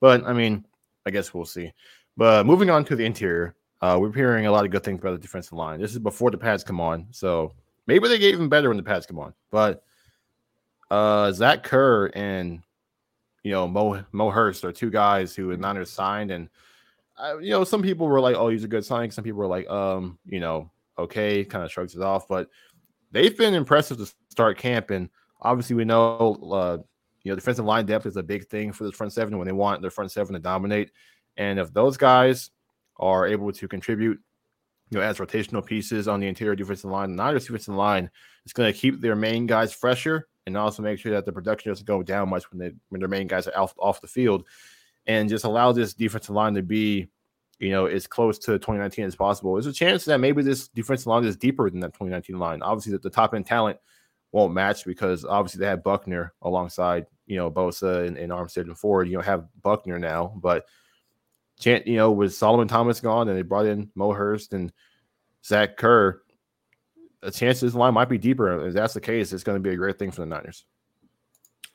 But 0.00 0.24
I 0.24 0.32
mean, 0.32 0.64
I 1.06 1.10
guess 1.10 1.32
we'll 1.32 1.44
see. 1.44 1.72
But 2.16 2.46
moving 2.46 2.70
on 2.70 2.84
to 2.86 2.96
the 2.96 3.04
interior, 3.04 3.54
uh, 3.80 3.98
we're 4.00 4.12
hearing 4.12 4.46
a 4.46 4.52
lot 4.52 4.64
of 4.64 4.70
good 4.70 4.82
things 4.82 5.00
about 5.00 5.12
the 5.12 5.18
defensive 5.18 5.52
line. 5.52 5.80
This 5.80 5.92
is 5.92 5.98
before 5.98 6.30
the 6.30 6.38
pads 6.38 6.64
come 6.64 6.80
on, 6.80 7.06
so 7.10 7.52
maybe 7.86 8.08
they 8.08 8.18
get 8.18 8.34
even 8.34 8.48
better 8.48 8.68
when 8.68 8.76
the 8.76 8.82
pads 8.82 9.06
come 9.06 9.18
on. 9.18 9.32
But 9.50 9.84
uh, 10.90 11.32
Zach 11.32 11.62
Kerr 11.62 12.06
and 12.14 12.62
you 13.42 13.52
know, 13.52 13.66
Mo 13.66 14.04
Mo 14.12 14.30
Hurst 14.30 14.64
are 14.64 14.72
two 14.72 14.90
guys 14.90 15.34
who 15.34 15.50
the 15.50 15.56
Niners 15.56 15.90
signed, 15.90 16.30
and 16.30 16.48
uh, 17.16 17.38
you 17.38 17.50
know, 17.50 17.64
some 17.64 17.82
people 17.82 18.06
were 18.06 18.20
like, 18.20 18.36
"Oh, 18.36 18.48
he's 18.48 18.64
a 18.64 18.68
good 18.68 18.84
signing." 18.84 19.10
Some 19.10 19.24
people 19.24 19.38
were 19.38 19.46
like, 19.46 19.68
"Um, 19.70 20.18
you 20.26 20.40
know, 20.40 20.70
okay," 21.00 21.44
kind 21.44 21.64
of 21.64 21.70
shrugs 21.70 21.94
it 21.94 22.02
off. 22.02 22.28
But 22.28 22.48
they've 23.10 23.36
been 23.36 23.54
impressive 23.54 23.98
to 23.98 24.12
start 24.30 24.58
camp, 24.58 24.90
and 24.90 25.08
obviously, 25.40 25.76
we 25.76 25.84
know, 25.84 26.38
uh, 26.52 26.78
you 27.22 27.32
know, 27.32 27.36
defensive 27.36 27.64
line 27.64 27.86
depth 27.86 28.06
is 28.06 28.16
a 28.16 28.22
big 28.22 28.48
thing 28.48 28.72
for 28.72 28.84
the 28.84 28.92
front 28.92 29.12
seven 29.12 29.36
when 29.38 29.46
they 29.46 29.52
want 29.52 29.82
their 29.82 29.90
front 29.90 30.12
seven 30.12 30.34
to 30.34 30.40
dominate. 30.40 30.90
And 31.36 31.58
if 31.58 31.72
those 31.72 31.96
guys 31.96 32.50
are 32.96 33.26
able 33.26 33.52
to 33.52 33.68
contribute, 33.68 34.20
you 34.90 34.98
know, 34.98 35.04
as 35.04 35.18
rotational 35.18 35.64
pieces 35.64 36.08
on 36.08 36.20
the 36.20 36.26
interior 36.26 36.56
defensive 36.56 36.90
line, 36.90 37.10
the 37.10 37.16
Niners 37.16 37.46
defensive 37.46 37.74
line 37.74 38.10
is 38.44 38.52
going 38.52 38.72
to 38.72 38.78
keep 38.78 39.00
their 39.00 39.16
main 39.16 39.46
guys 39.46 39.72
fresher 39.72 40.28
and 40.46 40.56
also 40.56 40.82
make 40.82 40.98
sure 40.98 41.12
that 41.12 41.24
the 41.24 41.32
production 41.32 41.70
doesn't 41.70 41.86
go 41.86 42.02
down 42.02 42.28
much 42.28 42.50
when 42.50 42.58
they 42.58 42.72
when 42.88 42.98
their 42.98 43.08
main 43.08 43.26
guys 43.26 43.46
are 43.46 43.56
off, 43.58 43.74
off 43.78 44.00
the 44.00 44.08
field, 44.08 44.46
and 45.06 45.28
just 45.28 45.44
allow 45.44 45.72
this 45.72 45.94
defensive 45.94 46.34
line 46.34 46.54
to 46.54 46.62
be, 46.62 47.08
you 47.60 47.70
know, 47.70 47.86
as 47.86 48.06
close 48.06 48.38
to 48.38 48.52
2019 48.52 49.04
as 49.04 49.14
possible. 49.14 49.52
There's 49.52 49.66
a 49.66 49.72
chance 49.72 50.04
that 50.06 50.18
maybe 50.18 50.42
this 50.42 50.68
defensive 50.68 51.06
line 51.06 51.24
is 51.24 51.36
deeper 51.36 51.68
than 51.68 51.80
that 51.80 51.92
2019 51.92 52.38
line. 52.38 52.62
Obviously, 52.62 52.92
that 52.92 53.02
the 53.02 53.10
top 53.10 53.34
end 53.34 53.46
talent 53.46 53.78
won't 54.32 54.54
match 54.54 54.84
because 54.86 55.24
obviously 55.24 55.60
they 55.60 55.66
have 55.66 55.84
Buckner 55.84 56.32
alongside, 56.42 57.06
you 57.26 57.36
know, 57.36 57.50
Bosa 57.50 58.06
and, 58.06 58.16
and 58.16 58.32
Armstead 58.32 58.62
and 58.62 58.78
Ford. 58.78 59.08
You 59.08 59.16
know, 59.16 59.22
have 59.22 59.46
Buckner 59.62 59.98
now, 59.98 60.32
but 60.36 60.64
chance, 61.58 61.86
you 61.86 61.96
know, 61.96 62.10
with 62.10 62.34
Solomon 62.34 62.66
Thomas 62.66 63.00
gone 63.00 63.28
and 63.28 63.36
they 63.36 63.42
brought 63.42 63.66
in 63.66 63.90
Mo 63.94 64.12
Hurst 64.12 64.54
and 64.54 64.72
Zach 65.44 65.76
Kerr, 65.76 66.22
a 67.22 67.30
chance 67.30 67.60
this 67.60 67.74
line 67.74 67.92
might 67.92 68.08
be 68.08 68.18
deeper. 68.18 68.68
If 68.68 68.72
that's 68.72 68.94
the 68.94 69.00
case, 69.00 69.34
it's 69.34 69.44
going 69.44 69.62
to 69.62 69.68
be 69.68 69.74
a 69.74 69.78
great 69.78 69.98
thing 69.98 70.10
for 70.10 70.22
the 70.22 70.26
Niners. 70.26 70.64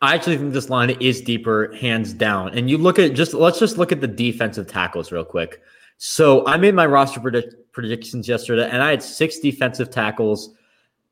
I 0.02 0.14
actually 0.14 0.38
think 0.38 0.54
this 0.54 0.70
line 0.70 0.92
is 1.00 1.22
deeper, 1.22 1.74
hands 1.76 2.14
down. 2.14 2.50
And 2.58 2.70
you 2.70 2.78
look 2.78 3.00
at 3.00 3.14
just 3.14 3.34
let's 3.34 3.60
just 3.60 3.78
look 3.78 3.92
at 3.92 4.02
the 4.02 4.08
defensive 4.08 4.68
tackles 4.68 5.12
real 5.12 5.26
quick. 5.26 5.62
So 5.98 6.46
I 6.46 6.58
made 6.58 6.76
my 6.76 6.86
roster 6.86 7.20
predict- 7.20 7.72
predictions 7.72 8.28
yesterday, 8.28 8.70
and 8.70 8.84
I 8.84 8.90
had 8.90 9.02
six 9.02 9.40
defensive 9.40 9.90
tackles 9.90 10.54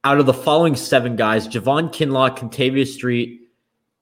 out 0.04 0.19
of 0.19 0.26
the 0.26 0.34
following 0.34 0.76
seven 0.76 1.15
guys: 1.15 1.48
Javon 1.48 1.93
Kinlaw, 1.93 2.38
Kentavius 2.38 2.93
Street, 2.93 3.50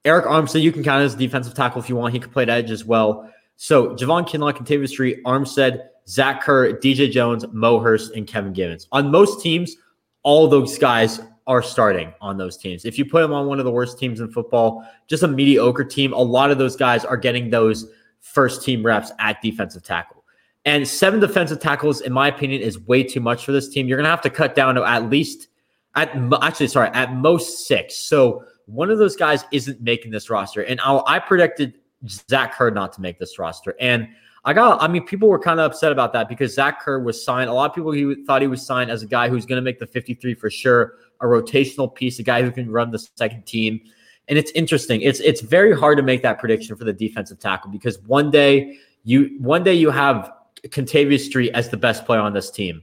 Arik 0.04 0.26
Armstead. 0.26 0.62
You 0.62 0.72
can 0.72 0.84
count 0.84 1.04
as 1.04 1.16
defensive 1.16 1.54
tackle 1.54 1.82
if 1.82 1.88
you 1.88 1.96
want. 1.96 2.14
He 2.14 2.20
could 2.20 2.32
play 2.32 2.46
edge 2.46 2.72
as 2.72 2.84
well. 2.84 3.30
So 3.58 3.96
Javon 3.96 4.28
Kinlaw, 4.28 4.54
Kentavius 4.58 4.90
Street, 4.90 5.24
Armstead, 5.24 5.84
Zach 6.08 6.42
Kerr, 6.42 6.74
DJ 6.74 7.12
Jones, 7.12 7.46
Mo 7.52 7.80
Hurst, 7.80 8.14
and 8.16 8.26
Kevin 8.26 8.54
Givens. 8.54 8.88
On 8.92 9.12
most 9.12 9.42
teams, 9.42 9.76
all 10.24 10.48
those 10.48 10.78
guys 10.78 11.22
are 11.48 11.62
starting 11.62 12.14
on 12.22 12.38
those 12.38 12.58
teams. 12.58 12.86
If 12.86 12.98
you 12.98 13.06
put 13.06 13.22
them 13.22 13.34
on 13.34 13.48
one 13.48 13.60
of 13.60 13.66
the 13.66 13.72
worst 13.72 13.98
teams 13.98 14.20
in 14.20 14.32
football, 14.32 14.86
just 15.08 15.24
a 15.24 15.28
mediocre 15.28 15.84
team, 15.84 16.14
a 16.14 16.22
lot 16.22 16.52
of 16.52 16.58
those 16.58 16.76
guys 16.76 17.04
are 17.04 17.18
getting 17.18 17.50
those 17.50 17.90
first 18.20 18.64
team 18.64 18.86
reps 18.86 19.12
at 19.20 19.42
defensive 19.42 19.84
tackle. 19.84 20.24
And 20.66 20.88
seven 20.88 21.20
defensive 21.20 21.60
tackles, 21.60 22.02
in 22.02 22.14
my 22.14 22.28
opinion, 22.28 22.62
is 22.62 22.80
way 22.80 23.04
too 23.04 23.20
much 23.20 23.46
for 23.46 23.52
this 23.52 23.68
team. 23.68 23.88
You're 23.88 23.98
going 23.98 24.06
to 24.06 24.12
have 24.12 24.22
to 24.22 24.30
cut 24.30 24.54
down 24.54 24.76
to 24.76 24.84
at 24.84 25.10
least, 25.10 25.48
at 25.96 26.16
actually, 26.42 26.68
sorry, 26.68 26.90
at 26.90 27.14
most 27.16 27.68
six. 27.68 27.96
So 27.96 28.44
one 28.68 28.92
of 28.92 29.00
those 29.00 29.16
guys 29.16 29.44
isn't 29.52 29.82
making 29.82 30.12
this 30.12 30.30
roster. 30.30 30.62
And 30.62 30.80
I, 30.82 31.02
I 31.08 31.20
predicted 31.20 31.74
Zach 32.08 32.54
Kerr 32.54 32.70
not 32.70 32.94
to 32.94 33.02
make 33.02 33.18
this 33.18 33.40
roster. 33.40 33.76
And 33.80 34.08
I 34.44 34.54
got, 34.54 34.82
I 34.82 34.88
mean, 34.88 35.06
people 35.06 35.30
were 35.30 35.40
kind 35.40 35.60
of 35.60 35.72
upset 35.72 35.92
about 35.92 36.14
that 36.14 36.28
because 36.28 36.54
Zach 36.54 36.82
Kerr 36.82 37.00
was 37.00 37.24
signed. 37.24 37.50
A 37.50 37.54
lot 37.54 37.70
of 37.70 37.76
people 37.76 37.92
he 37.92 38.24
thought 38.26 38.42
he 38.42 38.48
was 38.48 38.66
signed 38.66 38.90
as 38.90 39.04
a 39.04 39.06
guy 39.06 39.30
who's 39.30 39.46
going 39.46 39.58
to 39.58 39.62
make 39.62 39.78
the 39.78 39.86
53 39.86 40.34
for 40.34 40.50
sure, 40.50 40.96
a 41.22 41.26
rotational 41.26 41.94
piece, 41.94 42.20
a 42.20 42.24
guy 42.24 42.42
who 42.42 42.52
can 42.52 42.70
run 42.70 42.92
the 42.92 43.00
second 43.00 43.46
team. 43.46 43.82
And 44.28 44.38
it's 44.38 44.52
interesting. 44.52 45.02
It's 45.02 45.20
it's 45.20 45.42
very 45.42 45.78
hard 45.78 45.98
to 45.98 46.04
make 46.04 46.22
that 46.24 46.40
prediction 46.40 46.76
for 46.76 46.86
the 46.86 46.94
defensive 46.94 47.40
tackle 47.40 47.72
because 47.72 48.00
one 48.00 48.32
day 48.32 48.78
you 49.04 49.38
one 49.40 49.64
day 49.64 49.74
you 49.74 49.90
have 49.90 50.32
Kentavius 50.68 51.26
Street 51.26 51.52
as 51.54 51.70
the 51.70 51.78
best 51.78 52.06
player 52.06 52.20
on 52.20 52.34
this 52.34 52.52
team 52.52 52.82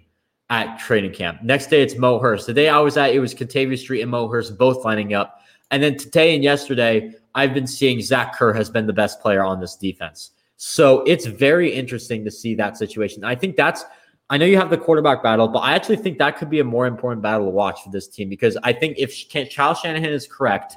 at 0.51 0.79
training 0.79 1.13
camp. 1.13 1.43
Next 1.43 1.69
day 1.69 1.83
it's 1.83 1.97
Mo 1.97 2.19
Hurst. 2.19 2.47
The 2.47 2.55
day 2.55 2.69
I 2.69 2.79
was 2.79 2.97
at, 2.97 3.15
it 3.15 3.21
was 3.21 3.35
Kentavius 3.35 3.79
Street 3.79 4.03
and 4.03 4.11
Mo 4.11 4.29
Hurst 4.29 4.59
both 4.59 4.85
lining 4.85 5.15
up. 5.15 5.41
And 5.71 5.83
then 5.83 5.97
today 5.97 6.35
and 6.35 6.43
yesterday, 6.43 7.13
I've 7.35 7.53
been 7.53 7.67
seeing 7.67 8.01
Zach 8.01 8.35
Kerr 8.35 8.53
has 8.55 8.71
been 8.71 8.87
the 8.87 8.93
best 8.93 9.21
player 9.21 9.45
on 9.45 9.61
this 9.61 9.77
defense. 9.77 10.31
So 10.57 11.03
it's 11.03 11.27
very 11.27 11.73
interesting 11.73 12.25
to 12.25 12.31
see 12.31 12.55
that 12.57 12.77
situation. 12.77 13.23
I 13.23 13.35
think 13.35 13.57
that's 13.57 13.85
I 14.31 14.37
know 14.37 14.45
you 14.45 14.57
have 14.57 14.71
the 14.71 14.77
quarterback 14.77 15.23
battle, 15.23 15.49
but 15.49 15.61
I 15.61 15.75
actually 15.75 15.97
think 15.97 16.19
that 16.19 16.37
could 16.37 16.51
be 16.51 16.61
a 16.61 16.65
more 16.65 16.87
important 16.87 17.23
battle 17.23 17.47
to 17.47 17.51
watch 17.51 17.83
for 17.83 17.91
this 17.91 18.09
team 18.09 18.29
because 18.29 18.59
I 18.63 18.73
think 18.73 18.99
if 18.99 19.15
Kyle 19.55 19.75
Shanahan 19.75 20.11
is 20.11 20.27
correct 20.27 20.77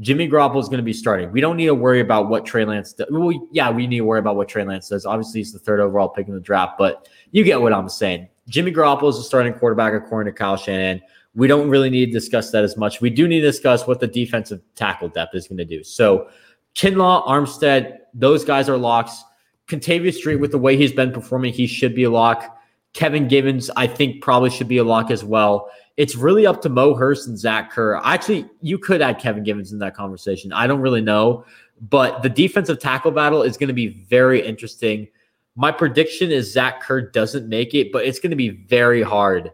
Jimmy 0.00 0.28
Garoppolo 0.28 0.60
is 0.60 0.68
going 0.68 0.78
to 0.78 0.84
be 0.84 0.92
starting. 0.92 1.32
We 1.32 1.40
don't 1.40 1.56
need 1.56 1.66
to 1.66 1.74
worry 1.74 2.00
about 2.00 2.28
what 2.28 2.44
Trey 2.44 2.66
Lance 2.66 2.92
does. 2.92 3.06
Well, 3.10 3.48
yeah, 3.50 3.70
we 3.70 3.86
need 3.86 3.98
to 3.98 4.04
worry 4.04 4.18
about 4.18 4.36
what 4.36 4.48
Trey 4.48 4.64
Lance 4.64 4.90
does. 4.90 5.06
Obviously, 5.06 5.40
he's 5.40 5.52
the 5.52 5.58
third 5.58 5.80
overall 5.80 6.08
pick 6.08 6.28
in 6.28 6.34
the 6.34 6.40
draft, 6.40 6.76
but 6.76 7.08
you 7.30 7.42
get 7.44 7.60
what 7.60 7.72
I'm 7.72 7.88
saying. 7.88 8.28
Jimmy 8.46 8.72
Garoppolo 8.72 9.08
is 9.08 9.16
the 9.16 9.22
starting 9.22 9.54
quarterback 9.54 9.94
according 9.94 10.32
to 10.32 10.38
Kyle 10.38 10.56
Shanahan. 10.56 11.00
We 11.34 11.48
don't 11.48 11.68
really 11.68 11.88
need 11.88 12.06
to 12.06 12.12
discuss 12.12 12.50
that 12.50 12.62
as 12.62 12.76
much. 12.76 13.00
We 13.00 13.08
do 13.08 13.26
need 13.26 13.40
to 13.40 13.46
discuss 13.46 13.86
what 13.86 14.00
the 14.00 14.06
defensive 14.06 14.60
tackle 14.74 15.08
depth 15.08 15.34
is 15.34 15.48
going 15.48 15.58
to 15.58 15.64
do. 15.64 15.82
So, 15.82 16.28
Kinlaw, 16.74 17.26
Armstead, 17.26 18.00
those 18.12 18.44
guys 18.44 18.68
are 18.68 18.76
locks. 18.76 19.24
Kentavius 19.66 20.14
Street, 20.14 20.36
with 20.36 20.50
the 20.50 20.58
way 20.58 20.76
he's 20.76 20.92
been 20.92 21.10
performing, 21.10 21.54
he 21.54 21.66
should 21.66 21.94
be 21.94 22.04
a 22.04 22.10
lock. 22.10 22.55
Kevin 22.96 23.28
Givens, 23.28 23.70
I 23.76 23.86
think, 23.86 24.22
probably 24.22 24.48
should 24.48 24.68
be 24.68 24.78
a 24.78 24.84
lock 24.84 25.10
as 25.10 25.22
well. 25.22 25.70
It's 25.98 26.16
really 26.16 26.46
up 26.46 26.62
to 26.62 26.70
Mo 26.70 26.94
Hurst 26.94 27.28
and 27.28 27.38
Zach 27.38 27.70
Kerr. 27.70 28.00
Actually, 28.02 28.48
you 28.62 28.78
could 28.78 29.02
add 29.02 29.18
Kevin 29.18 29.44
Givens 29.44 29.70
in 29.70 29.78
that 29.80 29.94
conversation. 29.94 30.50
I 30.50 30.66
don't 30.66 30.80
really 30.80 31.02
know, 31.02 31.44
but 31.90 32.22
the 32.22 32.30
defensive 32.30 32.80
tackle 32.80 33.10
battle 33.10 33.42
is 33.42 33.58
going 33.58 33.68
to 33.68 33.74
be 33.74 33.88
very 33.88 34.44
interesting. 34.44 35.08
My 35.56 35.70
prediction 35.70 36.32
is 36.32 36.50
Zach 36.50 36.80
Kerr 36.82 37.02
doesn't 37.02 37.46
make 37.48 37.74
it, 37.74 37.92
but 37.92 38.06
it's 38.06 38.18
going 38.18 38.30
to 38.30 38.36
be 38.36 38.48
very 38.48 39.02
hard 39.02 39.52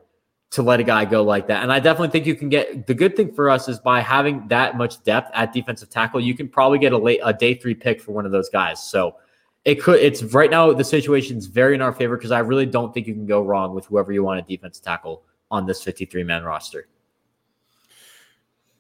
to 0.53 0.63
let 0.63 0.79
a 0.79 0.85
guy 0.85 1.05
go 1.05 1.25
like 1.25 1.49
that. 1.49 1.65
And 1.65 1.73
I 1.73 1.81
definitely 1.81 2.11
think 2.11 2.27
you 2.27 2.37
can 2.37 2.49
get 2.49 2.87
the 2.87 2.95
good 2.95 3.17
thing 3.17 3.33
for 3.33 3.51
us 3.51 3.69
is 3.69 3.81
by 3.81 4.03
having 4.03 4.47
that 4.49 4.77
much 4.77 5.03
depth 5.03 5.33
at 5.35 5.53
defensive 5.53 5.91
tackle, 5.91 6.21
you 6.21 6.37
can 6.37 6.49
probably 6.49 6.79
get 6.79 6.93
a 6.93 6.99
late 6.99 7.21
a 7.25 7.33
day 7.33 7.55
three 7.55 7.75
pick 7.75 8.01
for 8.01 8.13
one 8.13 8.25
of 8.25 8.31
those 8.31 8.49
guys. 8.51 8.81
So 8.81 9.17
it 9.65 9.81
could 9.83 10.01
it's 10.01 10.23
right 10.23 10.51
now 10.51 10.73
the 10.73 10.85
situation 10.85 11.37
is 11.37 11.47
very 11.47 11.75
in 11.75 11.83
our 11.83 11.93
favor 11.93 12.17
because 12.17 12.33
I 12.33 12.41
really 12.41 12.67
don't 12.67 12.93
think 12.93 13.07
you 13.07 13.15
can 13.15 13.27
go 13.27 13.43
wrong 13.43 13.75
with 13.75 13.87
whoever 13.87 14.13
you 14.13 14.25
want 14.25 14.41
a 14.41 14.43
defense 14.43 14.81
tackle 14.81 15.23
on 15.51 15.67
this 15.67 15.83
53 15.83 16.25
man 16.25 16.43
roster. 16.43 16.89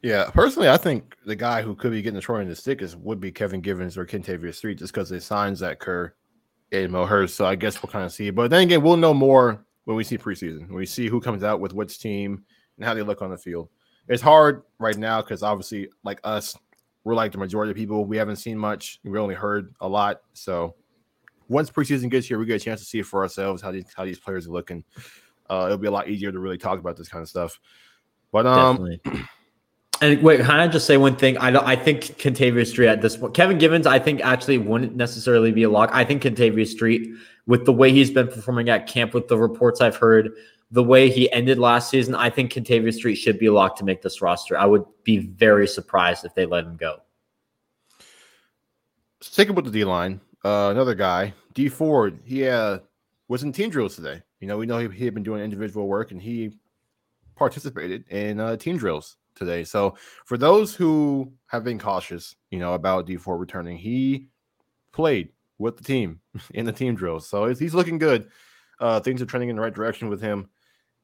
Yeah, 0.02 0.28
personally, 0.30 0.68
I 0.68 0.78
think 0.78 1.16
the 1.24 1.36
guy 1.36 1.62
who 1.62 1.76
could 1.76 1.92
be 1.92 2.02
getting 2.02 2.18
the 2.18 2.32
end 2.32 2.42
of 2.42 2.48
the 2.48 2.56
stick 2.56 2.82
is 2.82 2.96
would 2.96 3.20
be 3.20 3.30
Kevin 3.30 3.60
Givens 3.60 3.96
or 3.96 4.04
Kentavius 4.04 4.56
Street 4.56 4.78
just 4.78 4.92
because 4.92 5.08
they 5.08 5.20
signed 5.20 5.56
Zach 5.56 5.78
Kerr 5.78 6.12
and 6.72 6.90
Mo 6.90 7.06
Hurst. 7.06 7.36
So 7.36 7.46
I 7.46 7.54
guess 7.54 7.80
we'll 7.80 7.92
kind 7.92 8.04
of 8.04 8.12
see. 8.12 8.30
But 8.30 8.50
then 8.50 8.62
again, 8.62 8.82
we'll 8.82 8.96
know 8.96 9.14
more 9.14 9.64
when 9.84 9.96
we 9.96 10.02
see 10.02 10.18
preseason. 10.18 10.66
When 10.66 10.78
we 10.78 10.86
see 10.86 11.06
who 11.06 11.20
comes 11.20 11.44
out 11.44 11.60
with 11.60 11.72
which 11.72 12.00
team 12.00 12.44
and 12.76 12.84
how 12.84 12.94
they 12.94 13.02
look 13.02 13.22
on 13.22 13.30
the 13.30 13.38
field. 13.38 13.68
It's 14.08 14.22
hard 14.22 14.62
right 14.80 14.96
now 14.96 15.22
because 15.22 15.44
obviously, 15.44 15.88
like 16.02 16.18
us, 16.24 16.56
we're 17.04 17.14
like 17.14 17.32
the 17.32 17.38
majority 17.38 17.70
of 17.70 17.76
people. 17.76 18.04
We 18.04 18.16
haven't 18.16 18.36
seen 18.36 18.58
much. 18.58 19.00
We 19.04 19.18
only 19.18 19.34
heard 19.34 19.74
a 19.80 19.88
lot. 19.88 20.20
So 20.32 20.74
once 21.48 21.70
preseason 21.70 22.10
gets 22.10 22.26
here, 22.26 22.38
we 22.38 22.46
get 22.46 22.60
a 22.60 22.64
chance 22.64 22.80
to 22.80 22.86
see 22.86 23.02
for 23.02 23.22
ourselves 23.22 23.62
how 23.62 23.72
these 23.72 23.86
how 23.94 24.04
these 24.04 24.18
players 24.18 24.46
are 24.46 24.52
looking. 24.52 24.84
Uh, 25.50 25.66
it'll 25.66 25.78
be 25.78 25.88
a 25.88 25.90
lot 25.90 26.08
easier 26.08 26.32
to 26.32 26.38
really 26.38 26.58
talk 26.58 26.78
about 26.78 26.96
this 26.96 27.08
kind 27.08 27.22
of 27.22 27.28
stuff. 27.28 27.58
But 28.30 28.46
um, 28.46 28.76
Definitely. 28.76 29.26
and 30.00 30.22
wait, 30.22 30.40
can 30.40 30.50
I 30.50 30.66
just 30.68 30.86
say 30.86 30.96
one 30.96 31.16
thing? 31.16 31.36
I 31.38 31.50
don't. 31.50 31.66
I 31.66 31.76
think 31.76 32.02
Kentavius 32.18 32.68
Street 32.68 32.88
at 32.88 33.02
this 33.02 33.16
point, 33.16 33.34
Kevin 33.34 33.58
Givens, 33.58 33.86
I 33.86 33.98
think 33.98 34.20
actually 34.22 34.58
wouldn't 34.58 34.96
necessarily 34.96 35.52
be 35.52 35.64
a 35.64 35.70
lock. 35.70 35.90
I 35.92 36.04
think 36.04 36.22
Kentavius 36.22 36.68
Street, 36.68 37.10
with 37.46 37.66
the 37.66 37.72
way 37.72 37.92
he's 37.92 38.10
been 38.10 38.28
performing 38.28 38.68
at 38.70 38.86
camp, 38.86 39.12
with 39.12 39.28
the 39.28 39.36
reports 39.36 39.80
I've 39.80 39.96
heard, 39.96 40.30
the 40.72 40.82
way 40.82 41.10
he 41.10 41.30
ended 41.32 41.58
last 41.58 41.90
season, 41.90 42.14
I 42.14 42.30
think 42.30 42.50
Kentavius 42.50 42.94
Street 42.94 43.16
should 43.16 43.38
be 43.38 43.50
locked 43.50 43.78
to 43.78 43.84
make 43.84 44.00
this 44.00 44.22
roster. 44.22 44.58
I 44.58 44.64
would 44.64 44.84
be 45.04 45.18
very 45.18 45.68
surprised 45.68 46.24
if 46.24 46.34
they 46.34 46.46
let 46.46 46.64
him 46.64 46.76
go. 46.76 46.96
Sticking 49.20 49.54
with 49.54 49.66
the 49.66 49.70
D 49.70 49.84
line, 49.84 50.18
uh, 50.44 50.68
another 50.70 50.94
guy, 50.94 51.34
Dee 51.52 51.68
Ford, 51.68 52.18
he 52.24 52.48
uh, 52.48 52.78
was 53.28 53.42
in 53.42 53.52
team 53.52 53.68
drills 53.68 53.96
today. 53.96 54.22
You 54.40 54.48
know, 54.48 54.56
we 54.56 54.64
know 54.64 54.78
he, 54.78 54.88
he 54.88 55.04
had 55.04 55.12
been 55.12 55.22
doing 55.22 55.42
individual 55.42 55.86
work 55.86 56.10
and 56.10 56.20
he 56.20 56.58
participated 57.36 58.08
in 58.08 58.40
uh, 58.40 58.56
team 58.56 58.78
drills 58.78 59.18
today. 59.34 59.64
So 59.64 59.96
for 60.24 60.38
those 60.38 60.74
who 60.74 61.30
have 61.48 61.64
been 61.64 61.78
cautious, 61.78 62.34
you 62.50 62.58
know, 62.58 62.72
about 62.72 63.06
Dee 63.06 63.16
Ford 63.16 63.40
returning, 63.40 63.76
he 63.76 64.28
played 64.90 65.28
with 65.58 65.76
the 65.76 65.84
team 65.84 66.20
in 66.54 66.64
the 66.64 66.72
team 66.72 66.94
drills. 66.94 67.28
So 67.28 67.54
he's 67.54 67.74
looking 67.74 67.98
good. 67.98 68.30
Uh, 68.80 69.00
things 69.00 69.20
are 69.20 69.26
trending 69.26 69.50
in 69.50 69.56
the 69.56 69.62
right 69.62 69.74
direction 69.74 70.08
with 70.08 70.22
him. 70.22 70.48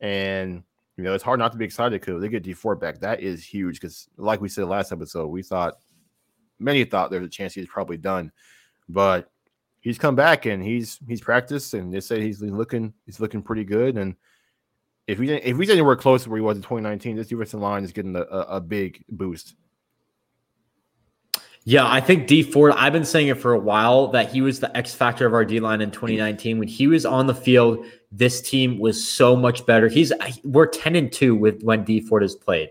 And 0.00 0.62
you 0.96 1.04
know, 1.04 1.14
it's 1.14 1.24
hard 1.24 1.38
not 1.38 1.52
to 1.52 1.58
be 1.58 1.64
excited 1.64 2.00
because 2.00 2.20
they 2.20 2.28
get 2.28 2.42
Dee 2.42 2.54
Ford 2.54 2.80
back. 2.80 2.98
That 3.00 3.20
is 3.20 3.44
huge 3.44 3.80
because, 3.80 4.08
like 4.16 4.40
we 4.40 4.48
said 4.48 4.66
last 4.66 4.90
episode, 4.90 5.28
we 5.28 5.42
thought 5.42 5.74
many 6.58 6.84
thought 6.84 7.10
there's 7.10 7.26
a 7.26 7.30
chance 7.30 7.54
he's 7.54 7.68
probably 7.68 7.96
done, 7.96 8.32
but 8.88 9.30
he's 9.80 9.98
come 9.98 10.16
back 10.16 10.46
and 10.46 10.62
he's 10.62 10.98
he's 11.06 11.20
practiced 11.20 11.74
and 11.74 11.92
they 11.92 12.00
say 12.00 12.20
he's 12.20 12.42
looking 12.42 12.92
he's 13.06 13.20
looking 13.20 13.42
pretty 13.42 13.64
good. 13.64 13.96
And 13.96 14.16
if 15.06 15.18
we 15.18 15.30
if 15.32 15.56
he's 15.56 15.70
anywhere 15.70 15.96
close 15.96 16.24
to 16.24 16.30
where 16.30 16.38
he 16.38 16.42
was 16.42 16.56
in 16.56 16.62
2019, 16.62 17.16
this 17.16 17.28
defensive 17.28 17.60
line 17.60 17.84
is 17.84 17.92
getting 17.92 18.16
a, 18.16 18.22
a 18.22 18.60
big 18.60 19.04
boost. 19.08 19.54
Yeah, 21.64 21.86
I 21.86 22.00
think 22.00 22.26
Dee 22.26 22.42
Ford, 22.42 22.72
I've 22.76 22.94
been 22.94 23.04
saying 23.04 23.28
it 23.28 23.38
for 23.38 23.52
a 23.52 23.58
while 23.58 24.08
that 24.08 24.30
he 24.32 24.40
was 24.40 24.58
the 24.58 24.74
X 24.76 24.94
factor 24.94 25.26
of 25.26 25.34
our 25.34 25.44
D 25.44 25.60
line 25.60 25.80
in 25.80 25.90
2019. 25.90 26.58
When 26.58 26.66
he 26.66 26.86
was 26.86 27.04
on 27.04 27.26
the 27.26 27.34
field, 27.34 27.84
this 28.10 28.40
team 28.40 28.78
was 28.78 29.06
so 29.06 29.36
much 29.36 29.66
better. 29.66 29.88
He's 29.88 30.12
we're 30.44 30.66
10 30.66 30.96
and 30.96 31.12
2 31.12 31.34
with 31.34 31.62
when 31.62 31.84
Dee 31.84 32.00
Ford 32.00 32.22
has 32.22 32.34
played. 32.34 32.70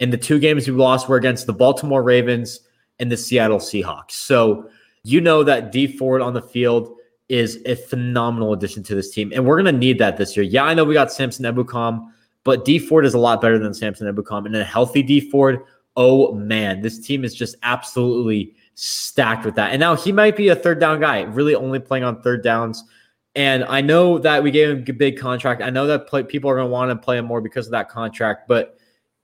And 0.00 0.12
the 0.12 0.18
two 0.18 0.38
games 0.38 0.68
we 0.68 0.74
lost 0.74 1.08
were 1.08 1.16
against 1.16 1.46
the 1.46 1.52
Baltimore 1.52 2.02
Ravens 2.02 2.60
and 3.00 3.10
the 3.10 3.16
Seattle 3.16 3.58
Seahawks. 3.58 4.12
So 4.12 4.68
you 5.02 5.20
know 5.20 5.42
that 5.44 5.72
Dee 5.72 5.86
Ford 5.86 6.20
on 6.20 6.34
the 6.34 6.42
field 6.42 6.94
is 7.28 7.60
a 7.66 7.74
phenomenal 7.74 8.52
addition 8.52 8.82
to 8.84 8.94
this 8.94 9.10
team. 9.10 9.32
And 9.34 9.44
we're 9.44 9.56
gonna 9.56 9.72
need 9.72 9.98
that 9.98 10.16
this 10.16 10.36
year. 10.36 10.44
Yeah, 10.44 10.64
I 10.64 10.74
know 10.74 10.84
we 10.84 10.94
got 10.94 11.12
Samson 11.12 11.44
Ebukam, 11.44 12.06
but 12.44 12.64
Dee 12.64 12.78
Ford 12.78 13.04
is 13.04 13.14
a 13.14 13.18
lot 13.18 13.40
better 13.40 13.58
than 13.58 13.74
Samson 13.74 14.12
Ebukam. 14.12 14.46
And 14.46 14.56
a 14.56 14.64
healthy 14.64 15.02
Dee 15.02 15.20
Ford 15.20 15.64
oh 15.98 16.32
man, 16.32 16.80
this 16.80 17.00
team 17.00 17.24
is 17.24 17.34
just 17.34 17.56
absolutely 17.64 18.54
stacked 18.76 19.44
with 19.44 19.56
that. 19.56 19.72
And 19.72 19.80
now 19.80 19.96
he 19.96 20.12
might 20.12 20.36
be 20.36 20.48
a 20.48 20.56
third 20.56 20.78
down 20.78 21.00
guy, 21.00 21.22
really 21.22 21.56
only 21.56 21.80
playing 21.80 22.04
on 22.04 22.22
third 22.22 22.42
downs. 22.42 22.84
And 23.38 23.64
I 23.66 23.80
know 23.80 24.18
that 24.18 24.42
we 24.42 24.50
gave 24.50 24.68
him 24.68 24.84
a 24.88 24.92
big 24.92 25.16
contract. 25.16 25.62
I 25.62 25.70
know 25.70 25.86
that 25.86 26.08
play, 26.08 26.24
people 26.24 26.50
are 26.50 26.56
going 26.56 26.66
to 26.66 26.72
want 26.72 26.90
to 26.90 26.96
play 26.96 27.18
him 27.18 27.24
more 27.24 27.40
because 27.40 27.66
of 27.66 27.70
that 27.70 27.88
contract, 27.88 28.48
but 28.48 28.76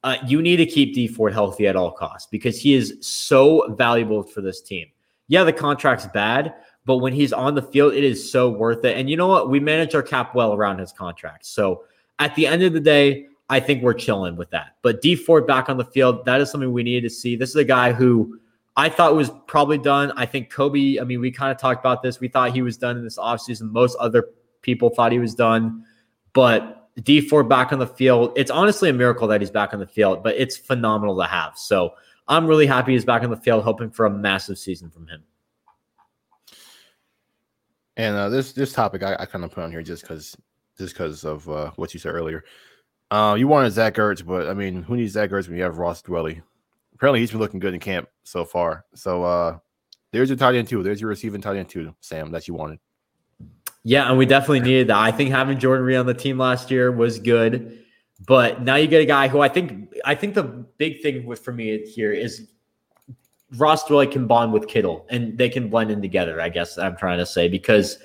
uh, 0.05 0.19
you 0.25 0.41
need 0.41 0.59
to 0.59 0.67
keep 0.67 0.95
Dee 0.95 1.09
Ford 1.09 1.33
healthy 1.33 1.67
at 1.67 1.75
all 1.75 1.91
costs 1.91 2.29
because 2.31 2.61
he 2.61 2.75
is 2.75 2.97
so 3.01 3.75
valuable 3.75 4.23
for 4.23 4.41
this 4.41 4.63
team. 4.63 4.87
Yeah, 5.27 5.43
the 5.43 5.53
contract's 5.53 6.07
bad, 6.07 6.55
but 6.85 6.99
when 6.99 7.13
he's 7.13 7.33
on 7.33 7.57
the 7.57 7.63
field, 7.63 7.93
it 7.95 8.05
is 8.05 8.31
so 8.31 8.51
worth 8.51 8.85
it. 8.85 8.97
And 8.97 9.11
you 9.11 9.17
know 9.17 9.27
what? 9.27 9.51
We 9.51 9.59
manage 9.59 9.97
our 9.97 10.03
cap 10.03 10.33
well 10.33 10.55
around 10.55 10.79
his 10.79 10.93
contract. 10.93 11.45
So 11.45 11.83
at 12.21 12.37
the 12.37 12.47
end 12.47 12.63
of 12.63 12.73
the 12.73 12.79
day, 12.79 13.27
I 13.49 13.59
think 13.59 13.83
we're 13.83 13.95
chilling 13.95 14.37
with 14.37 14.51
that. 14.51 14.77
But 14.83 15.03
Dee 15.03 15.17
Ford 15.17 15.45
back 15.45 15.69
on 15.69 15.77
the 15.77 15.85
field, 15.85 16.25
that 16.27 16.41
is 16.41 16.53
something 16.53 16.73
we 16.73 16.85
needed 16.85 17.09
to 17.09 17.13
see. 17.13 17.35
This 17.35 17.51
is 17.51 17.57
a 17.57 17.65
guy 17.65 17.93
who 17.93 18.39
I 18.77 18.89
thought 18.89 19.15
was 19.15 19.31
probably 19.47 19.79
done. 19.79 20.13
I 20.17 20.27
think 20.27 20.51
Kobe, 20.51 20.99
I 20.99 21.05
mean, 21.05 21.21
we 21.21 21.31
kind 21.31 21.53
of 21.53 21.59
talked 21.59 21.81
about 21.81 22.03
this. 22.03 22.21
We 22.21 22.29
thought 22.29 22.53
he 22.53 22.63
was 22.63 22.77
done 22.77 22.97
in 22.97 23.05
this 23.05 23.19
offseason. 23.19 23.71
Most 23.71 23.97
other 24.01 24.31
people 24.63 24.91
thought 24.91 25.13
he 25.13 25.21
was 25.21 25.35
done. 25.35 25.85
But 26.33 26.91
Dee 27.03 27.21
Ford 27.21 27.49
back 27.49 27.73
on 27.73 27.79
the 27.79 27.87
field, 27.87 28.33
it's 28.37 28.51
honestly 28.51 28.91
a 28.91 28.93
miracle 28.93 29.29
that 29.29 29.41
he's 29.41 29.51
back 29.51 29.73
on 29.73 29.81
the 29.81 29.87
field, 29.87 30.25
but 30.25 30.35
it's 30.37 30.57
phenomenal 30.57 31.17
to 31.19 31.25
have. 31.25 31.57
So 31.57 31.95
I'm 32.27 32.47
really 32.47 32.67
happy 32.67 32.93
he's 32.93 33.05
back 33.05 33.23
on 33.23 33.31
the 33.31 33.37
field, 33.37 33.63
hoping 33.63 33.91
for 33.91 34.07
a 34.07 34.11
massive 34.11 34.59
season 34.59 34.91
from 34.91 35.07
him. 35.07 35.23
And 37.97 38.17
uh, 38.17 38.29
this 38.29 38.53
this 38.53 38.73
topic 38.73 39.05
I, 39.05 39.15
I 39.21 39.27
kind 39.27 39.45
of 39.45 39.53
put 39.53 39.63
on 39.63 39.71
here 39.71 39.83
just 39.83 40.03
because 40.03 40.37
just 40.77 40.95
because 40.95 41.25
of 41.25 41.49
uh, 41.49 41.71
what 41.77 41.95
you 41.95 42.01
said 42.01 42.13
earlier. 42.13 42.45
Uh, 43.11 43.37
you 43.39 43.47
wanted 43.47 43.71
Zach 43.71 43.95
Ertz, 43.95 44.27
but 44.27 44.49
I 44.49 44.55
mean, 44.55 44.83
who 44.83 44.97
needs 44.97 45.13
Zach 45.13 45.31
Ertz 45.31 45.47
when 45.47 45.57
you 45.57 45.63
have 45.63 45.79
Ross 45.79 46.03
Dwelley? 46.03 46.43
Apparently, 46.95 47.21
he's 47.21 47.31
been 47.31 47.41
looking 47.41 47.61
good 47.61 47.75
in 47.75 47.81
camp 47.81 48.09
so 48.23 48.45
far. 48.45 48.85
So 48.95 49.25
uh, 49.25 49.59
there's 50.13 50.29
your 50.29 50.39
tight 50.39 50.55
end 50.55 50.69
two. 50.69 50.83
There's 50.83 51.01
your 51.01 51.11
receiving 51.11 51.41
tight 51.41 51.57
end 51.57 51.69
two, 51.69 51.95
Sam, 52.01 52.31
that 52.33 52.47
you 52.47 52.55
wanted. 52.55 52.79
Yeah, 53.83 54.09
and 54.09 54.17
we 54.17 54.27
definitely 54.27 54.61
needed 54.61 54.87
that. 54.89 54.97
I 54.97 55.13
think 55.13 55.31
having 55.31 55.59
Jordan 55.59 55.85
Reed 55.85 55.97
on 55.97 56.07
the 56.07 56.15
team 56.15 56.39
last 56.39 56.71
year 56.71 56.91
was 56.91 57.19
good, 57.19 57.85
but 58.27 58.63
now 58.63 58.77
you 58.77 58.87
get 58.87 59.03
a 59.03 59.07
guy 59.07 59.29
who 59.29 59.41
I 59.41 59.49
think 59.49 59.93
I 60.05 60.15
think 60.15 60.35
the 60.35 60.45
big 60.45 61.03
thing 61.03 61.27
with 61.27 61.41
for 61.41 61.53
me 61.53 61.85
here 61.87 62.13
is 62.13 62.49
Ross 63.57 63.85
Dwelley 63.85 64.11
can 64.11 64.27
bond 64.27 64.53
with 64.53 64.69
Kittle 64.69 65.07
and 65.11 65.37
they 65.37 65.49
can 65.49 65.69
blend 65.69 65.91
in 65.91 66.01
together. 66.01 66.41
I 66.41 66.49
guess 66.49 66.79
I'm 66.79 66.97
trying 66.97 67.19
to 67.19 67.27
say 67.27 67.49
because 67.49 67.99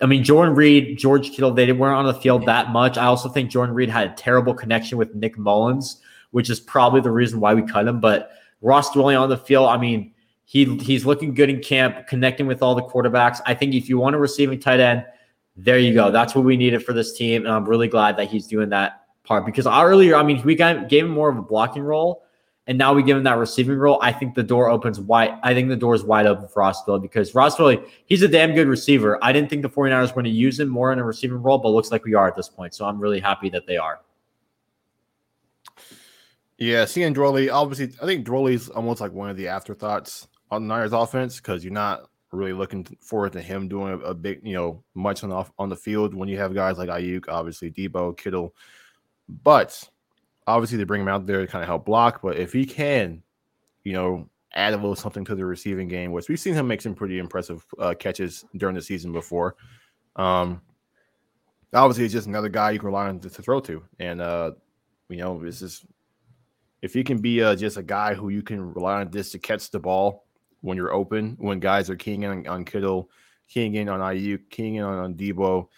I 0.00 0.06
mean, 0.06 0.22
Jordan 0.22 0.54
Reed, 0.54 0.98
George 0.98 1.30
Kittle, 1.30 1.52
they 1.52 1.72
weren't 1.72 1.96
on 1.96 2.04
the 2.04 2.14
field 2.20 2.44
that 2.46 2.70
much. 2.70 2.98
I 2.98 3.06
also 3.06 3.30
think 3.30 3.50
Jordan 3.50 3.74
Reed 3.74 3.88
had 3.88 4.10
a 4.10 4.14
terrible 4.14 4.52
connection 4.52 4.98
with 4.98 5.14
Nick 5.14 5.38
Mullens, 5.38 6.02
which 6.36 6.50
is 6.50 6.60
probably 6.60 7.00
the 7.00 7.10
reason 7.10 7.40
why 7.40 7.54
we 7.54 7.62
cut 7.62 7.88
him. 7.88 7.98
But 7.98 8.32
Ross 8.60 8.90
Dwelley 8.90 9.18
on 9.18 9.30
the 9.30 9.38
field, 9.38 9.70
I 9.70 9.78
mean, 9.78 10.12
he 10.44 10.76
he's 10.76 11.06
looking 11.06 11.32
good 11.32 11.48
in 11.48 11.60
camp, 11.60 12.06
connecting 12.06 12.46
with 12.46 12.62
all 12.62 12.74
the 12.74 12.82
quarterbacks. 12.82 13.40
I 13.46 13.54
think 13.54 13.72
if 13.72 13.88
you 13.88 13.96
want 13.96 14.16
a 14.16 14.18
receiving 14.18 14.60
tight 14.60 14.78
end, 14.78 15.06
there 15.56 15.78
you 15.78 15.94
go. 15.94 16.10
That's 16.10 16.34
what 16.34 16.44
we 16.44 16.58
needed 16.58 16.84
for 16.84 16.92
this 16.92 17.16
team, 17.16 17.46
and 17.46 17.54
I'm 17.54 17.64
really 17.64 17.88
glad 17.88 18.18
that 18.18 18.28
he's 18.28 18.46
doing 18.46 18.68
that 18.68 19.06
part 19.24 19.46
because 19.46 19.66
earlier, 19.66 20.14
I 20.14 20.22
mean, 20.22 20.42
we 20.42 20.54
got, 20.54 20.90
gave 20.90 21.06
him 21.06 21.10
more 21.10 21.30
of 21.30 21.38
a 21.38 21.42
blocking 21.42 21.82
role 21.82 22.26
and 22.66 22.76
now 22.76 22.92
we 22.92 23.02
give 23.02 23.16
him 23.16 23.22
that 23.24 23.38
receiving 23.38 23.78
role, 23.78 23.98
I 24.02 24.12
think 24.12 24.34
the 24.34 24.42
door 24.42 24.68
opens 24.68 24.98
wide. 24.98 25.38
I 25.42 25.54
think 25.54 25.68
the 25.68 25.76
door 25.76 25.94
is 25.94 26.02
wide 26.02 26.26
open 26.26 26.48
for 26.48 26.60
Ross 26.60 26.84
Dwelley 26.84 27.00
because 27.00 27.34
Ross 27.34 27.56
Dwelley, 27.56 27.82
he's 28.06 28.22
a 28.22 28.28
damn 28.28 28.54
good 28.54 28.66
receiver. 28.66 29.18
I 29.22 29.32
didn't 29.32 29.50
think 29.50 29.62
the 29.62 29.70
49ers 29.70 30.08
were 30.08 30.14
going 30.14 30.24
to 30.24 30.30
use 30.30 30.58
him 30.58 30.68
more 30.68 30.92
in 30.92 30.98
a 30.98 31.04
receiving 31.04 31.40
role, 31.42 31.58
but 31.58 31.68
looks 31.70 31.92
like 31.92 32.04
we 32.04 32.14
are 32.14 32.26
at 32.26 32.34
this 32.34 32.48
point. 32.48 32.74
So 32.74 32.84
I'm 32.84 32.98
really 32.98 33.20
happy 33.20 33.48
that 33.50 33.66
they 33.66 33.76
are. 33.76 34.00
Yeah, 36.58 36.86
seeing 36.86 37.14
Dwelley, 37.14 37.52
obviously, 37.52 37.94
I 38.02 38.06
think 38.06 38.26
Dwelley's 38.26 38.68
almost 38.70 39.00
like 39.00 39.12
one 39.12 39.28
of 39.28 39.36
the 39.36 39.48
afterthoughts 39.48 40.26
on 40.50 40.66
the 40.66 40.74
Niners 40.74 40.92
offense 40.92 41.36
because 41.36 41.62
you're 41.62 41.72
not 41.72 42.08
really 42.32 42.54
looking 42.54 42.84
forward 43.00 43.32
to 43.32 43.42
him 43.42 43.68
doing 43.68 43.92
a, 43.92 43.98
a, 43.98 44.14
big, 44.14 44.40
you 44.42 44.54
know, 44.54 44.82
much 44.94 45.22
on 45.22 45.30
the 45.30 45.44
on 45.58 45.68
the 45.68 45.76
field 45.76 46.14
when 46.14 46.28
you 46.28 46.38
have 46.38 46.54
guys 46.54 46.78
like 46.78 46.88
Aiyuk, 46.88 47.26
obviously 47.28 47.70
Deebo, 47.70 48.16
Kittle, 48.16 48.54
but 49.28 49.88
obviously 50.46 50.78
they 50.78 50.84
bring 50.84 51.02
him 51.02 51.08
out 51.08 51.26
there 51.26 51.40
to 51.40 51.46
kind 51.46 51.62
of 51.62 51.68
help 51.68 51.84
block. 51.84 52.22
But 52.22 52.38
if 52.38 52.52
he 52.52 52.64
can, 52.64 53.22
you 53.84 53.92
know, 53.92 54.28
add 54.54 54.72
a 54.72 54.76
little 54.76 54.96
something 54.96 55.24
to 55.26 55.34
the 55.34 55.44
receiving 55.44 55.88
game, 55.88 56.12
which 56.12 56.28
we've 56.28 56.40
seen 56.40 56.54
him 56.54 56.66
make 56.66 56.80
some 56.80 56.94
pretty 56.94 57.18
impressive 57.18 57.64
uh, 57.78 57.94
catches 57.98 58.44
during 58.56 58.74
the 58.74 58.82
season 58.82 59.12
before. 59.12 59.56
Um, 60.16 60.62
obviously, 61.74 62.04
it's 62.04 62.14
just 62.14 62.28
another 62.28 62.48
guy 62.48 62.70
you 62.70 62.78
can 62.78 62.86
rely 62.86 63.08
on 63.08 63.20
to, 63.20 63.28
to 63.28 63.42
throw 63.42 63.60
to, 63.60 63.84
and 63.98 64.22
uh, 64.22 64.52
you 65.10 65.18
know, 65.18 65.42
it's 65.44 65.60
just 65.60 65.84
if 66.82 66.92
he 66.92 67.02
can 67.02 67.18
be 67.18 67.42
uh, 67.42 67.56
just 67.56 67.76
a 67.76 67.82
guy 67.82 68.14
who 68.14 68.28
you 68.28 68.42
can 68.42 68.60
rely 68.74 69.00
on 69.00 69.10
this 69.10 69.30
to 69.32 69.38
catch 69.38 69.70
the 69.70 69.80
ball 69.80 70.26
when 70.60 70.76
you're 70.76 70.92
open, 70.92 71.36
when 71.38 71.60
guys 71.60 71.88
are 71.90 71.96
keying 71.96 72.22
in 72.22 72.30
on, 72.30 72.46
on 72.46 72.64
Kittle, 72.64 73.10
keying 73.48 73.74
in 73.74 73.88
on 73.88 74.00
Aiyuk, 74.00 74.50
keying 74.50 74.76
in 74.76 74.82
on, 74.82 74.98
on 74.98 75.14
Deebo. 75.14 75.68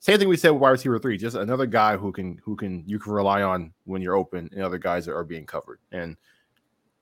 Same 0.00 0.18
thing 0.18 0.28
we 0.28 0.36
said 0.36 0.50
with 0.50 0.62
wide 0.62 0.70
receiver 0.70 0.98
three, 0.98 1.18
just 1.18 1.36
another 1.36 1.66
guy 1.66 1.96
who 1.96 2.12
can 2.12 2.40
who 2.44 2.54
can 2.54 2.84
you 2.86 2.98
can 2.98 3.12
rely 3.12 3.42
on 3.42 3.72
when 3.84 4.00
you're 4.00 4.14
open 4.14 4.48
and 4.52 4.62
other 4.62 4.78
guys 4.78 5.08
are 5.08 5.24
being 5.24 5.44
covered. 5.44 5.80
And 5.90 6.16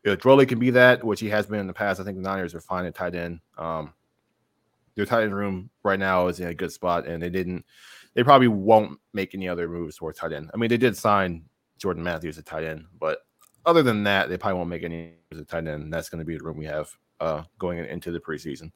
if 0.02 0.20
Dwelley 0.20 0.48
can 0.48 0.58
be 0.58 0.70
that, 0.70 1.04
which 1.04 1.20
he 1.20 1.28
has 1.28 1.46
been 1.46 1.60
in 1.60 1.66
the 1.66 1.72
past, 1.72 2.00
I 2.00 2.04
think 2.04 2.16
the 2.16 2.22
Niners 2.22 2.54
are 2.54 2.60
fine 2.60 2.86
at 2.86 2.94
tight 2.94 3.14
end. 3.14 3.40
Um, 3.58 3.92
their 4.94 5.04
tight 5.04 5.24
end 5.24 5.34
room 5.34 5.68
right 5.82 5.98
now 5.98 6.28
is 6.28 6.40
in 6.40 6.48
a 6.48 6.54
good 6.54 6.72
spot, 6.72 7.06
and 7.06 7.22
they 7.22 7.28
didn't. 7.28 7.64
They 8.14 8.24
probably 8.24 8.48
won't 8.48 8.98
make 9.12 9.34
any 9.34 9.46
other 9.46 9.68
moves 9.68 9.96
towards 9.96 10.18
tight 10.18 10.32
end. 10.32 10.50
I 10.54 10.56
mean, 10.56 10.70
they 10.70 10.78
did 10.78 10.96
sign 10.96 11.44
Jordan 11.76 12.02
Matthews 12.02 12.38
at 12.38 12.46
tight 12.46 12.64
end, 12.64 12.86
but 12.98 13.25
other 13.66 13.82
than 13.82 14.04
that, 14.04 14.28
they 14.28 14.38
probably 14.38 14.58
won't 14.58 14.70
make 14.70 14.84
any 14.84 15.14
as 15.32 15.38
a 15.38 15.44
tight 15.44 15.66
end. 15.66 15.92
That's 15.92 16.08
going 16.08 16.20
to 16.20 16.24
be 16.24 16.38
the 16.38 16.44
room 16.44 16.56
we 16.56 16.66
have 16.66 16.88
uh, 17.20 17.42
going 17.58 17.78
into 17.78 18.10
the 18.10 18.20
preseason. 18.20 18.70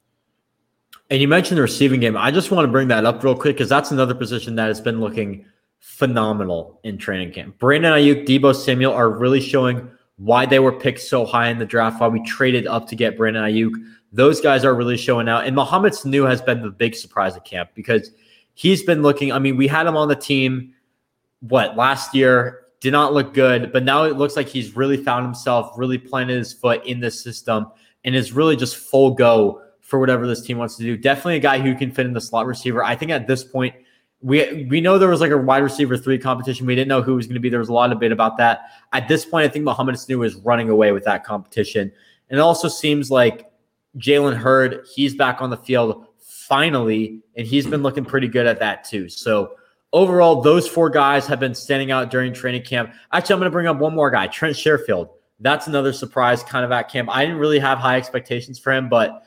And 1.09 1.21
you 1.21 1.27
mentioned 1.27 1.57
the 1.57 1.61
receiving 1.61 1.99
game. 1.99 2.17
I 2.17 2.31
just 2.31 2.51
want 2.51 2.65
to 2.65 2.71
bring 2.71 2.89
that 2.89 3.05
up 3.05 3.23
real 3.23 3.35
quick 3.35 3.55
because 3.55 3.69
that's 3.69 3.91
another 3.91 4.13
position 4.13 4.55
that 4.55 4.67
has 4.67 4.81
been 4.81 4.99
looking 4.99 5.45
phenomenal 5.79 6.79
in 6.83 6.97
training 6.97 7.31
camp. 7.31 7.57
Brandon 7.57 7.93
Aiyuk, 7.93 8.25
Deebo 8.25 8.55
Samuel 8.55 8.93
are 8.93 9.09
really 9.09 9.41
showing 9.41 9.89
why 10.17 10.45
they 10.45 10.59
were 10.59 10.71
picked 10.71 10.99
so 10.99 11.25
high 11.25 11.49
in 11.49 11.57
the 11.57 11.65
draft, 11.65 11.99
why 11.99 12.07
we 12.07 12.23
traded 12.23 12.67
up 12.67 12.87
to 12.89 12.95
get 12.95 13.17
Brandon 13.17 13.43
Aiyuk. 13.43 13.71
Those 14.13 14.41
guys 14.41 14.63
are 14.63 14.75
really 14.75 14.97
showing 14.97 15.27
out. 15.27 15.45
And 15.47 15.55
Mohamed 15.55 15.93
Sanu 15.93 16.29
has 16.29 16.41
been 16.41 16.61
the 16.61 16.69
big 16.69 16.95
surprise 16.95 17.35
at 17.35 17.45
camp 17.45 17.71
because 17.73 18.11
he's 18.53 18.83
been 18.83 19.01
looking. 19.01 19.31
I 19.31 19.39
mean, 19.39 19.57
we 19.57 19.67
had 19.67 19.87
him 19.87 19.97
on 19.97 20.07
the 20.07 20.15
team, 20.15 20.73
what, 21.39 21.75
last 21.75 22.13
year? 22.13 22.60
Did 22.81 22.91
not 22.91 23.13
look 23.13 23.33
good, 23.33 23.71
but 23.71 23.83
now 23.83 24.03
it 24.03 24.17
looks 24.17 24.35
like 24.35 24.47
he's 24.47 24.75
really 24.75 24.97
found 24.97 25.23
himself, 25.23 25.71
really 25.77 25.99
planted 25.99 26.37
his 26.37 26.51
foot 26.51 26.85
in 26.85 26.99
this 26.99 27.23
system, 27.23 27.67
and 28.03 28.15
is 28.15 28.33
really 28.33 28.55
just 28.55 28.75
full 28.75 29.11
go 29.11 29.61
for 29.79 29.99
whatever 29.99 30.27
this 30.27 30.41
team 30.41 30.57
wants 30.57 30.77
to 30.77 30.83
do. 30.83 30.97
Definitely 30.97 31.37
a 31.37 31.39
guy 31.39 31.59
who 31.59 31.75
can 31.75 31.91
fit 31.91 32.05
in 32.05 32.13
the 32.13 32.21
slot 32.21 32.47
receiver. 32.47 32.83
I 32.83 32.95
think 32.95 33.11
at 33.11 33.27
this 33.27 33.43
point, 33.43 33.75
we 34.23 34.67
we 34.69 34.81
know 34.81 34.97
there 34.97 35.09
was 35.09 35.21
like 35.21 35.31
a 35.31 35.37
wide 35.37 35.63
receiver 35.63 35.95
three 35.95 36.17
competition. 36.17 36.65
We 36.65 36.75
didn't 36.75 36.89
know 36.89 37.01
who 37.01 37.15
was 37.15 37.27
going 37.27 37.35
to 37.35 37.39
be. 37.39 37.49
There 37.49 37.59
was 37.59 37.69
a 37.69 37.73
lot 37.73 37.91
of 37.91 37.97
debate 37.97 38.11
about 38.11 38.37
that. 38.37 38.61
At 38.93 39.07
this 39.07 39.25
point, 39.25 39.45
I 39.45 39.49
think 39.49 39.63
Mohamed 39.63 39.95
Sanu 39.95 40.25
is 40.25 40.35
running 40.35 40.69
away 40.69 40.91
with 40.91 41.03
that 41.05 41.23
competition. 41.23 41.91
And 42.29 42.39
it 42.39 42.41
also 42.41 42.67
seems 42.67 43.11
like 43.11 43.51
Jalen 43.97 44.35
Hurd, 44.35 44.85
he's 44.95 45.15
back 45.15 45.41
on 45.41 45.49
the 45.49 45.57
field 45.57 46.05
finally, 46.19 47.21
and 47.35 47.45
he's 47.45 47.67
been 47.67 47.83
looking 47.83 48.05
pretty 48.05 48.27
good 48.27 48.47
at 48.47 48.59
that 48.59 48.83
too. 48.83 49.09
So 49.09 49.55
overall, 49.93 50.41
those 50.41 50.67
four 50.67 50.89
guys 50.89 51.27
have 51.27 51.39
been 51.39 51.53
standing 51.53 51.91
out 51.91 52.11
during 52.11 52.33
training 52.33 52.63
camp. 52.63 52.93
Actually, 53.11 53.33
I'm 53.33 53.39
going 53.39 53.51
to 53.51 53.53
bring 53.53 53.67
up 53.67 53.77
one 53.77 53.95
more 53.95 54.11
guy, 54.11 54.27
Trent 54.27 54.55
Sherfield. 54.55 55.09
That's 55.39 55.67
another 55.67 55.91
surprise 55.91 56.43
kind 56.43 56.63
of 56.63 56.71
at 56.71 56.89
camp. 56.89 57.09
I 57.11 57.25
didn't 57.25 57.39
really 57.39 57.59
have 57.59 57.79
high 57.79 57.97
expectations 57.97 58.59
for 58.59 58.71
him, 58.71 58.89
but 58.89 59.23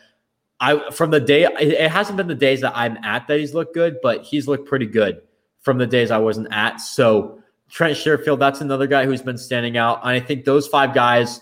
I 0.61 0.91
from 0.91 1.11
the 1.11 1.19
day 1.21 1.45
it 1.45 1.91
hasn't 1.91 2.17
been 2.17 2.29
the 2.29 2.35
days 2.35 2.61
that 2.61 2.73
I'm 2.77 2.97
at 2.99 3.27
that 3.27 3.41
he's 3.41 3.53
looked 3.53 3.75
good, 3.75 3.99
but 4.03 4.23
he's 4.23 4.47
looked 4.47 4.69
pretty 4.69 4.87
good 4.87 5.23
from 5.61 5.79
the 5.79 5.87
days 5.87 6.11
I 6.11 6.19
wasn't 6.19 6.49
at. 6.53 6.77
So 6.77 7.43
Trent 7.69 7.97
Sherfield, 7.97 8.39
that's 8.39 8.61
another 8.61 8.87
guy 8.87 9.05
who's 9.05 9.23
been 9.23 9.39
standing 9.39 9.77
out. 9.77 10.01
And 10.03 10.11
I 10.11 10.21
think 10.21 10.45
those 10.45 10.69
five 10.69 10.95
guys, 10.95 11.41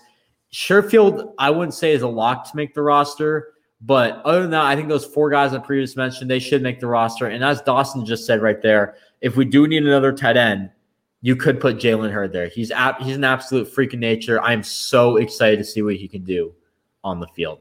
Sherfield, 0.51 1.33
I 1.37 1.51
wouldn't 1.51 1.75
say 1.75 1.91
is 1.91 2.01
a 2.01 2.07
lock 2.07 2.49
to 2.49 2.55
make 2.55 2.73
the 2.73 2.81
roster. 2.81 3.53
But 3.85 4.21
other 4.23 4.43
than 4.43 4.51
that, 4.51 4.65
I 4.65 4.75
think 4.75 4.87
those 4.87 5.05
four 5.05 5.29
guys 5.29 5.53
I 5.53 5.59
previously 5.59 6.01
mentioned, 6.01 6.31
they 6.31 6.39
should 6.39 6.61
make 6.61 6.79
the 6.79 6.87
roster. 6.87 7.27
And 7.27 7.43
as 7.43 7.61
Dawson 7.61 8.05
just 8.05 8.25
said 8.25 8.41
right 8.41 8.61
there, 8.61 8.95
if 9.19 9.35
we 9.35 9.43
do 9.43 9.67
need 9.67 9.83
another 9.83 10.13
tight 10.13 10.37
end, 10.37 10.69
you 11.21 11.35
could 11.35 11.59
put 11.59 11.77
Jalen 11.77 12.11
Hurd 12.11 12.31
there. 12.31 12.47
He's 12.47 12.71
ap- 12.71 13.01
he's 13.01 13.15
an 13.15 13.23
absolute 13.23 13.65
freak 13.65 13.93
of 13.93 13.99
nature. 13.99 14.41
I'm 14.41 14.63
so 14.63 15.17
excited 15.17 15.57
to 15.57 15.65
see 15.65 15.81
what 15.81 15.95
he 15.95 16.07
can 16.07 16.23
do 16.23 16.53
on 17.03 17.19
the 17.19 17.27
field. 17.27 17.59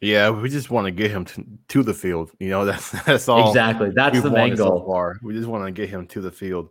Yeah, 0.00 0.30
we 0.30 0.48
just 0.48 0.70
want 0.70 0.86
to 0.86 0.90
get 0.90 1.10
him 1.10 1.24
to, 1.26 1.44
to 1.68 1.82
the 1.82 1.94
field. 1.94 2.30
You 2.38 2.50
know, 2.50 2.64
that's 2.64 2.90
that's 3.04 3.28
all. 3.28 3.48
Exactly. 3.48 3.90
That's 3.90 4.20
the 4.20 4.30
main 4.30 4.56
goal. 4.56 4.80
So 4.80 4.86
far. 4.86 5.16
We 5.22 5.34
just 5.34 5.48
want 5.48 5.64
to 5.64 5.70
get 5.70 5.88
him 5.88 6.06
to 6.08 6.20
the 6.20 6.32
field. 6.32 6.70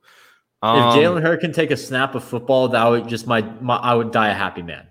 Um, 0.61 0.77
if 0.77 0.95
Jalen 0.95 1.21
Hurd 1.21 1.41
can 1.41 1.51
take 1.51 1.71
a 1.71 1.77
snap 1.77 2.15
of 2.15 2.23
football, 2.23 2.69
that 2.69 2.85
would 2.85 3.07
just 3.07 3.27
my, 3.27 3.41
my 3.59 3.75
I 3.75 3.93
would 3.93 4.11
die 4.11 4.29
a 4.29 4.33
happy 4.33 4.61
man. 4.61 4.87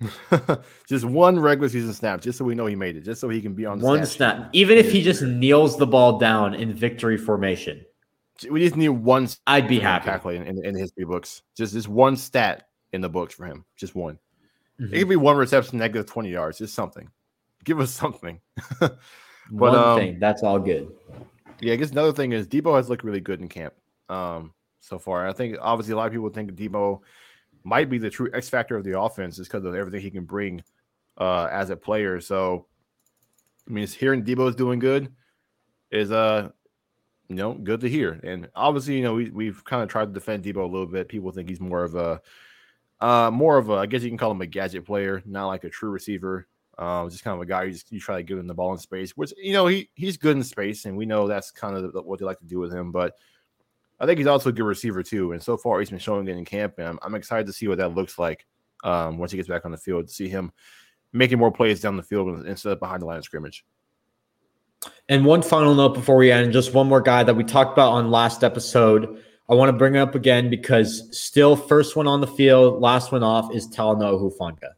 just 0.88 1.04
one 1.04 1.38
regular 1.38 1.68
season 1.68 1.92
snap, 1.92 2.20
just 2.20 2.38
so 2.38 2.44
we 2.44 2.54
know 2.54 2.66
he 2.66 2.76
made 2.76 2.96
it, 2.96 3.02
just 3.02 3.20
so 3.20 3.28
he 3.28 3.40
can 3.40 3.54
be 3.54 3.64
on 3.66 3.80
one 3.80 4.04
snap. 4.06 4.50
Even 4.52 4.78
if 4.78 4.90
he 4.90 5.02
just 5.02 5.22
kneels 5.22 5.76
the 5.76 5.86
ball 5.86 6.18
down 6.18 6.54
in 6.54 6.72
victory 6.72 7.16
formation, 7.16 7.84
we 8.50 8.60
just 8.60 8.76
need 8.76 8.88
one. 8.88 9.28
I'd 9.46 9.68
be 9.68 9.78
happy. 9.78 10.06
Tackling 10.06 10.46
in, 10.46 10.58
in, 10.58 10.64
in 10.64 10.76
history 10.76 11.04
books, 11.04 11.42
just 11.56 11.72
this 11.72 11.86
one 11.86 12.16
stat 12.16 12.68
in 12.92 13.00
the 13.00 13.08
books 13.08 13.34
for 13.34 13.46
him, 13.46 13.64
just 13.76 13.94
one. 13.94 14.18
Mm-hmm. 14.80 14.94
It 14.94 14.98
could 14.98 15.08
be 15.08 15.16
one 15.16 15.36
reception, 15.36 15.78
negative 15.78 16.06
twenty 16.06 16.30
yards, 16.30 16.58
just 16.58 16.74
something. 16.74 17.08
Give 17.64 17.80
us 17.80 17.92
something. 17.92 18.40
but 18.80 18.98
one 19.50 19.74
um, 19.74 19.98
thing, 19.98 20.18
that's 20.18 20.42
all 20.42 20.58
good. 20.58 20.90
Yeah, 21.60 21.74
I 21.74 21.76
guess 21.76 21.92
another 21.92 22.12
thing 22.12 22.32
is 22.32 22.46
Deebo 22.46 22.76
has 22.76 22.88
looked 22.88 23.04
really 23.04 23.20
good 23.20 23.40
in 23.40 23.48
camp 23.48 23.74
um, 24.08 24.52
so 24.80 24.98
far. 24.98 25.26
I 25.26 25.32
think 25.32 25.56
obviously 25.60 25.92
a 25.92 25.96
lot 25.96 26.06
of 26.06 26.12
people 26.12 26.28
think 26.28 26.52
Deebo 26.52 27.00
might 27.64 27.90
be 27.90 27.98
the 27.98 28.10
true 28.10 28.30
X 28.32 28.48
factor 28.48 28.76
of 28.76 28.84
the 28.84 28.98
offense 28.98 29.38
is 29.38 29.48
because 29.48 29.64
of 29.64 29.74
everything 29.74 30.00
he 30.00 30.10
can 30.10 30.24
bring 30.24 30.62
uh, 31.18 31.48
as 31.50 31.70
a 31.70 31.76
player. 31.76 32.20
So, 32.20 32.66
I 33.68 33.72
mean, 33.72 33.84
it's 33.84 33.94
hearing 33.94 34.24
Deebo's 34.24 34.54
doing 34.54 34.78
good 34.78 35.12
is 35.90 36.12
uh, 36.12 36.50
you 37.28 37.36
know, 37.36 37.54
good 37.54 37.80
to 37.80 37.88
hear. 37.88 38.20
And 38.22 38.48
obviously, 38.54 38.96
you 38.96 39.02
know, 39.02 39.14
we 39.14 39.30
we've 39.30 39.64
kind 39.64 39.82
of 39.82 39.88
tried 39.88 40.06
to 40.06 40.12
defend 40.12 40.44
Deebo 40.44 40.56
a 40.56 40.66
little 40.66 40.86
bit. 40.86 41.08
People 41.08 41.30
think 41.30 41.48
he's 41.48 41.60
more 41.60 41.82
of 41.82 41.94
a 41.94 42.20
uh, 43.00 43.30
more 43.30 43.58
of 43.58 43.70
a, 43.70 43.74
I 43.74 43.86
guess 43.86 44.02
you 44.02 44.08
can 44.08 44.18
call 44.18 44.30
him 44.30 44.40
a 44.40 44.46
gadget 44.46 44.84
player, 44.84 45.22
not 45.24 45.46
like 45.46 45.64
a 45.64 45.70
true 45.70 45.90
receiver. 45.90 46.46
Um, 46.76 47.08
just 47.08 47.22
kind 47.22 47.34
of 47.34 47.40
a 47.40 47.46
guy 47.46 47.64
you 47.64 47.72
just 47.72 47.90
you 47.92 48.00
try 48.00 48.16
to 48.16 48.22
give 48.22 48.38
him 48.38 48.46
the 48.46 48.54
ball 48.54 48.72
in 48.72 48.78
space, 48.78 49.16
which 49.16 49.32
you 49.36 49.52
know 49.52 49.66
he 49.66 49.90
he's 49.94 50.16
good 50.16 50.36
in 50.36 50.42
space, 50.42 50.84
and 50.84 50.96
we 50.96 51.06
know 51.06 51.26
that's 51.26 51.50
kind 51.50 51.76
of 51.76 52.04
what 52.04 52.18
they 52.18 52.24
like 52.24 52.40
to 52.40 52.46
do 52.46 52.58
with 52.58 52.72
him. 52.72 52.90
But 52.90 53.16
I 54.00 54.06
think 54.06 54.18
he's 54.18 54.26
also 54.26 54.50
a 54.50 54.52
good 54.52 54.64
receiver 54.64 55.02
too. 55.02 55.32
And 55.32 55.42
so 55.42 55.56
far, 55.56 55.78
he's 55.78 55.90
been 55.90 55.98
showing 55.98 56.26
it 56.28 56.36
in 56.36 56.44
camp, 56.44 56.74
and 56.78 56.88
I'm, 56.88 56.98
I'm 57.02 57.14
excited 57.14 57.46
to 57.46 57.52
see 57.52 57.68
what 57.68 57.78
that 57.78 57.94
looks 57.94 58.18
like 58.18 58.46
um, 58.82 59.18
once 59.18 59.30
he 59.30 59.36
gets 59.36 59.48
back 59.48 59.64
on 59.64 59.70
the 59.70 59.78
field. 59.78 60.08
To 60.08 60.12
see 60.12 60.28
him 60.28 60.52
making 61.12 61.38
more 61.38 61.52
plays 61.52 61.80
down 61.80 61.96
the 61.96 62.02
field 62.02 62.44
instead 62.46 62.72
of 62.72 62.80
behind 62.80 63.02
the 63.02 63.06
line 63.06 63.18
of 63.18 63.24
scrimmage. 63.24 63.64
And 65.08 65.24
one 65.24 65.42
final 65.42 65.74
note 65.74 65.94
before 65.94 66.16
we 66.16 66.30
end, 66.30 66.52
just 66.52 66.74
one 66.74 66.88
more 66.88 67.00
guy 67.00 67.22
that 67.22 67.34
we 67.34 67.44
talked 67.44 67.72
about 67.72 67.92
on 67.92 68.10
last 68.10 68.44
episode. 68.44 69.22
I 69.48 69.54
want 69.54 69.68
to 69.68 69.76
bring 69.76 69.96
up 69.96 70.14
again 70.14 70.50
because 70.50 71.16
still 71.16 71.56
first 71.56 71.96
one 71.96 72.06
on 72.06 72.20
the 72.20 72.26
field, 72.26 72.80
last 72.80 73.12
one 73.12 73.22
off 73.22 73.54
is 73.54 73.68
Talanoa 73.68 74.20
Hufanga. 74.20 74.72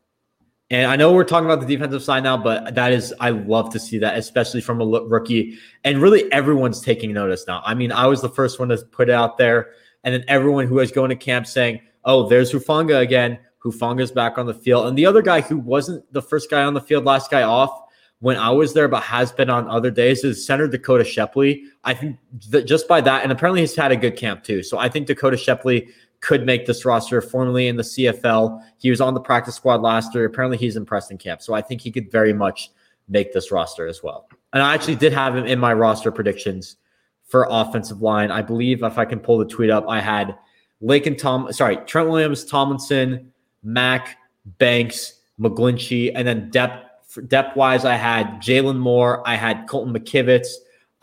And 0.70 0.90
I 0.90 0.96
know 0.96 1.12
we're 1.12 1.24
talking 1.24 1.44
about 1.48 1.60
the 1.60 1.76
defensive 1.76 2.02
side 2.02 2.24
now, 2.24 2.36
but 2.36 2.74
that 2.74 2.92
is, 2.92 3.14
I 3.20 3.30
love 3.30 3.70
to 3.72 3.78
see 3.78 3.98
that, 3.98 4.18
especially 4.18 4.60
from 4.60 4.80
a 4.80 4.84
rookie. 4.84 5.58
And 5.84 6.02
really, 6.02 6.30
everyone's 6.32 6.80
taking 6.80 7.12
notice 7.12 7.46
now. 7.46 7.62
I 7.64 7.74
mean, 7.74 7.92
I 7.92 8.06
was 8.06 8.20
the 8.20 8.28
first 8.28 8.58
one 8.58 8.70
to 8.70 8.78
put 8.78 9.08
it 9.08 9.12
out 9.12 9.38
there. 9.38 9.70
And 10.02 10.12
then 10.12 10.24
everyone 10.26 10.66
who 10.66 10.76
was 10.76 10.90
going 10.90 11.10
to 11.10 11.16
camp 11.16 11.46
saying, 11.46 11.80
oh, 12.04 12.28
there's 12.28 12.52
Hufanga 12.52 13.00
again. 13.00 13.38
Hufanga's 13.64 14.10
back 14.10 14.38
on 14.38 14.46
the 14.46 14.54
field. 14.54 14.86
And 14.86 14.98
the 14.98 15.06
other 15.06 15.22
guy 15.22 15.40
who 15.40 15.56
wasn't 15.56 16.04
the 16.12 16.22
first 16.22 16.50
guy 16.50 16.64
on 16.64 16.74
the 16.74 16.80
field, 16.80 17.04
last 17.04 17.30
guy 17.30 17.42
off 17.42 17.82
when 18.20 18.36
I 18.36 18.50
was 18.50 18.72
there, 18.74 18.88
but 18.88 19.02
has 19.02 19.30
been 19.30 19.50
on 19.50 19.68
other 19.68 19.90
days 19.90 20.24
is 20.24 20.46
center 20.46 20.66
Dakota 20.66 21.04
Shepley. 21.04 21.64
I 21.84 21.94
think 21.94 22.18
that 22.48 22.66
just 22.66 22.88
by 22.88 23.00
that, 23.02 23.22
and 23.22 23.30
apparently 23.30 23.60
he's 23.60 23.76
had 23.76 23.92
a 23.92 23.96
good 23.96 24.16
camp 24.16 24.42
too. 24.42 24.62
So 24.62 24.78
I 24.78 24.88
think 24.88 25.06
Dakota 25.06 25.36
Shepley 25.36 25.88
could 26.20 26.46
make 26.46 26.66
this 26.66 26.84
roster. 26.84 27.20
Formerly 27.20 27.68
in 27.68 27.76
the 27.76 27.82
CFL, 27.82 28.62
he 28.78 28.90
was 28.90 29.00
on 29.00 29.14
the 29.14 29.20
practice 29.20 29.54
squad 29.54 29.82
last 29.82 30.14
year. 30.14 30.24
Apparently, 30.24 30.56
he's 30.56 30.76
impressed 30.76 31.10
in 31.10 31.18
camp, 31.18 31.42
so 31.42 31.54
I 31.54 31.62
think 31.62 31.80
he 31.80 31.90
could 31.90 32.10
very 32.10 32.32
much 32.32 32.70
make 33.08 33.32
this 33.32 33.52
roster 33.52 33.86
as 33.86 34.02
well. 34.02 34.28
And 34.52 34.62
I 34.62 34.74
actually 34.74 34.96
did 34.96 35.12
have 35.12 35.36
him 35.36 35.46
in 35.46 35.58
my 35.58 35.72
roster 35.72 36.10
predictions 36.10 36.76
for 37.24 37.46
offensive 37.50 38.02
line. 38.02 38.30
I 38.30 38.42
believe 38.42 38.82
if 38.82 38.98
I 38.98 39.04
can 39.04 39.20
pull 39.20 39.38
the 39.38 39.44
tweet 39.44 39.70
up, 39.70 39.84
I 39.88 40.00
had 40.00 40.36
Lake 40.80 41.06
and 41.06 41.18
Tom, 41.18 41.52
sorry, 41.52 41.76
Trent 41.86 42.08
Williams, 42.08 42.44
Tomlinson, 42.44 43.32
Mack, 43.62 44.16
Banks, 44.58 45.20
McGlinchey, 45.40 46.12
and 46.14 46.26
then 46.26 46.50
depth 46.50 46.84
depth 47.28 47.56
wise, 47.56 47.84
I 47.84 47.94
had 47.94 48.26
Jaylon 48.42 48.78
Moore, 48.78 49.26
I 49.26 49.36
had 49.36 49.66
Colton 49.68 49.94
McKivitz, 49.94 50.48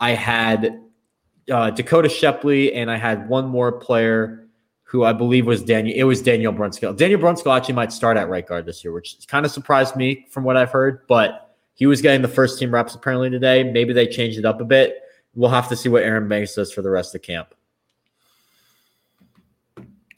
I 0.00 0.10
had 0.10 0.80
uh, 1.50 1.70
Dakota 1.70 2.08
Shepley, 2.08 2.74
and 2.74 2.90
I 2.90 2.96
had 2.96 3.28
one 3.28 3.46
more 3.48 3.72
player 3.72 4.43
who 4.94 5.02
I 5.02 5.12
believe 5.12 5.44
was 5.44 5.60
Daniel. 5.60 5.92
It 5.98 6.04
was 6.04 6.22
Daniel 6.22 6.52
Brunskill. 6.52 6.96
Daniel 6.96 7.20
Brunskill 7.20 7.56
actually 7.56 7.74
might 7.74 7.92
start 7.92 8.16
at 8.16 8.28
right 8.28 8.46
guard 8.46 8.64
this 8.64 8.84
year, 8.84 8.92
which 8.92 9.16
kind 9.26 9.44
of 9.44 9.50
surprised 9.50 9.96
me 9.96 10.24
from 10.30 10.44
what 10.44 10.56
I've 10.56 10.70
heard. 10.70 11.04
But 11.08 11.56
he 11.74 11.86
was 11.86 12.00
getting 12.00 12.22
the 12.22 12.28
first 12.28 12.60
team 12.60 12.72
reps 12.72 12.94
apparently 12.94 13.28
today. 13.28 13.64
Maybe 13.64 13.92
they 13.92 14.06
changed 14.06 14.38
it 14.38 14.44
up 14.44 14.60
a 14.60 14.64
bit. 14.64 15.00
We'll 15.34 15.50
have 15.50 15.68
to 15.70 15.74
see 15.74 15.88
what 15.88 16.04
Aaron 16.04 16.28
Banks 16.28 16.54
does 16.54 16.72
for 16.72 16.80
the 16.80 16.90
rest 16.90 17.12
of 17.16 17.22
camp. 17.22 17.56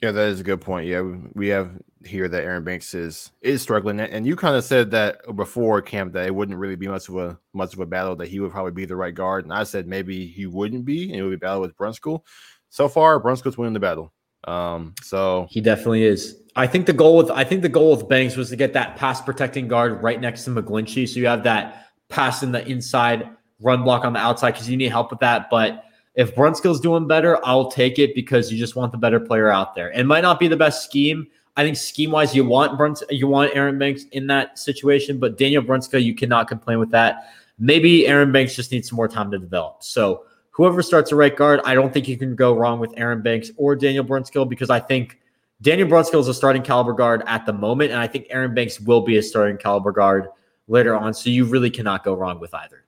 Yeah, 0.02 0.10
that 0.10 0.28
is 0.28 0.40
a 0.40 0.44
good 0.44 0.60
point. 0.60 0.88
Yeah, 0.88 1.10
we 1.32 1.48
have 1.48 1.70
here 2.04 2.28
that 2.28 2.44
Aaron 2.44 2.62
Banks 2.62 2.92
is 2.92 3.30
is 3.40 3.62
struggling, 3.62 3.98
and 3.98 4.26
you 4.26 4.36
kind 4.36 4.56
of 4.56 4.62
said 4.62 4.90
that 4.90 5.22
before 5.36 5.80
camp 5.80 6.12
that 6.12 6.26
it 6.26 6.34
wouldn't 6.34 6.58
really 6.58 6.76
be 6.76 6.86
much 6.86 7.08
of 7.08 7.16
a 7.16 7.38
much 7.54 7.72
of 7.72 7.80
a 7.80 7.86
battle 7.86 8.14
that 8.16 8.28
he 8.28 8.40
would 8.40 8.50
probably 8.50 8.72
be 8.72 8.84
the 8.84 8.94
right 8.94 9.14
guard, 9.14 9.44
and 9.44 9.54
I 9.54 9.64
said 9.64 9.88
maybe 9.88 10.26
he 10.26 10.44
wouldn't 10.44 10.84
be, 10.84 11.04
and 11.04 11.14
it 11.14 11.22
would 11.22 11.30
be 11.30 11.36
battle 11.36 11.62
with 11.62 11.78
Brunskill. 11.78 12.24
So 12.68 12.88
far, 12.88 13.18
Brunskill's 13.18 13.56
winning 13.56 13.72
the 13.72 13.80
battle. 13.80 14.12
Um, 14.46 14.94
so 15.02 15.46
he 15.50 15.60
definitely 15.60 16.04
is. 16.04 16.40
I 16.54 16.66
think 16.66 16.86
the 16.86 16.92
goal 16.92 17.16
with 17.16 17.30
I 17.30 17.44
think 17.44 17.62
the 17.62 17.68
goal 17.68 17.96
with 17.96 18.08
Banks 18.08 18.36
was 18.36 18.48
to 18.50 18.56
get 18.56 18.72
that 18.72 18.96
pass 18.96 19.20
protecting 19.20 19.68
guard 19.68 20.02
right 20.02 20.20
next 20.20 20.44
to 20.44 20.50
McGlinchey, 20.50 21.08
so 21.08 21.18
you 21.18 21.26
have 21.26 21.42
that 21.44 21.88
pass 22.08 22.42
in 22.42 22.52
the 22.52 22.66
inside, 22.66 23.28
run 23.60 23.82
block 23.82 24.04
on 24.04 24.12
the 24.12 24.18
outside 24.18 24.52
because 24.52 24.70
you 24.70 24.76
need 24.76 24.90
help 24.90 25.10
with 25.10 25.20
that, 25.20 25.50
but 25.50 25.84
if 26.16 26.34
Brunskill's 26.34 26.80
doing 26.80 27.06
better, 27.06 27.38
I'll 27.44 27.70
take 27.70 27.98
it 27.98 28.14
because 28.14 28.50
you 28.50 28.58
just 28.58 28.74
want 28.74 28.90
the 28.90 28.98
better 28.98 29.20
player 29.20 29.50
out 29.50 29.74
there. 29.74 29.92
It 29.92 30.04
might 30.04 30.22
not 30.22 30.40
be 30.40 30.48
the 30.48 30.56
best 30.56 30.82
scheme. 30.82 31.26
I 31.58 31.62
think 31.62 31.76
scheme 31.76 32.10
wise, 32.10 32.34
you 32.34 32.44
want 32.44 32.76
Bruns, 32.76 33.02
you 33.10 33.26
want 33.26 33.54
Aaron 33.54 33.78
Banks 33.78 34.04
in 34.12 34.26
that 34.28 34.58
situation, 34.58 35.18
but 35.18 35.38
Daniel 35.38 35.62
Brunskill, 35.62 36.02
you 36.02 36.14
cannot 36.14 36.48
complain 36.48 36.78
with 36.78 36.90
that. 36.90 37.34
Maybe 37.58 38.06
Aaron 38.06 38.32
Banks 38.32 38.54
just 38.54 38.72
needs 38.72 38.88
some 38.88 38.96
more 38.96 39.08
time 39.08 39.30
to 39.30 39.38
develop. 39.38 39.82
So 39.82 40.25
whoever 40.56 40.82
starts 40.82 41.12
a 41.12 41.16
right 41.16 41.36
guard, 41.36 41.60
I 41.66 41.74
don't 41.74 41.92
think 41.92 42.08
you 42.08 42.16
can 42.16 42.34
go 42.34 42.54
wrong 42.54 42.80
with 42.80 42.94
Aaron 42.96 43.20
Banks 43.20 43.50
or 43.58 43.76
Daniel 43.76 44.02
Brunskill 44.04 44.48
because 44.48 44.70
I 44.70 44.80
think 44.80 45.20
Daniel 45.60 45.86
Brunskill 45.86 46.20
is 46.20 46.28
a 46.28 46.34
starting 46.34 46.62
caliber 46.62 46.94
guard 46.94 47.22
at 47.26 47.44
the 47.44 47.52
moment, 47.52 47.90
and 47.90 48.00
I 48.00 48.06
think 48.06 48.26
Aaron 48.30 48.54
Banks 48.54 48.80
will 48.80 49.02
be 49.02 49.18
a 49.18 49.22
starting 49.22 49.58
caliber 49.58 49.92
guard 49.92 50.28
later 50.66 50.96
on. 50.96 51.12
So 51.12 51.28
you 51.28 51.44
really 51.44 51.68
cannot 51.68 52.04
go 52.04 52.14
wrong 52.14 52.40
with 52.40 52.54
either. 52.54 52.84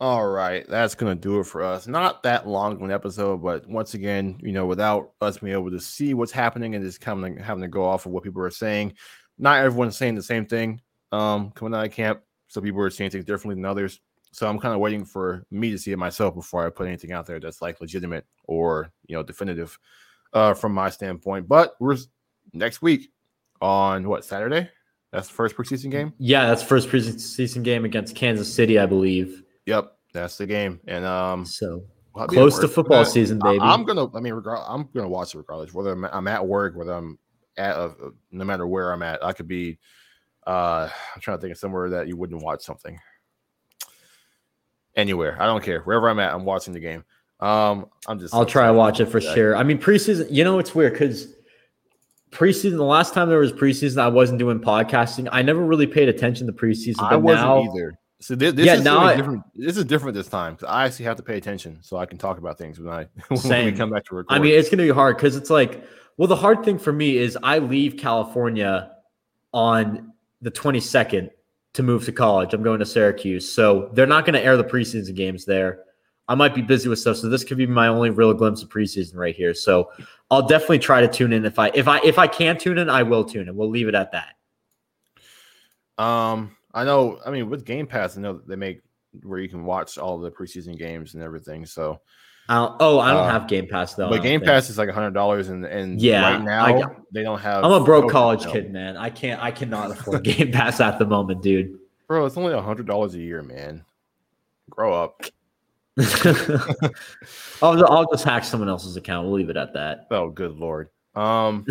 All 0.00 0.28
right, 0.28 0.68
that's 0.68 0.94
gonna 0.94 1.14
do 1.14 1.40
it 1.40 1.44
for 1.44 1.62
us. 1.62 1.86
Not 1.86 2.22
that 2.24 2.46
long 2.46 2.72
of 2.72 2.82
an 2.82 2.90
episode, 2.90 3.42
but 3.42 3.66
once 3.66 3.94
again, 3.94 4.38
you 4.42 4.52
know, 4.52 4.66
without 4.66 5.12
us 5.22 5.38
being 5.38 5.54
able 5.54 5.70
to 5.70 5.80
see 5.80 6.12
what's 6.12 6.32
happening 6.32 6.74
and 6.74 6.84
just 6.84 7.00
kind 7.00 7.22
coming 7.22 7.38
having 7.38 7.62
to 7.62 7.68
go 7.68 7.86
off 7.86 8.04
of 8.04 8.12
what 8.12 8.22
people 8.22 8.42
are 8.42 8.50
saying, 8.50 8.92
not 9.38 9.64
everyone's 9.64 9.96
saying 9.96 10.14
the 10.14 10.22
same 10.22 10.44
thing. 10.44 10.82
Um, 11.10 11.52
coming 11.52 11.74
out 11.74 11.86
of 11.86 11.92
camp, 11.92 12.20
so 12.48 12.60
people 12.60 12.82
are 12.82 12.90
saying 12.90 13.12
things 13.12 13.24
differently 13.24 13.54
than 13.54 13.64
others. 13.64 14.00
So 14.34 14.48
I'm 14.48 14.58
kind 14.58 14.74
of 14.74 14.80
waiting 14.80 15.04
for 15.04 15.46
me 15.52 15.70
to 15.70 15.78
see 15.78 15.92
it 15.92 15.96
myself 15.96 16.34
before 16.34 16.66
I 16.66 16.70
put 16.70 16.88
anything 16.88 17.12
out 17.12 17.24
there 17.24 17.38
that's 17.38 17.62
like 17.62 17.80
legitimate 17.80 18.26
or 18.44 18.92
you 19.06 19.14
know 19.14 19.22
definitive 19.22 19.78
uh, 20.32 20.54
from 20.54 20.72
my 20.72 20.90
standpoint. 20.90 21.46
But 21.46 21.74
we're 21.78 21.96
next 22.52 22.82
week 22.82 23.12
on 23.60 24.08
what 24.08 24.24
Saturday? 24.24 24.68
That's 25.12 25.28
the 25.28 25.34
first 25.34 25.54
preseason 25.54 25.92
game. 25.92 26.12
Yeah, 26.18 26.46
that's 26.48 26.64
first 26.64 26.88
preseason 26.88 27.62
game 27.62 27.84
against 27.84 28.16
Kansas 28.16 28.52
City, 28.52 28.76
I 28.76 28.86
believe. 28.86 29.44
Yep, 29.66 29.92
that's 30.12 30.36
the 30.36 30.46
game. 30.46 30.80
And 30.88 31.04
um, 31.04 31.44
so 31.46 31.84
close 32.12 32.58
to 32.58 32.66
football 32.66 33.04
season, 33.04 33.38
baby. 33.38 33.60
I, 33.60 33.72
am 33.72 33.84
gonna. 33.84 34.12
I 34.16 34.20
mean, 34.20 34.34
regard, 34.34 34.58
I'm 34.66 34.88
gonna 34.92 35.08
watch 35.08 35.36
it 35.36 35.38
regardless. 35.38 35.72
Whether 35.72 35.92
I'm, 35.92 36.06
I'm 36.06 36.26
at 36.26 36.44
work, 36.44 36.74
whether 36.74 36.92
I'm 36.92 37.20
at, 37.56 37.76
uh, 37.76 37.90
no 38.32 38.44
matter 38.44 38.66
where 38.66 38.92
I'm 38.92 39.02
at, 39.04 39.24
I 39.24 39.32
could 39.32 39.46
be. 39.46 39.78
Uh, 40.44 40.90
I'm 41.14 41.20
trying 41.20 41.38
to 41.38 41.40
think 41.40 41.52
of 41.52 41.58
somewhere 41.58 41.88
that 41.90 42.08
you 42.08 42.16
wouldn't 42.16 42.42
watch 42.42 42.62
something. 42.62 42.98
Anywhere, 44.96 45.36
I 45.40 45.46
don't 45.46 45.62
care. 45.62 45.80
Wherever 45.80 46.08
I'm 46.08 46.20
at, 46.20 46.32
I'm 46.32 46.44
watching 46.44 46.72
the 46.72 46.80
game. 46.80 47.04
Um, 47.40 47.86
I'm 48.06 48.18
just. 48.18 48.34
I'll 48.34 48.46
try 48.46 48.68
to 48.68 48.72
watch 48.72 49.00
it 49.00 49.06
for 49.06 49.20
sure. 49.20 49.56
I 49.56 49.62
mean, 49.62 49.78
preseason. 49.78 50.28
You 50.30 50.44
know, 50.44 50.58
it's 50.58 50.74
weird 50.74 50.92
because 50.92 51.34
preseason. 52.30 52.76
The 52.76 52.84
last 52.84 53.12
time 53.12 53.28
there 53.28 53.38
was 53.38 53.52
preseason, 53.52 53.98
I 53.98 54.08
wasn't 54.08 54.38
doing 54.38 54.60
podcasting. 54.60 55.28
I 55.32 55.42
never 55.42 55.64
really 55.64 55.86
paid 55.86 56.08
attention 56.08 56.46
to 56.46 56.52
preseason. 56.52 57.02
I 57.02 57.16
wasn't 57.16 57.46
now, 57.46 57.62
either. 57.62 57.98
So 58.20 58.34
this, 58.34 58.54
this 58.54 58.66
yeah, 58.66 58.74
is 58.76 58.84
now 58.84 59.00
I, 59.00 59.16
different. 59.16 59.42
This 59.54 59.76
is 59.76 59.84
different 59.84 60.14
this 60.14 60.28
time 60.28 60.54
because 60.54 60.68
I 60.68 60.86
actually 60.86 61.06
have 61.06 61.16
to 61.16 61.22
pay 61.22 61.36
attention 61.36 61.78
so 61.82 61.96
I 61.96 62.06
can 62.06 62.16
talk 62.16 62.38
about 62.38 62.56
things 62.56 62.80
when 62.80 62.92
I 62.92 63.06
when 63.28 63.64
we 63.66 63.72
come 63.72 63.90
back 63.90 64.04
to 64.06 64.14
record. 64.14 64.34
I 64.34 64.38
mean, 64.38 64.54
it's 64.54 64.70
gonna 64.70 64.84
be 64.84 64.90
hard 64.90 65.16
because 65.16 65.36
it's 65.36 65.50
like, 65.50 65.84
well, 66.16 66.28
the 66.28 66.36
hard 66.36 66.64
thing 66.64 66.78
for 66.78 66.92
me 66.92 67.18
is 67.18 67.36
I 67.42 67.58
leave 67.58 67.96
California 67.96 68.92
on 69.52 70.12
the 70.40 70.50
22nd 70.50 71.30
to 71.74 71.82
move 71.82 72.04
to 72.06 72.12
college. 72.12 72.54
I'm 72.54 72.62
going 72.62 72.78
to 72.78 72.86
Syracuse, 72.86 73.50
so 73.50 73.90
they're 73.92 74.06
not 74.06 74.24
going 74.24 74.34
to 74.34 74.42
air 74.42 74.56
the 74.56 74.64
preseason 74.64 75.14
games 75.14 75.44
there. 75.44 75.80
I 76.26 76.34
might 76.34 76.54
be 76.54 76.62
busy 76.62 76.88
with 76.88 76.98
stuff, 76.98 77.18
so 77.18 77.28
this 77.28 77.44
could 77.44 77.58
be 77.58 77.66
my 77.66 77.88
only 77.88 78.10
real 78.10 78.32
glimpse 78.32 78.62
of 78.62 78.70
preseason 78.70 79.16
right 79.16 79.36
here. 79.36 79.52
So 79.52 79.90
I'll 80.30 80.46
definitely 80.46 80.78
try 80.78 81.02
to 81.02 81.08
tune 81.08 81.32
in 81.32 81.44
if 81.44 81.58
I 81.58 81.70
if 81.74 81.86
I 81.86 82.00
if 82.02 82.18
I 82.18 82.26
can 82.26 82.56
tune 82.56 82.78
in, 82.78 82.88
I 82.88 83.02
will 83.02 83.24
tune 83.24 83.48
in. 83.48 83.56
We'll 83.56 83.68
leave 83.68 83.88
it 83.88 83.94
at 83.94 84.12
that. 84.12 84.34
Um, 86.02 86.56
I 86.72 86.84
know. 86.84 87.20
I 87.26 87.30
mean, 87.30 87.50
with 87.50 87.64
Game 87.64 87.86
Pass, 87.86 88.16
I 88.16 88.22
know 88.22 88.40
they 88.46 88.56
make 88.56 88.80
where 89.22 89.38
you 89.38 89.48
can 89.48 89.64
watch 89.64 89.98
all 89.98 90.18
the 90.18 90.30
preseason 90.30 90.78
games 90.78 91.14
and 91.14 91.22
everything. 91.22 91.66
So, 91.66 92.00
uh, 92.48 92.76
oh, 92.78 92.98
I 92.98 93.12
don't 93.12 93.26
uh, 93.26 93.30
have 93.30 93.48
Game 93.48 93.66
Pass 93.66 93.94
though. 93.94 94.10
But 94.10 94.22
Game 94.22 94.40
think. 94.40 94.50
Pass 94.50 94.68
is 94.68 94.76
like 94.76 94.88
a 94.88 94.92
hundred 94.92 95.14
dollars, 95.14 95.48
and 95.48 95.64
and 95.64 96.00
yeah, 96.00 96.34
right 96.34 96.42
now 96.42 96.64
I, 96.64 96.82
they 97.10 97.22
don't 97.22 97.40
have. 97.40 97.64
I'm 97.64 97.72
a 97.72 97.82
broke 97.82 98.10
college 98.10 98.46
kid, 98.46 98.70
man. 98.70 98.96
I 98.96 99.08
can't. 99.08 99.42
I 99.42 99.50
cannot 99.50 99.90
afford 99.90 100.24
Game 100.24 100.52
Pass 100.52 100.80
at 100.80 100.98
the 100.98 101.06
moment, 101.06 101.42
dude. 101.42 101.78
Bro, 102.06 102.26
it's 102.26 102.36
only 102.36 102.52
a 102.52 102.60
hundred 102.60 102.86
dollars 102.86 103.14
a 103.14 103.18
year, 103.18 103.42
man. 103.42 103.84
Grow 104.68 104.92
up. 104.92 105.22
I'll, 107.62 107.86
I'll 107.86 108.10
just 108.10 108.24
hack 108.24 108.44
someone 108.44 108.68
else's 108.68 108.96
account. 108.96 109.26
We'll 109.26 109.36
leave 109.36 109.48
it 109.48 109.56
at 109.56 109.72
that. 109.74 110.06
Oh, 110.10 110.28
good 110.28 110.56
lord. 110.58 110.90
Um, 111.14 111.64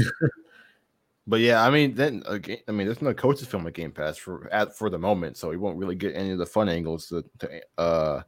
but 1.28 1.40
yeah, 1.40 1.64
I 1.64 1.70
mean, 1.70 1.94
then 1.94 2.24
again, 2.26 2.60
I 2.68 2.72
mean, 2.72 2.88
there's 2.88 3.02
no 3.02 3.14
coaches 3.14 3.48
film 3.48 3.68
at 3.68 3.74
Game 3.74 3.92
Pass 3.92 4.18
for 4.18 4.52
at 4.52 4.76
for 4.76 4.90
the 4.90 4.98
moment, 4.98 5.38
so 5.38 5.52
you 5.52 5.60
won't 5.60 5.78
really 5.78 5.96
get 5.96 6.16
any 6.16 6.32
of 6.32 6.40
the 6.40 6.48
fun 6.48 6.68
angles 6.68 7.08
to, 7.10 7.24
to 7.40 7.62
uh 7.78 8.22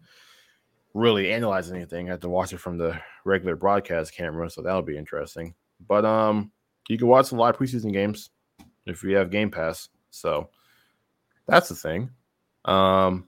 really 0.96 1.32
analyze 1.34 1.72
anything. 1.72 2.08
I 2.08 2.12
have 2.12 2.22
to 2.22 2.30
watch 2.30 2.54
it 2.54 2.60
from 2.60 2.78
the 2.78 3.00
regular 3.26 3.56
broadcast 3.56 4.16
camera, 4.16 4.50
so 4.50 4.62
that'll 4.62 4.82
be 4.82 4.98
interesting. 4.98 5.54
But 5.88 6.06
um, 6.06 6.52
you 6.88 6.98
can 6.98 7.08
watch 7.08 7.28
some 7.28 7.38
live 7.38 7.58
preseason 7.58 7.92
games 7.92 8.32
if 8.86 9.04
you 9.04 9.18
have 9.18 9.30
Game 9.30 9.52
Pass. 9.52 9.90
So 10.10 10.50
that's 11.48 11.68
the 11.70 11.76
thing. 11.76 12.10
Um, 12.64 13.28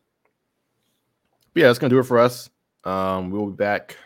but 1.53 1.61
yeah, 1.61 1.67
that's 1.67 1.77
gonna 1.77 1.89
do 1.89 1.99
it 1.99 2.03
for 2.05 2.17
us. 2.17 2.49
Um, 2.85 3.29
we'll 3.29 3.47
be 3.47 3.55
back 3.55 3.97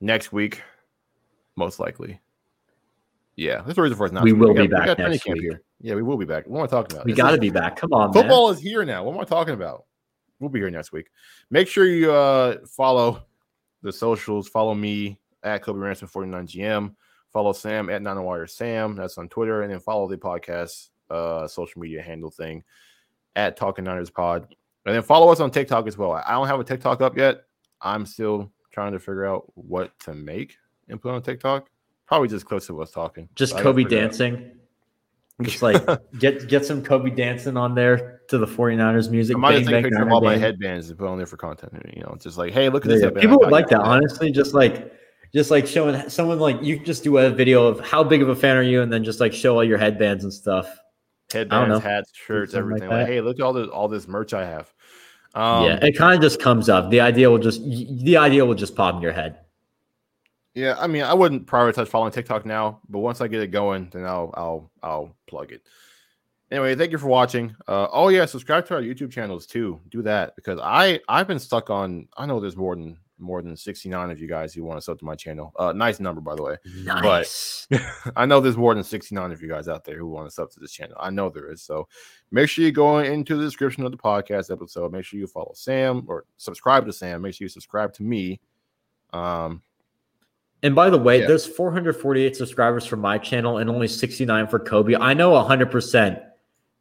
next 0.00 0.30
week, 0.30 0.62
most 1.56 1.80
likely. 1.80 2.20
Yeah, 3.34 3.62
that's 3.62 3.76
the 3.76 3.82
reason 3.82 3.96
for 3.96 4.04
us 4.04 4.12
not. 4.12 4.24
We 4.24 4.34
will 4.34 4.54
be 4.54 4.66
back 4.66 4.98
next 4.98 5.26
week. 5.26 5.40
Here. 5.40 5.62
Yeah, 5.80 5.94
we 5.94 6.02
will 6.02 6.18
be 6.18 6.26
back. 6.26 6.46
What 6.46 6.58
am 6.58 6.64
I 6.64 6.66
talking 6.66 6.94
about? 6.94 7.06
We 7.06 7.14
got 7.14 7.30
to 7.30 7.38
be 7.38 7.50
back. 7.50 7.76
Come 7.76 7.94
on, 7.94 8.12
football 8.12 8.48
man. 8.48 8.56
is 8.56 8.62
here 8.62 8.84
now. 8.84 9.04
What 9.04 9.14
am 9.14 9.20
I 9.20 9.24
talking 9.24 9.54
about? 9.54 9.85
We'll 10.40 10.50
be 10.50 10.60
here 10.60 10.70
next 10.70 10.92
week. 10.92 11.08
Make 11.50 11.68
sure 11.68 11.86
you 11.86 12.12
uh 12.12 12.58
follow 12.66 13.22
the 13.82 13.92
socials. 13.92 14.48
Follow 14.48 14.74
me 14.74 15.18
at 15.42 15.62
Kobe 15.62 15.78
Ransom 15.78 16.08
49 16.08 16.46
GM. 16.46 16.94
Follow 17.32 17.52
Sam 17.52 17.90
at 17.90 18.02
Nine 18.02 18.22
Wire 18.22 18.46
Sam. 18.46 18.96
That's 18.96 19.18
on 19.18 19.28
Twitter, 19.28 19.62
and 19.62 19.72
then 19.72 19.80
follow 19.80 20.08
the 20.08 20.16
podcast 20.16 20.88
uh 21.10 21.46
social 21.46 21.80
media 21.80 22.02
handle 22.02 22.30
thing 22.30 22.64
at 23.36 23.56
Talking 23.56 23.84
Niners 23.84 24.10
Pod. 24.10 24.54
And 24.84 24.94
then 24.94 25.02
follow 25.02 25.30
us 25.30 25.40
on 25.40 25.50
TikTok 25.50 25.86
as 25.86 25.98
well. 25.98 26.12
I 26.12 26.32
don't 26.32 26.46
have 26.46 26.60
a 26.60 26.64
TikTok 26.64 27.00
up 27.00 27.16
yet. 27.16 27.42
I'm 27.80 28.06
still 28.06 28.52
trying 28.70 28.92
to 28.92 28.98
figure 28.98 29.26
out 29.26 29.50
what 29.54 29.98
to 30.00 30.14
make 30.14 30.56
and 30.88 31.00
put 31.00 31.12
on 31.12 31.22
TikTok. 31.22 31.68
Probably 32.06 32.28
just 32.28 32.46
close 32.46 32.66
to 32.68 32.80
us 32.82 32.92
talking. 32.92 33.28
Just 33.34 33.58
Kobe 33.58 33.82
dancing. 33.82 34.52
Just 35.42 35.62
like 35.62 35.84
get 36.18 36.48
get 36.48 36.64
some 36.64 36.82
Kobe 36.82 37.10
dancing 37.10 37.56
on 37.56 37.74
there 37.74 38.20
to 38.28 38.38
the 38.38 38.46
49ers 38.46 39.10
music. 39.10 39.36
I 39.36 39.38
might 39.38 39.52
bang, 39.52 39.66
take 39.66 39.84
pictures 39.84 40.00
of 40.00 40.12
all 40.12 40.20
my 40.20 40.36
headbands 40.36 40.88
and 40.88 40.98
put 40.98 41.08
on 41.08 41.18
there 41.18 41.26
for 41.26 41.36
content. 41.36 41.72
You 41.94 42.02
know, 42.02 42.16
just 42.18 42.38
like, 42.38 42.52
hey, 42.52 42.68
look 42.68 42.84
at 42.84 42.88
this. 42.88 43.02
Yeah, 43.02 43.10
people 43.10 43.38
would 43.40 43.50
like 43.50 43.68
that, 43.68 43.80
honestly. 43.80 44.30
Just 44.30 44.54
like 44.54 44.92
just 45.34 45.50
like 45.50 45.66
showing 45.66 46.08
someone 46.08 46.38
like 46.38 46.62
you 46.62 46.78
just 46.78 47.04
do 47.04 47.18
a 47.18 47.28
video 47.28 47.66
of 47.66 47.80
how 47.80 48.02
big 48.02 48.22
of 48.22 48.30
a 48.30 48.34
fan 48.34 48.56
are 48.56 48.62
you, 48.62 48.80
and 48.80 48.90
then 48.90 49.04
just 49.04 49.20
like 49.20 49.34
show 49.34 49.56
all 49.56 49.64
your 49.64 49.78
headbands 49.78 50.24
and 50.24 50.32
stuff. 50.32 50.78
Headbands, 51.30 51.82
hats, 51.84 52.12
shirts, 52.14 52.54
everything. 52.54 52.88
Like, 52.88 53.00
like, 53.00 53.06
hey, 53.08 53.20
look 53.20 53.38
at 53.38 53.42
all 53.42 53.52
this 53.52 53.68
all 53.68 53.88
this 53.88 54.08
merch 54.08 54.32
I 54.32 54.46
have. 54.46 54.72
Um, 55.34 55.64
yeah, 55.64 55.84
it 55.84 55.98
kind 55.98 56.14
of 56.14 56.22
just 56.22 56.40
comes 56.40 56.70
up. 56.70 56.88
The 56.90 57.00
idea 57.00 57.30
will 57.30 57.38
just 57.38 57.62
the 57.62 58.16
idea 58.16 58.46
will 58.46 58.54
just 58.54 58.74
pop 58.74 58.94
in 58.94 59.02
your 59.02 59.12
head. 59.12 59.40
Yeah, 60.56 60.74
I 60.78 60.86
mean, 60.86 61.02
I 61.02 61.12
wouldn't 61.12 61.46
prioritize 61.46 61.86
following 61.86 62.12
TikTok 62.12 62.46
now, 62.46 62.80
but 62.88 63.00
once 63.00 63.20
I 63.20 63.28
get 63.28 63.42
it 63.42 63.48
going, 63.48 63.90
then 63.92 64.06
I'll 64.06 64.32
I'll 64.34 64.70
I'll 64.82 65.16
plug 65.26 65.52
it. 65.52 65.60
Anyway, 66.50 66.74
thank 66.74 66.92
you 66.92 66.98
for 66.98 67.08
watching. 67.08 67.54
Uh, 67.68 67.88
oh 67.92 68.08
yeah, 68.08 68.24
subscribe 68.24 68.64
to 68.68 68.74
our 68.74 68.80
YouTube 68.80 69.10
channels 69.10 69.46
too. 69.46 69.78
Do 69.90 70.00
that 70.02 70.34
because 70.34 70.58
I 70.62 70.98
I've 71.10 71.28
been 71.28 71.38
stuck 71.38 71.68
on. 71.68 72.08
I 72.16 72.24
know 72.24 72.40
there's 72.40 72.56
more 72.56 72.74
than 72.74 72.96
more 73.18 73.42
than 73.42 73.54
69 73.54 74.10
of 74.10 74.18
you 74.18 74.26
guys 74.26 74.54
who 74.54 74.64
want 74.64 74.78
to 74.78 74.82
sub 74.82 74.98
to 74.98 75.04
my 75.04 75.14
channel. 75.14 75.52
Uh, 75.58 75.74
nice 75.74 76.00
number 76.00 76.22
by 76.22 76.34
the 76.34 76.42
way. 76.42 76.56
Nice. 76.84 77.66
But 77.68 77.82
I 78.16 78.24
know 78.24 78.40
there's 78.40 78.56
more 78.56 78.74
than 78.74 78.82
69 78.84 79.32
of 79.32 79.42
you 79.42 79.48
guys 79.48 79.68
out 79.68 79.84
there 79.84 79.98
who 79.98 80.06
want 80.06 80.26
to 80.26 80.34
sub 80.34 80.50
to 80.52 80.60
this 80.60 80.72
channel. 80.72 80.96
I 80.98 81.10
know 81.10 81.28
there 81.28 81.50
is. 81.52 81.60
So 81.60 81.86
make 82.30 82.48
sure 82.48 82.64
you 82.64 82.72
go 82.72 83.00
into 83.00 83.36
the 83.36 83.44
description 83.44 83.84
of 83.84 83.92
the 83.92 83.98
podcast 83.98 84.50
episode. 84.50 84.90
Make 84.90 85.04
sure 85.04 85.20
you 85.20 85.26
follow 85.26 85.52
Sam 85.54 86.06
or 86.08 86.24
subscribe 86.38 86.86
to 86.86 86.94
Sam. 86.94 87.20
Make 87.20 87.34
sure 87.34 87.44
you 87.44 87.50
subscribe 87.50 87.92
to 87.94 88.02
me. 88.02 88.40
Um, 89.12 89.62
And 90.66 90.74
by 90.74 90.90
the 90.90 90.98
way, 90.98 91.20
Yeah. 91.20 91.28
there's 91.28 91.46
448 91.46 92.34
subscribers 92.34 92.84
for 92.84 92.96
my 92.96 93.18
channel 93.18 93.58
and 93.58 93.70
only 93.70 93.86
69 93.86 94.48
for 94.48 94.58
Kobe. 94.58 94.96
I 94.96 95.14
know 95.14 95.36
100% 95.36 96.20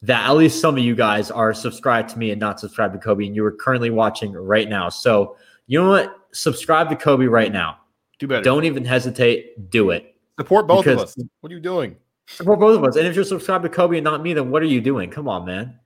that 0.01 0.27
at 0.27 0.35
least 0.35 0.59
some 0.59 0.75
of 0.75 0.83
you 0.83 0.95
guys 0.95 1.29
are 1.29 1.53
subscribed 1.53 2.09
to 2.09 2.17
me 2.17 2.31
and 2.31 2.39
not 2.39 2.59
subscribed 2.59 2.93
to 2.93 2.99
Kobe, 2.99 3.27
and 3.27 3.35
you 3.35 3.45
are 3.45 3.51
currently 3.51 3.91
watching 3.91 4.33
right 4.33 4.67
now. 4.67 4.89
So, 4.89 5.37
you 5.67 5.79
know 5.79 5.87
what? 5.87 6.17
Subscribe 6.31 6.89
to 6.89 6.95
Kobe 6.95 7.25
right 7.25 7.53
now. 7.53 7.77
Do 8.17 8.27
better. 8.27 8.43
Don't 8.43 8.65
even 8.65 8.83
hesitate. 8.83 9.69
Do 9.69 9.91
it. 9.91 10.15
support 10.39 10.67
both 10.67 10.87
of 10.87 10.97
us. 10.97 11.15
What 11.41 11.51
are 11.51 11.55
you 11.55 11.61
doing? 11.61 11.95
Support 12.25 12.59
both 12.59 12.77
of 12.77 12.83
us. 12.83 12.95
And 12.95 13.05
if 13.05 13.15
you're 13.15 13.23
subscribed 13.23 13.63
to 13.65 13.69
Kobe 13.69 13.97
and 13.97 14.03
not 14.03 14.23
me, 14.23 14.33
then 14.33 14.49
what 14.49 14.63
are 14.63 14.65
you 14.65 14.81
doing? 14.81 15.11
Come 15.11 15.27
on, 15.27 15.45
man. 15.45 15.79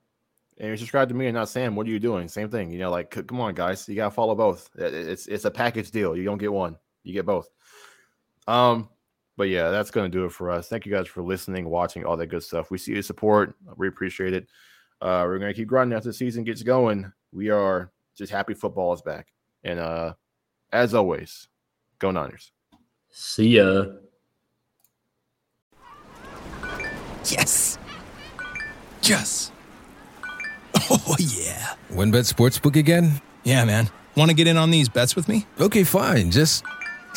And 0.58 0.68
you're 0.70 0.78
subscribed 0.78 1.10
to 1.10 1.16
me 1.16 1.28
and 1.28 1.36
not 1.36 1.50
Sam. 1.50 1.76
What 1.76 1.86
are 1.86 1.90
you 1.90 2.00
doing? 2.00 2.30
Same 2.30 2.50
thing. 2.50 2.72
You 2.72 2.80
know, 2.80 2.92
like 2.92 3.12
come 3.12 3.42
on, 3.42 3.54
guys. 3.56 3.88
You 3.90 3.96
gotta 3.96 4.12
follow 4.12 4.36
both. 4.36 4.70
It's 4.76 5.28
it's 5.28 5.44
a 5.44 5.52
package 5.52 5.92
deal. 5.92 6.16
You 6.16 6.24
don't 6.24 6.38
get 6.38 6.52
one. 6.52 6.78
You 7.04 7.14
get 7.14 7.26
both. 7.26 7.50
Um, 8.50 8.90
but 9.38 9.50
yeah, 9.50 9.70
that's 9.70 9.92
gonna 9.92 10.10
do 10.10 10.26
it 10.26 10.32
for 10.32 10.50
us. 10.50 10.68
Thank 10.68 10.86
you 10.86 10.92
guys 10.92 11.08
for 11.08 11.22
listening, 11.22 11.70
watching, 11.70 12.04
all 12.04 12.18
that 12.18 12.28
good 12.28 12.44
stuff. 12.44 12.72
We 12.72 12.80
see 12.80 12.94
your 12.94 13.04
support. 13.04 13.56
We 13.78 13.88
appreciate 13.88 14.34
it. 14.34 14.48
Uh, 15.02 15.24
we're 15.26 15.38
gonna 15.38 15.54
keep 15.54 15.68
grinding 15.68 15.98
as 15.98 16.04
the 16.04 16.12
season 16.12 16.44
gets 16.44 16.64
going. 16.64 17.12
We 17.32 17.50
are 17.52 17.92
just 18.18 18.32
happy 18.32 18.56
football 18.56 18.92
is 18.94 19.04
back. 19.04 19.28
And 19.64 19.80
uh, 19.80 20.14
as 20.74 20.96
always, 20.96 21.48
go 22.00 22.10
Niners. 22.10 22.52
See 23.12 23.58
ya. 23.58 23.86
Yes. 27.26 27.78
Yes. 29.04 29.52
Oh, 30.92 31.16
yeah. 31.20 31.76
WynnBET 31.92 32.34
Sportsbook 32.34 32.76
again? 32.76 33.22
Yeah, 33.44 33.64
man. 33.64 33.92
Want 34.16 34.30
to 34.32 34.36
get 34.36 34.48
in 34.48 34.58
on 34.58 34.72
these 34.72 34.90
bets 34.90 35.16
with 35.16 35.28
me? 35.28 35.46
Okay, 35.60 35.84
fine. 35.84 36.32
Just 36.32 36.64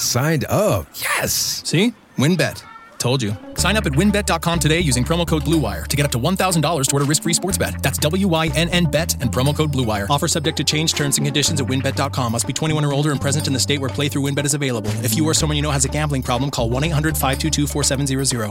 signed 0.03 0.45
up. 0.49 0.87
Yes. 0.95 1.63
See? 1.65 1.95
WynnBET. 2.19 2.65
Told 3.03 3.21
you. 3.21 3.37
Sign 3.55 3.77
up 3.77 3.85
at 3.85 3.93
wynnbet.com 3.93 4.61
today 4.61 4.79
using 4.79 5.03
promo 5.03 5.27
code 5.27 5.43
BLUEWIRE 5.43 5.89
to 5.89 5.97
get 5.97 6.05
up 6.07 6.13
to 6.13 6.19
$1,000 6.19 6.87
toward 6.89 7.03
a 7.03 7.05
risk 7.05 7.25
free 7.25 7.33
sports 7.33 7.59
bet. 7.59 7.83
That's 7.83 7.99
W 7.99 8.29
Y 8.29 8.47
N 8.55 8.69
N 8.69 8.85
bet 8.85 9.21
and 9.21 9.33
promo 9.33 9.57
code 9.57 9.73
BLUEWIRE. 9.73 10.09
Offer 10.09 10.29
subject 10.29 10.57
to 10.59 10.63
change 10.63 10.95
terms 10.95 11.19
and 11.19 11.27
conditions 11.27 11.61
at 11.61 11.67
wynnbet.com. 11.67 12.31
Must 12.31 12.47
be 12.47 12.53
21 12.53 12.85
or 12.85 12.93
older 12.93 13.11
and 13.11 13.21
present 13.21 13.49
in 13.49 13.53
the 13.53 13.59
state 13.59 13.81
where 13.81 13.91
playthrough 13.91 14.31
WynnBET 14.31 14.45
is 14.45 14.55
available. 14.55 14.91
If 15.03 15.17
you 15.17 15.27
or 15.27 15.35
someone 15.35 15.57
you 15.57 15.63
know 15.63 15.73
has 15.73 15.85
a 15.85 15.89
gambling 15.89 16.23
problem, 16.23 16.53
call 16.53 16.71
1 16.71 16.85
800 16.85 17.17
522 17.17 17.67
4700. 17.67 18.51